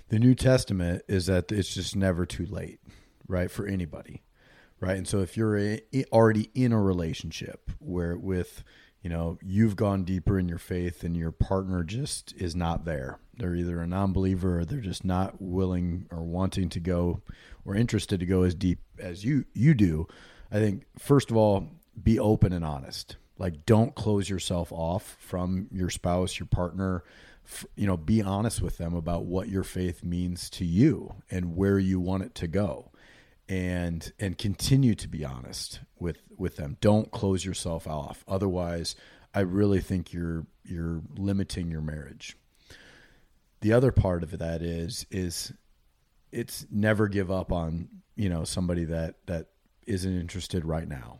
the 0.09 0.19
New 0.19 0.35
Testament 0.35 1.03
is 1.07 1.27
that 1.27 1.51
it's 1.51 1.73
just 1.73 1.95
never 1.95 2.25
too 2.25 2.45
late, 2.45 2.79
right? 3.27 3.49
For 3.49 3.65
anybody 3.65 4.23
right? 4.83 4.97
And 4.97 5.07
so 5.07 5.19
if 5.21 5.37
you're 5.37 5.57
a, 5.57 5.81
already 6.11 6.49
in 6.53 6.73
a 6.73 6.81
relationship 6.81 7.71
where 7.79 8.17
with 8.17 8.65
you 9.01 9.09
know 9.09 9.37
you've 9.41 9.75
gone 9.75 10.03
deeper 10.03 10.37
in 10.37 10.49
your 10.49 10.57
faith 10.57 11.03
and 11.03 11.15
your 11.15 11.31
partner 11.31 11.83
just 11.83 12.33
is 12.37 12.55
not 12.55 12.85
there 12.85 13.19
they're 13.37 13.55
either 13.55 13.81
a 13.81 13.87
non-believer 13.87 14.59
or 14.59 14.65
they're 14.65 14.79
just 14.79 15.03
not 15.03 15.41
willing 15.41 16.07
or 16.09 16.23
wanting 16.23 16.69
to 16.69 16.79
go 16.79 17.21
or 17.65 17.75
interested 17.75 18.19
to 18.19 18.25
go 18.25 18.43
as 18.43 18.55
deep 18.55 18.79
as 18.97 19.25
you 19.25 19.43
you 19.53 19.73
do 19.73 20.07
i 20.51 20.55
think 20.55 20.85
first 20.97 21.29
of 21.29 21.37
all 21.37 21.67
be 22.01 22.17
open 22.17 22.53
and 22.53 22.63
honest 22.63 23.17
Like, 23.37 23.65
don't 23.65 23.95
close 23.95 24.29
yourself 24.29 24.71
off 24.71 25.17
from 25.19 25.67
your 25.71 25.89
spouse, 25.89 26.39
your 26.39 26.47
partner. 26.47 27.03
You 27.75 27.87
know, 27.87 27.97
be 27.97 28.21
honest 28.21 28.61
with 28.61 28.77
them 28.77 28.95
about 28.95 29.25
what 29.25 29.49
your 29.49 29.63
faith 29.63 30.03
means 30.03 30.49
to 30.51 30.65
you 30.65 31.15
and 31.29 31.55
where 31.55 31.77
you 31.77 31.99
want 31.99 32.23
it 32.23 32.35
to 32.35 32.47
go, 32.47 32.91
and 33.49 34.13
and 34.17 34.37
continue 34.37 34.95
to 34.95 35.07
be 35.09 35.25
honest 35.25 35.81
with 35.99 36.19
with 36.37 36.55
them. 36.55 36.77
Don't 36.79 37.11
close 37.11 37.43
yourself 37.43 37.85
off. 37.85 38.23
Otherwise, 38.27 38.95
I 39.33 39.41
really 39.41 39.81
think 39.81 40.13
you're 40.13 40.45
you're 40.63 41.01
limiting 41.17 41.69
your 41.69 41.81
marriage. 41.81 42.37
The 43.61 43.73
other 43.73 43.91
part 43.91 44.23
of 44.23 44.37
that 44.37 44.61
is 44.61 45.05
is 45.11 45.51
it's 46.31 46.65
never 46.71 47.07
give 47.07 47.29
up 47.29 47.51
on 47.51 47.89
you 48.15 48.29
know 48.29 48.43
somebody 48.43 48.85
that 48.85 49.15
that 49.25 49.47
isn't 49.85 50.17
interested 50.19 50.63
right 50.63 50.87
now 50.87 51.19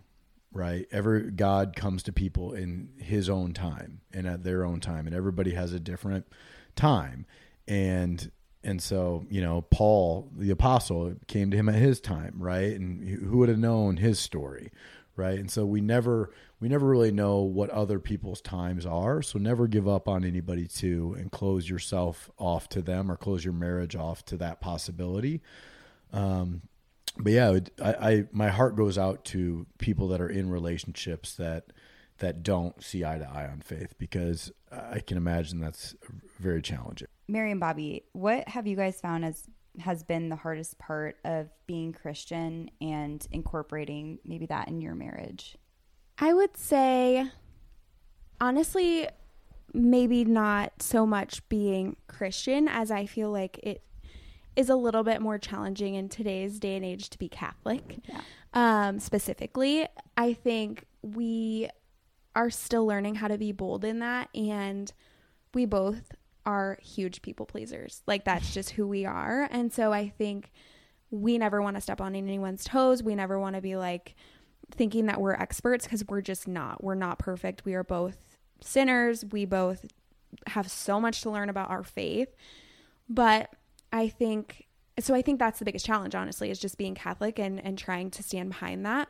right? 0.53 0.85
Ever 0.91 1.19
god 1.19 1.75
comes 1.75 2.03
to 2.03 2.13
people 2.13 2.53
in 2.53 2.89
his 2.97 3.29
own 3.29 3.53
time 3.53 4.01
and 4.13 4.27
at 4.27 4.43
their 4.43 4.63
own 4.63 4.79
time 4.79 5.07
and 5.07 5.15
everybody 5.15 5.51
has 5.51 5.73
a 5.73 5.79
different 5.79 6.27
time. 6.75 7.25
And 7.67 8.31
and 8.63 8.81
so 8.81 9.25
you 9.29 9.41
know 9.41 9.61
paul 9.61 10.29
the 10.37 10.49
apostle 10.49 11.15
came 11.27 11.51
to 11.51 11.57
him 11.57 11.67
at 11.67 11.75
his 11.75 11.99
time 11.99 12.35
right? 12.37 12.73
And 12.73 13.07
who 13.07 13.39
would 13.39 13.49
have 13.49 13.59
known 13.59 13.97
his 13.97 14.19
story 14.19 14.71
right? 15.15 15.39
And 15.39 15.51
so 15.51 15.65
we 15.65 15.81
never 15.81 16.31
we 16.59 16.69
never 16.69 16.87
really 16.87 17.11
know 17.11 17.39
what 17.39 17.69
other 17.69 17.99
people's 17.99 18.41
times 18.41 18.85
are. 18.85 19.21
So 19.21 19.37
never 19.37 19.67
give 19.67 19.87
up 19.87 20.07
on 20.07 20.23
anybody 20.23 20.67
too 20.67 21.15
and 21.17 21.31
close 21.31 21.69
yourself 21.69 22.29
off 22.37 22.69
to 22.69 22.81
them 22.81 23.11
or 23.11 23.17
close 23.17 23.43
your 23.43 23.53
marriage 23.53 23.95
off 23.95 24.23
to 24.25 24.37
that 24.37 24.61
possibility. 24.61 25.41
Um, 26.11 26.61
but 27.17 27.31
yeah, 27.31 27.59
I, 27.81 27.93
I 27.93 28.23
my 28.31 28.49
heart 28.49 28.75
goes 28.75 28.97
out 28.97 29.25
to 29.25 29.65
people 29.77 30.07
that 30.09 30.21
are 30.21 30.29
in 30.29 30.49
relationships 30.49 31.35
that 31.35 31.65
that 32.19 32.43
don't 32.43 32.81
see 32.83 33.03
eye 33.03 33.17
to 33.17 33.29
eye 33.29 33.47
on 33.47 33.61
faith 33.61 33.95
because 33.97 34.51
I 34.71 34.99
can 34.99 35.17
imagine 35.17 35.59
that's 35.59 35.95
very 36.39 36.61
challenging. 36.61 37.07
Mary 37.27 37.51
and 37.51 37.59
Bobby, 37.59 38.03
what 38.13 38.47
have 38.47 38.67
you 38.67 38.75
guys 38.75 38.99
found 38.99 39.25
as 39.25 39.43
has 39.79 40.03
been 40.03 40.29
the 40.29 40.35
hardest 40.35 40.77
part 40.77 41.17
of 41.25 41.49
being 41.65 41.93
Christian 41.93 42.69
and 42.79 43.25
incorporating 43.31 44.19
maybe 44.23 44.45
that 44.47 44.67
in 44.67 44.81
your 44.81 44.95
marriage? 44.95 45.57
I 46.19 46.33
would 46.33 46.55
say, 46.55 47.27
honestly, 48.39 49.07
maybe 49.73 50.25
not 50.25 50.81
so 50.81 51.05
much 51.05 51.47
being 51.49 51.95
Christian 52.07 52.67
as 52.67 52.91
I 52.91 53.07
feel 53.07 53.31
like 53.31 53.59
it 53.63 53.83
is 54.55 54.69
a 54.69 54.75
little 54.75 55.03
bit 55.03 55.21
more 55.21 55.37
challenging 55.37 55.95
in 55.95 56.09
today's 56.09 56.59
day 56.59 56.75
and 56.75 56.85
age 56.85 57.09
to 57.11 57.17
be 57.17 57.29
Catholic. 57.29 57.99
Yeah. 58.07 58.21
Um, 58.53 58.99
specifically, 58.99 59.87
I 60.15 60.33
think 60.33 60.85
we 61.01 61.69
are 62.35 62.49
still 62.49 62.85
learning 62.85 63.15
how 63.15 63.27
to 63.27 63.37
be 63.37 63.51
bold 63.51 63.83
in 63.83 63.99
that, 63.99 64.29
and 64.35 64.91
we 65.53 65.65
both 65.65 66.11
are 66.45 66.77
huge 66.81 67.21
people 67.21 67.45
pleasers. 67.45 68.01
Like 68.05 68.25
that's 68.25 68.53
just 68.53 68.71
who 68.71 68.87
we 68.87 69.05
are, 69.05 69.47
and 69.51 69.71
so 69.73 69.91
I 69.93 70.09
think 70.09 70.51
we 71.09 71.37
never 71.37 71.61
want 71.61 71.77
to 71.77 71.81
step 71.81 72.01
on 72.01 72.15
anyone's 72.15 72.63
toes. 72.63 73.03
We 73.03 73.15
never 73.15 73.39
want 73.39 73.55
to 73.55 73.61
be 73.61 73.75
like 73.75 74.15
thinking 74.71 75.05
that 75.05 75.21
we're 75.21 75.33
experts 75.33 75.85
because 75.85 76.03
we're 76.07 76.21
just 76.21 76.47
not. 76.47 76.83
We're 76.83 76.95
not 76.95 77.19
perfect. 77.19 77.65
We 77.65 77.75
are 77.75 77.83
both 77.83 78.17
sinners. 78.61 79.23
We 79.31 79.45
both 79.45 79.85
have 80.47 80.69
so 80.69 80.99
much 80.99 81.21
to 81.21 81.29
learn 81.29 81.49
about 81.49 81.69
our 81.69 81.83
faith. 81.83 82.29
But 83.07 83.53
I 83.93 84.09
think 84.09 84.67
so 84.99 85.15
I 85.15 85.21
think 85.21 85.39
that's 85.39 85.59
the 85.59 85.65
biggest 85.65 85.85
challenge 85.85 86.15
honestly 86.15 86.49
is 86.49 86.59
just 86.59 86.77
being 86.77 86.95
Catholic 86.95 87.39
and 87.39 87.63
and 87.63 87.77
trying 87.77 88.11
to 88.11 88.23
stand 88.23 88.49
behind 88.49 88.85
that. 88.85 89.07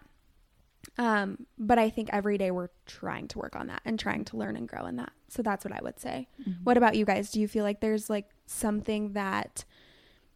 Um 0.98 1.48
but 1.58 1.80
I 1.80 1.90
think 1.90 2.10
every 2.12 2.38
day 2.38 2.52
we're 2.52 2.70
trying 2.86 3.28
to 3.30 3.40
work 3.40 3.56
on 3.56 3.68
that 3.68 3.82
and 3.86 3.98
trying 3.98 4.26
to 4.26 4.38
learn 4.38 4.58
and 4.58 4.68
grow 4.68 4.86
in 4.86 4.98
that. 4.98 5.14
So 5.30 5.42
that's 5.42 5.66
what 5.66 5.74
I 5.74 5.82
would 5.82 6.00
say. 6.00 6.28
What 6.64 6.78
about 6.78 6.96
you 6.96 7.06
guys? 7.06 7.32
Do 7.32 7.40
you 7.40 7.48
feel 7.48 7.64
like 7.64 7.80
there's 7.80 8.10
like 8.10 8.30
something 8.46 9.14
that 9.14 9.64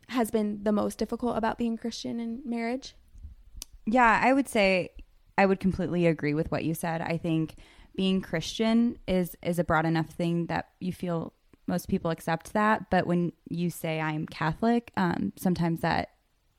has 0.10 0.32
been 0.32 0.64
the 0.64 0.72
most 0.72 0.98
difficult 0.98 1.38
about 1.38 1.58
being 1.58 1.78
Christian 1.78 2.20
in 2.20 2.42
marriage? 2.46 2.96
Yeah, 3.86 4.20
I 4.24 4.34
would 4.34 4.48
say 4.48 4.90
I 5.38 5.46
would 5.46 5.60
completely 5.60 6.08
agree 6.08 6.34
with 6.34 6.50
what 6.52 6.64
you 6.64 6.74
said. 6.74 7.02
I 7.02 7.18
think 7.18 7.56
being 7.96 8.22
Christian 8.22 8.98
is 9.08 9.36
is 9.44 9.60
a 9.60 9.64
broad 9.64 9.86
enough 9.86 10.10
thing 10.10 10.46
that 10.46 10.70
you 10.80 10.94
feel 10.94 11.34
most 11.68 11.88
people 11.88 12.12
accept 12.12 12.54
that, 12.54 12.90
but 12.90 13.06
when 13.06 13.34
you 13.50 13.70
say 13.70 14.00
I'm 14.00 14.26
Catholic, 14.26 14.92
um, 14.98 15.34
sometimes 15.36 15.82
that 15.82 16.12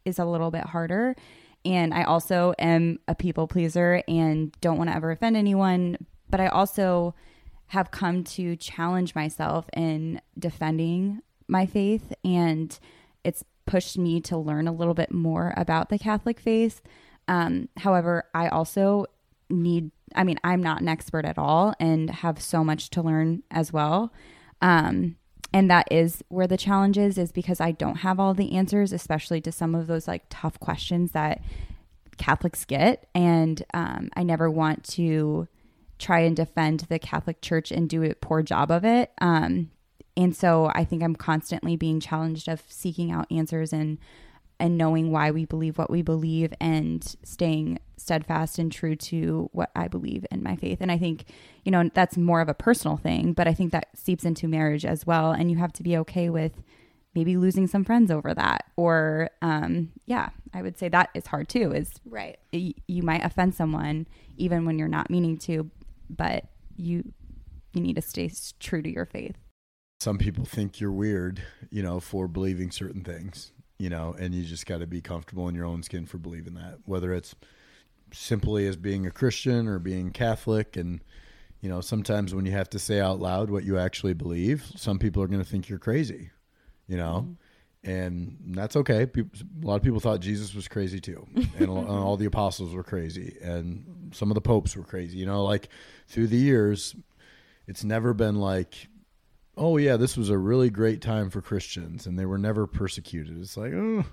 is 0.05 0.19
a 0.19 0.25
little 0.25 0.51
bit 0.51 0.65
harder. 0.65 1.17
And 1.65 1.93
I 1.93 2.05
also 2.05 2.55
am 2.59 2.99
a 3.09 3.15
people 3.15 3.49
pleaser 3.49 4.03
and 4.07 4.53
don't 4.61 4.79
want 4.79 4.91
to 4.91 4.97
ever 4.97 5.11
offend 5.11 5.37
anyone, 5.37 5.99
but 6.31 6.41
I 6.41 6.49
also 6.49 7.15
have 7.69 7.91
come 7.91 8.25
to 8.25 8.57
challenge 8.57 9.15
myself 9.15 9.69
in 9.75 10.21
defending 10.39 11.21
my 11.49 11.67
faith 11.67 12.13
and 12.25 12.79
it's 13.25 13.45
pushed 13.67 13.99
me 13.99 14.21
to 14.23 14.37
learn 14.37 14.67
a 14.67 14.73
little 14.73 14.95
bit 14.95 15.13
more 15.13 15.53
about 15.57 15.91
the 15.91 15.99
Catholic 15.99 16.41
faith. 16.41 16.81
Um, 17.27 17.69
however, 17.77 18.25
I 18.35 18.49
also 18.49 19.07
need, 19.51 19.91
I 20.15 20.25
mean, 20.25 20.39
I'm 20.43 20.63
not 20.63 20.81
an 20.81 20.89
expert 20.89 21.27
at 21.27 21.39
all 21.39 21.75
and 21.79 22.09
have 22.09 22.41
so 22.41 22.65
much 22.65 22.89
to 22.91 23.03
learn 23.03 23.43
as 23.51 23.73
well. 23.73 24.13
Um, 24.61 25.17
and 25.53 25.71
that 25.71 25.89
is 25.91 26.23
where 26.29 26.47
the 26.47 26.57
challenge 26.57 26.99
is, 26.99 27.17
is 27.17 27.33
because 27.33 27.61
I 27.61 27.73
don't 27.73 27.97
have 27.97 28.21
all 28.21 28.35
the 28.35 28.55
answers, 28.55 28.93
especially 28.93 29.41
to 29.43 29.53
some 29.53 29.75
of 29.75 29.87
those 29.87 30.07
like 30.07 30.25
tough 30.29 30.61
questions 30.61 31.13
that 31.13 31.41
Catholics 32.19 32.65
get. 32.65 33.09
And 33.15 33.65
um, 33.73 34.11
I 34.15 34.23
never 34.23 34.51
want 34.51 34.85
to 34.91 35.49
try 35.99 36.21
and 36.21 36.37
defend 36.37 36.81
the 36.89 36.99
Catholic 36.99 37.41
Church 37.41 37.71
and 37.73 37.89
do 37.89 38.03
a 38.03 38.15
poor 38.15 38.43
job 38.43 38.71
of 38.71 38.85
it. 38.85 39.11
Um, 39.21 39.71
and 40.17 40.37
so 40.37 40.71
I 40.75 40.85
think 40.85 41.03
I'm 41.03 41.17
constantly 41.17 41.77
being 41.77 42.01
challenged 42.01 42.49
of 42.49 42.63
seeking 42.69 43.11
out 43.11 43.31
answers 43.31 43.73
and 43.73 43.99
and 44.61 44.77
knowing 44.77 45.11
why 45.13 45.31
we 45.31 45.45
believe 45.45 45.79
what 45.79 45.91
we 45.91 46.03
believe 46.03 46.53
and 46.61 47.17
staying 47.23 47.79
steadfast 47.97 48.59
and 48.59 48.73
true 48.73 48.97
to 48.97 49.49
what 49.53 49.71
I 49.77 49.89
believe 49.89 50.25
in 50.31 50.43
my 50.43 50.57
faith. 50.57 50.79
And 50.81 50.91
I 50.91 50.99
think, 50.99 51.25
you 51.65 51.71
know, 51.73 51.91
that's 51.95 52.17
more 52.17 52.41
of 52.41 52.49
a 52.49 52.55
personal 52.55 52.97
thing, 52.97 53.33
but 53.33 53.47
I 53.47 53.55
think 53.55 53.73
that 53.73 53.89
seeps 53.95 54.25
into 54.25 54.49
marriage 54.49 54.85
as 54.85 55.07
well. 55.07 55.31
And 55.33 55.51
you 55.51 55.59
have 55.59 55.73
to 55.75 55.83
be 55.83 55.97
okay 55.99 56.29
with 56.31 56.53
maybe 57.15 57.37
losing 57.37 57.67
some 57.67 57.85
friends 57.85 58.11
over 58.11 58.35
that. 58.35 58.65
Or, 58.77 59.31
um, 59.43 59.91
yeah, 60.07 60.31
I 60.55 60.63
would 60.63 60.79
say 60.79 60.89
that 60.89 61.11
is 61.15 61.27
hard 61.27 61.49
too, 61.49 61.73
is 61.73 61.93
Right. 62.05 62.39
y- 62.53 62.75
you 62.87 63.03
might 63.03 63.25
offend 63.25 63.55
someone 63.55 64.07
even 64.37 64.65
when 64.65 64.79
you're 64.79 64.89
not 64.89 65.11
meaning 65.11 65.37
to, 65.39 65.71
but 66.11 66.45
you, 66.77 67.13
you 67.73 67.81
need 67.83 67.97
to 67.97 68.03
stay 68.03 68.31
true 68.61 68.83
to 68.83 68.91
your 68.91 69.05
faith. 69.07 69.37
Some 70.01 70.19
people 70.19 70.45
think 70.45 70.81
you're 70.81 70.93
weird, 70.93 71.43
you 71.71 71.83
know, 71.83 71.99
for 71.99 72.29
believing 72.29 72.71
certain 72.71 73.03
things, 73.03 73.53
you 73.79 73.89
know, 73.89 74.15
and 74.19 74.35
you 74.35 74.45
just 74.45 74.67
got 74.67 74.79
to 74.79 74.87
be 74.87 75.01
comfortable 75.01 75.49
in 75.49 75.55
your 75.55 75.65
own 75.65 75.83
skin 75.83 76.05
for 76.05 76.19
believing 76.19 76.55
that, 76.55 76.79
whether 76.85 77.15
it's 77.15 77.35
simply 78.13 78.67
as 78.67 78.77
being 78.77 79.07
a 79.07 79.11
Christian 79.11 79.69
or 79.69 79.79
being 79.79 80.11
Catholic. 80.11 80.77
And, 80.77 81.03
you 81.61 81.69
know, 81.69 81.81
sometimes 81.81 82.35
when 82.35 82.47
you 82.47 82.53
have 82.53 82.71
to 82.71 82.79
say 82.79 83.01
out 83.01 83.21
loud 83.21 83.51
what 83.51 83.65
you 83.65 83.79
actually 83.79 84.15
believe, 84.15 84.65
some 84.77 84.99
people 84.99 85.23
are 85.23 85.29
going 85.29 85.43
to 85.43 85.49
think 85.49 85.69
you're 85.69 85.79
crazy, 85.79 86.31
you 86.89 86.97
know, 86.97 87.27
mm-hmm. 87.85 87.91
and 87.91 88.57
that's 88.57 88.77
okay. 88.77 89.07
People, 89.07 89.31
a 89.63 89.67
lot 89.67 89.77
of 89.77 89.83
people 89.83 90.01
thought 90.01 90.21
Jesus 90.21 90.55
was 90.55 90.69
crazy 90.69 91.01
too, 91.01 91.27
and 91.59 91.69
all 91.69 92.17
the 92.17 92.27
apostles 92.27 92.75
were 92.75 92.83
crazy, 92.83 93.37
and 93.43 94.11
some 94.13 94.31
of 94.31 94.35
the 94.35 94.41
popes 94.41 94.75
were 94.75 94.85
crazy. 94.85 95.19
You 95.19 95.27
know, 95.27 95.45
like 95.45 95.69
through 96.09 96.29
the 96.29 96.37
years, 96.37 96.97
it's 97.67 97.85
never 97.85 98.15
been 98.15 98.37
like, 98.37 98.89
oh 99.59 99.77
yeah, 99.77 99.97
this 99.97 100.17
was 100.17 100.31
a 100.31 100.39
really 100.39 100.71
great 100.71 101.03
time 101.03 101.31
for 101.31 101.43
Christians, 101.43 102.07
and 102.07 102.19
they 102.19 102.27
were 102.27 102.39
never 102.39 102.67
persecuted. 102.67 103.41
It's 103.41 103.57
like, 103.57 103.73
oh, 103.73 104.05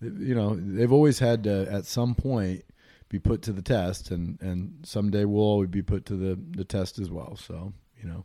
you 0.00 0.34
know, 0.34 0.56
they've 0.56 0.92
always 0.92 1.18
had 1.18 1.44
to 1.44 1.70
at 1.70 1.84
some 1.84 2.14
point 2.14 2.64
be 3.08 3.18
put 3.18 3.42
to 3.42 3.52
the 3.52 3.62
test, 3.62 4.10
and 4.10 4.40
and 4.40 4.84
someday 4.84 5.24
we'll 5.24 5.42
always 5.44 5.70
be 5.70 5.82
put 5.82 6.06
to 6.06 6.16
the 6.16 6.38
the 6.50 6.64
test 6.64 6.98
as 6.98 7.10
well. 7.10 7.36
So 7.36 7.72
you 8.00 8.08
know. 8.08 8.24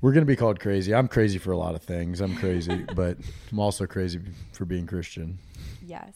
We're 0.00 0.10
going 0.10 0.22
to 0.22 0.26
be 0.26 0.34
called 0.34 0.58
crazy. 0.58 0.92
I'm 0.92 1.06
crazy 1.06 1.38
for 1.38 1.52
a 1.52 1.56
lot 1.56 1.76
of 1.76 1.82
things. 1.84 2.20
I'm 2.20 2.34
crazy, 2.34 2.84
but 2.96 3.18
I'm 3.52 3.60
also 3.60 3.86
crazy 3.86 4.18
for 4.52 4.64
being 4.64 4.84
Christian. 4.84 5.38
Yes. 5.80 6.12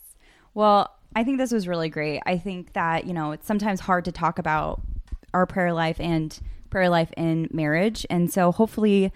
Well, 0.54 0.90
I 1.14 1.22
think 1.22 1.38
this 1.38 1.52
was 1.52 1.68
really 1.68 1.88
great. 1.88 2.20
I 2.26 2.36
think 2.36 2.72
that, 2.72 3.06
you 3.06 3.14
know, 3.14 3.30
it's 3.30 3.46
sometimes 3.46 3.78
hard 3.78 4.04
to 4.06 4.12
talk 4.12 4.40
about 4.40 4.82
our 5.32 5.46
prayer 5.46 5.72
life 5.72 6.00
and 6.00 6.36
prayer 6.70 6.88
life 6.88 7.12
in 7.16 7.48
marriage. 7.52 8.04
And 8.10 8.30
so 8.32 8.52
hopefully 8.52 9.12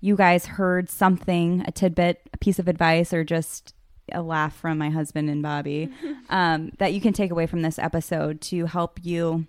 you 0.00 0.16
guys 0.16 0.46
heard 0.46 0.88
something, 0.90 1.62
a 1.66 1.72
tidbit, 1.72 2.20
a 2.32 2.38
piece 2.38 2.58
of 2.58 2.68
advice, 2.68 3.12
or 3.12 3.24
just 3.24 3.74
a 4.12 4.22
laugh 4.22 4.56
from 4.56 4.78
my 4.78 4.90
husband 4.90 5.28
and 5.30 5.42
Bobby 5.42 5.88
um, 6.30 6.70
that 6.78 6.92
you 6.92 7.00
can 7.00 7.12
take 7.12 7.30
away 7.30 7.46
from 7.46 7.62
this 7.62 7.78
episode 7.78 8.40
to 8.40 8.66
help 8.66 8.98
you 9.02 9.46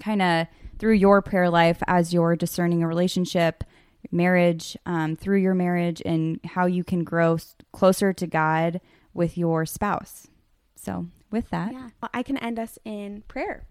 kind 0.00 0.22
of 0.22 0.46
through 0.78 0.92
your 0.94 1.20
prayer 1.22 1.50
life 1.50 1.82
as 1.86 2.12
you're 2.14 2.36
discerning 2.36 2.82
a 2.82 2.86
relationship, 2.86 3.64
marriage, 4.12 4.76
um, 4.86 5.16
through 5.16 5.38
your 5.38 5.54
marriage, 5.54 6.00
and 6.06 6.40
how 6.44 6.66
you 6.66 6.84
can 6.84 7.02
grow 7.04 7.34
s- 7.34 7.56
closer 7.72 8.12
to 8.12 8.26
God 8.26 8.80
with 9.12 9.36
your 9.36 9.66
spouse. 9.66 10.28
So, 10.76 11.06
with 11.30 11.50
that, 11.50 11.72
Yeah. 11.72 11.88
I 12.14 12.22
can 12.22 12.36
end 12.38 12.58
us 12.58 12.78
in 12.84 13.22
prayer. 13.28 13.66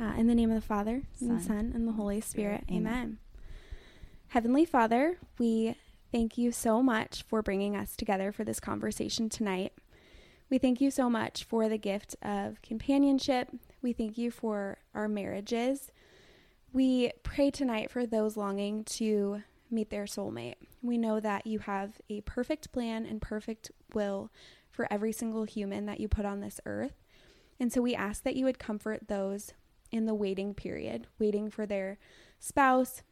Uh, 0.00 0.12
in 0.16 0.28
the 0.28 0.34
name 0.34 0.50
of 0.50 0.54
the 0.54 0.66
Father, 0.66 1.02
and 1.20 1.30
the 1.30 1.40
Son, 1.40 1.48
Son, 1.48 1.72
and 1.74 1.88
the 1.88 1.92
Holy 1.92 2.20
Spirit. 2.20 2.64
Amen. 2.70 2.86
Amen. 2.86 3.18
Heavenly 4.28 4.64
Father, 4.64 5.18
we 5.38 5.74
thank 6.12 6.38
you 6.38 6.52
so 6.52 6.82
much 6.82 7.24
for 7.24 7.42
bringing 7.42 7.74
us 7.74 7.96
together 7.96 8.30
for 8.30 8.44
this 8.44 8.60
conversation 8.60 9.28
tonight. 9.28 9.72
We 10.50 10.58
thank 10.58 10.80
you 10.80 10.90
so 10.90 11.10
much 11.10 11.44
for 11.44 11.68
the 11.68 11.78
gift 11.78 12.14
of 12.22 12.62
companionship. 12.62 13.48
We 13.82 13.92
thank 13.92 14.16
you 14.16 14.30
for 14.30 14.78
our 14.94 15.08
marriages. 15.08 15.90
We 16.72 17.10
pray 17.22 17.50
tonight 17.50 17.90
for 17.90 18.06
those 18.06 18.36
longing 18.36 18.84
to 18.84 19.42
meet 19.70 19.90
their 19.90 20.04
soulmate. 20.04 20.54
We 20.82 20.96
know 20.96 21.20
that 21.20 21.46
you 21.46 21.58
have 21.60 22.00
a 22.08 22.20
perfect 22.22 22.72
plan 22.72 23.04
and 23.04 23.20
perfect 23.20 23.70
will 23.94 24.30
for 24.70 24.86
every 24.92 25.12
single 25.12 25.44
human 25.44 25.86
that 25.86 26.00
you 26.00 26.08
put 26.08 26.24
on 26.24 26.40
this 26.40 26.60
earth. 26.66 26.94
And 27.58 27.72
so 27.72 27.82
we 27.82 27.94
ask 27.94 28.22
that 28.22 28.36
you 28.36 28.44
would 28.44 28.58
comfort 28.58 29.08
those 29.08 29.52
in 29.90 30.06
the 30.06 30.14
waiting 30.14 30.54
period, 30.54 31.06
waiting 31.18 31.50
for 31.50 31.66
their 31.66 31.98
spouse, 32.38 33.02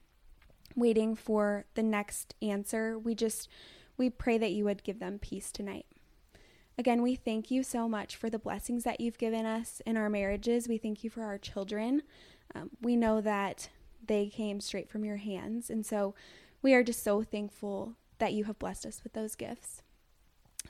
waiting 0.75 1.15
for 1.15 1.65
the 1.75 1.83
next 1.83 2.35
answer. 2.43 2.99
We 2.99 3.15
just 3.15 3.49
we 3.97 4.11
pray 4.11 4.39
that 4.39 4.53
you 4.53 4.65
would 4.65 4.85
give 4.85 4.99
them 4.99 5.19
peace 5.19 5.51
tonight. 5.51 5.87
Again, 6.79 7.01
we 7.01 7.15
thank 7.15 7.51
you 7.51 7.63
so 7.63 7.89
much 7.89 8.17
for 8.17 8.29
the 8.29 8.39
blessings 8.39 8.85
that 8.85 9.01
you've 9.01 9.17
given 9.17 9.47
us 9.47 9.81
in 9.87 9.97
our 9.97 10.11
marriages. 10.11 10.69
We 10.69 10.77
thank 10.77 11.03
you 11.03 11.09
for 11.09 11.23
our 11.23 11.39
children. 11.39 12.03
Um, 12.55 12.71
we 12.83 12.97
know 12.97 13.23
that 13.23 13.71
they 14.07 14.27
came 14.29 14.61
straight 14.61 14.91
from 14.91 15.05
your 15.05 15.17
hands. 15.17 15.71
And 15.71 15.87
so 15.87 16.15
we 16.61 16.75
are 16.75 16.83
just 16.83 17.03
so 17.03 17.23
thankful 17.23 17.95
that 18.19 18.35
you 18.35 18.45
have 18.45 18.59
blessed 18.59 18.85
us 18.85 19.01
with 19.03 19.15
those 19.15 19.35
gifts. 19.35 19.83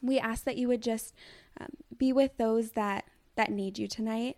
We 0.00 0.18
ask 0.18 0.44
that 0.44 0.56
you 0.56 0.68
would 0.68 0.82
just 0.82 1.12
um, 1.60 1.70
be 1.96 2.12
with 2.12 2.36
those 2.36 2.70
that, 2.72 3.04
that 3.34 3.50
need 3.50 3.78
you 3.78 3.88
tonight 3.88 4.36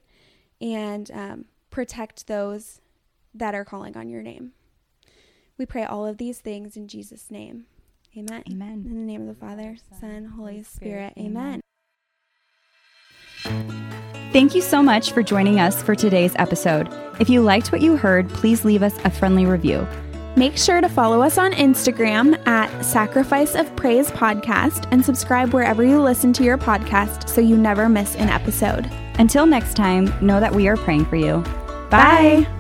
and 0.60 1.10
um, 1.10 1.44
protect 1.78 2.26
those 2.26 2.80
that 3.32 3.54
are 3.54 3.64
calling 3.64 3.96
on 3.96 4.08
your 4.08 4.20
name. 4.20 4.50
We 5.56 5.64
pray 5.64 5.84
all 5.84 6.08
of 6.08 6.18
these 6.18 6.40
things 6.40 6.76
in 6.76 6.88
Jesus' 6.88 7.30
name. 7.30 7.66
Amen. 8.16 8.42
Amen. 8.50 8.84
In 8.84 8.94
the 8.96 9.06
name 9.06 9.20
of 9.20 9.28
the 9.28 9.40
Father, 9.40 9.76
Son, 10.00 10.24
Holy 10.24 10.64
Spirit. 10.64 11.12
Amen. 11.16 11.60
Thank 14.32 14.56
you 14.56 14.60
so 14.60 14.82
much 14.82 15.12
for 15.12 15.22
joining 15.22 15.60
us 15.60 15.80
for 15.80 15.94
today's 15.94 16.34
episode. 16.34 16.92
If 17.20 17.30
you 17.30 17.42
liked 17.42 17.70
what 17.70 17.80
you 17.80 17.96
heard, 17.96 18.28
please 18.30 18.64
leave 18.64 18.82
us 18.82 18.98
a 19.04 19.10
friendly 19.10 19.46
review. 19.46 19.86
Make 20.34 20.56
sure 20.56 20.80
to 20.80 20.88
follow 20.88 21.22
us 21.22 21.38
on 21.38 21.52
Instagram 21.52 22.44
at 22.44 22.84
Sacrifice 22.84 23.54
of 23.54 23.74
Praise 23.76 24.10
Podcast 24.10 24.88
and 24.90 25.04
subscribe 25.04 25.54
wherever 25.54 25.84
you 25.84 26.00
listen 26.00 26.32
to 26.32 26.42
your 26.42 26.58
podcast 26.58 27.28
so 27.28 27.40
you 27.40 27.56
never 27.56 27.88
miss 27.88 28.16
an 28.16 28.30
episode. 28.30 28.90
Until 29.20 29.46
next 29.46 29.74
time, 29.74 30.12
know 30.20 30.40
that 30.40 30.52
we 30.52 30.66
are 30.66 30.76
praying 30.76 31.04
for 31.04 31.14
you. 31.14 31.44
Bye. 31.90 32.57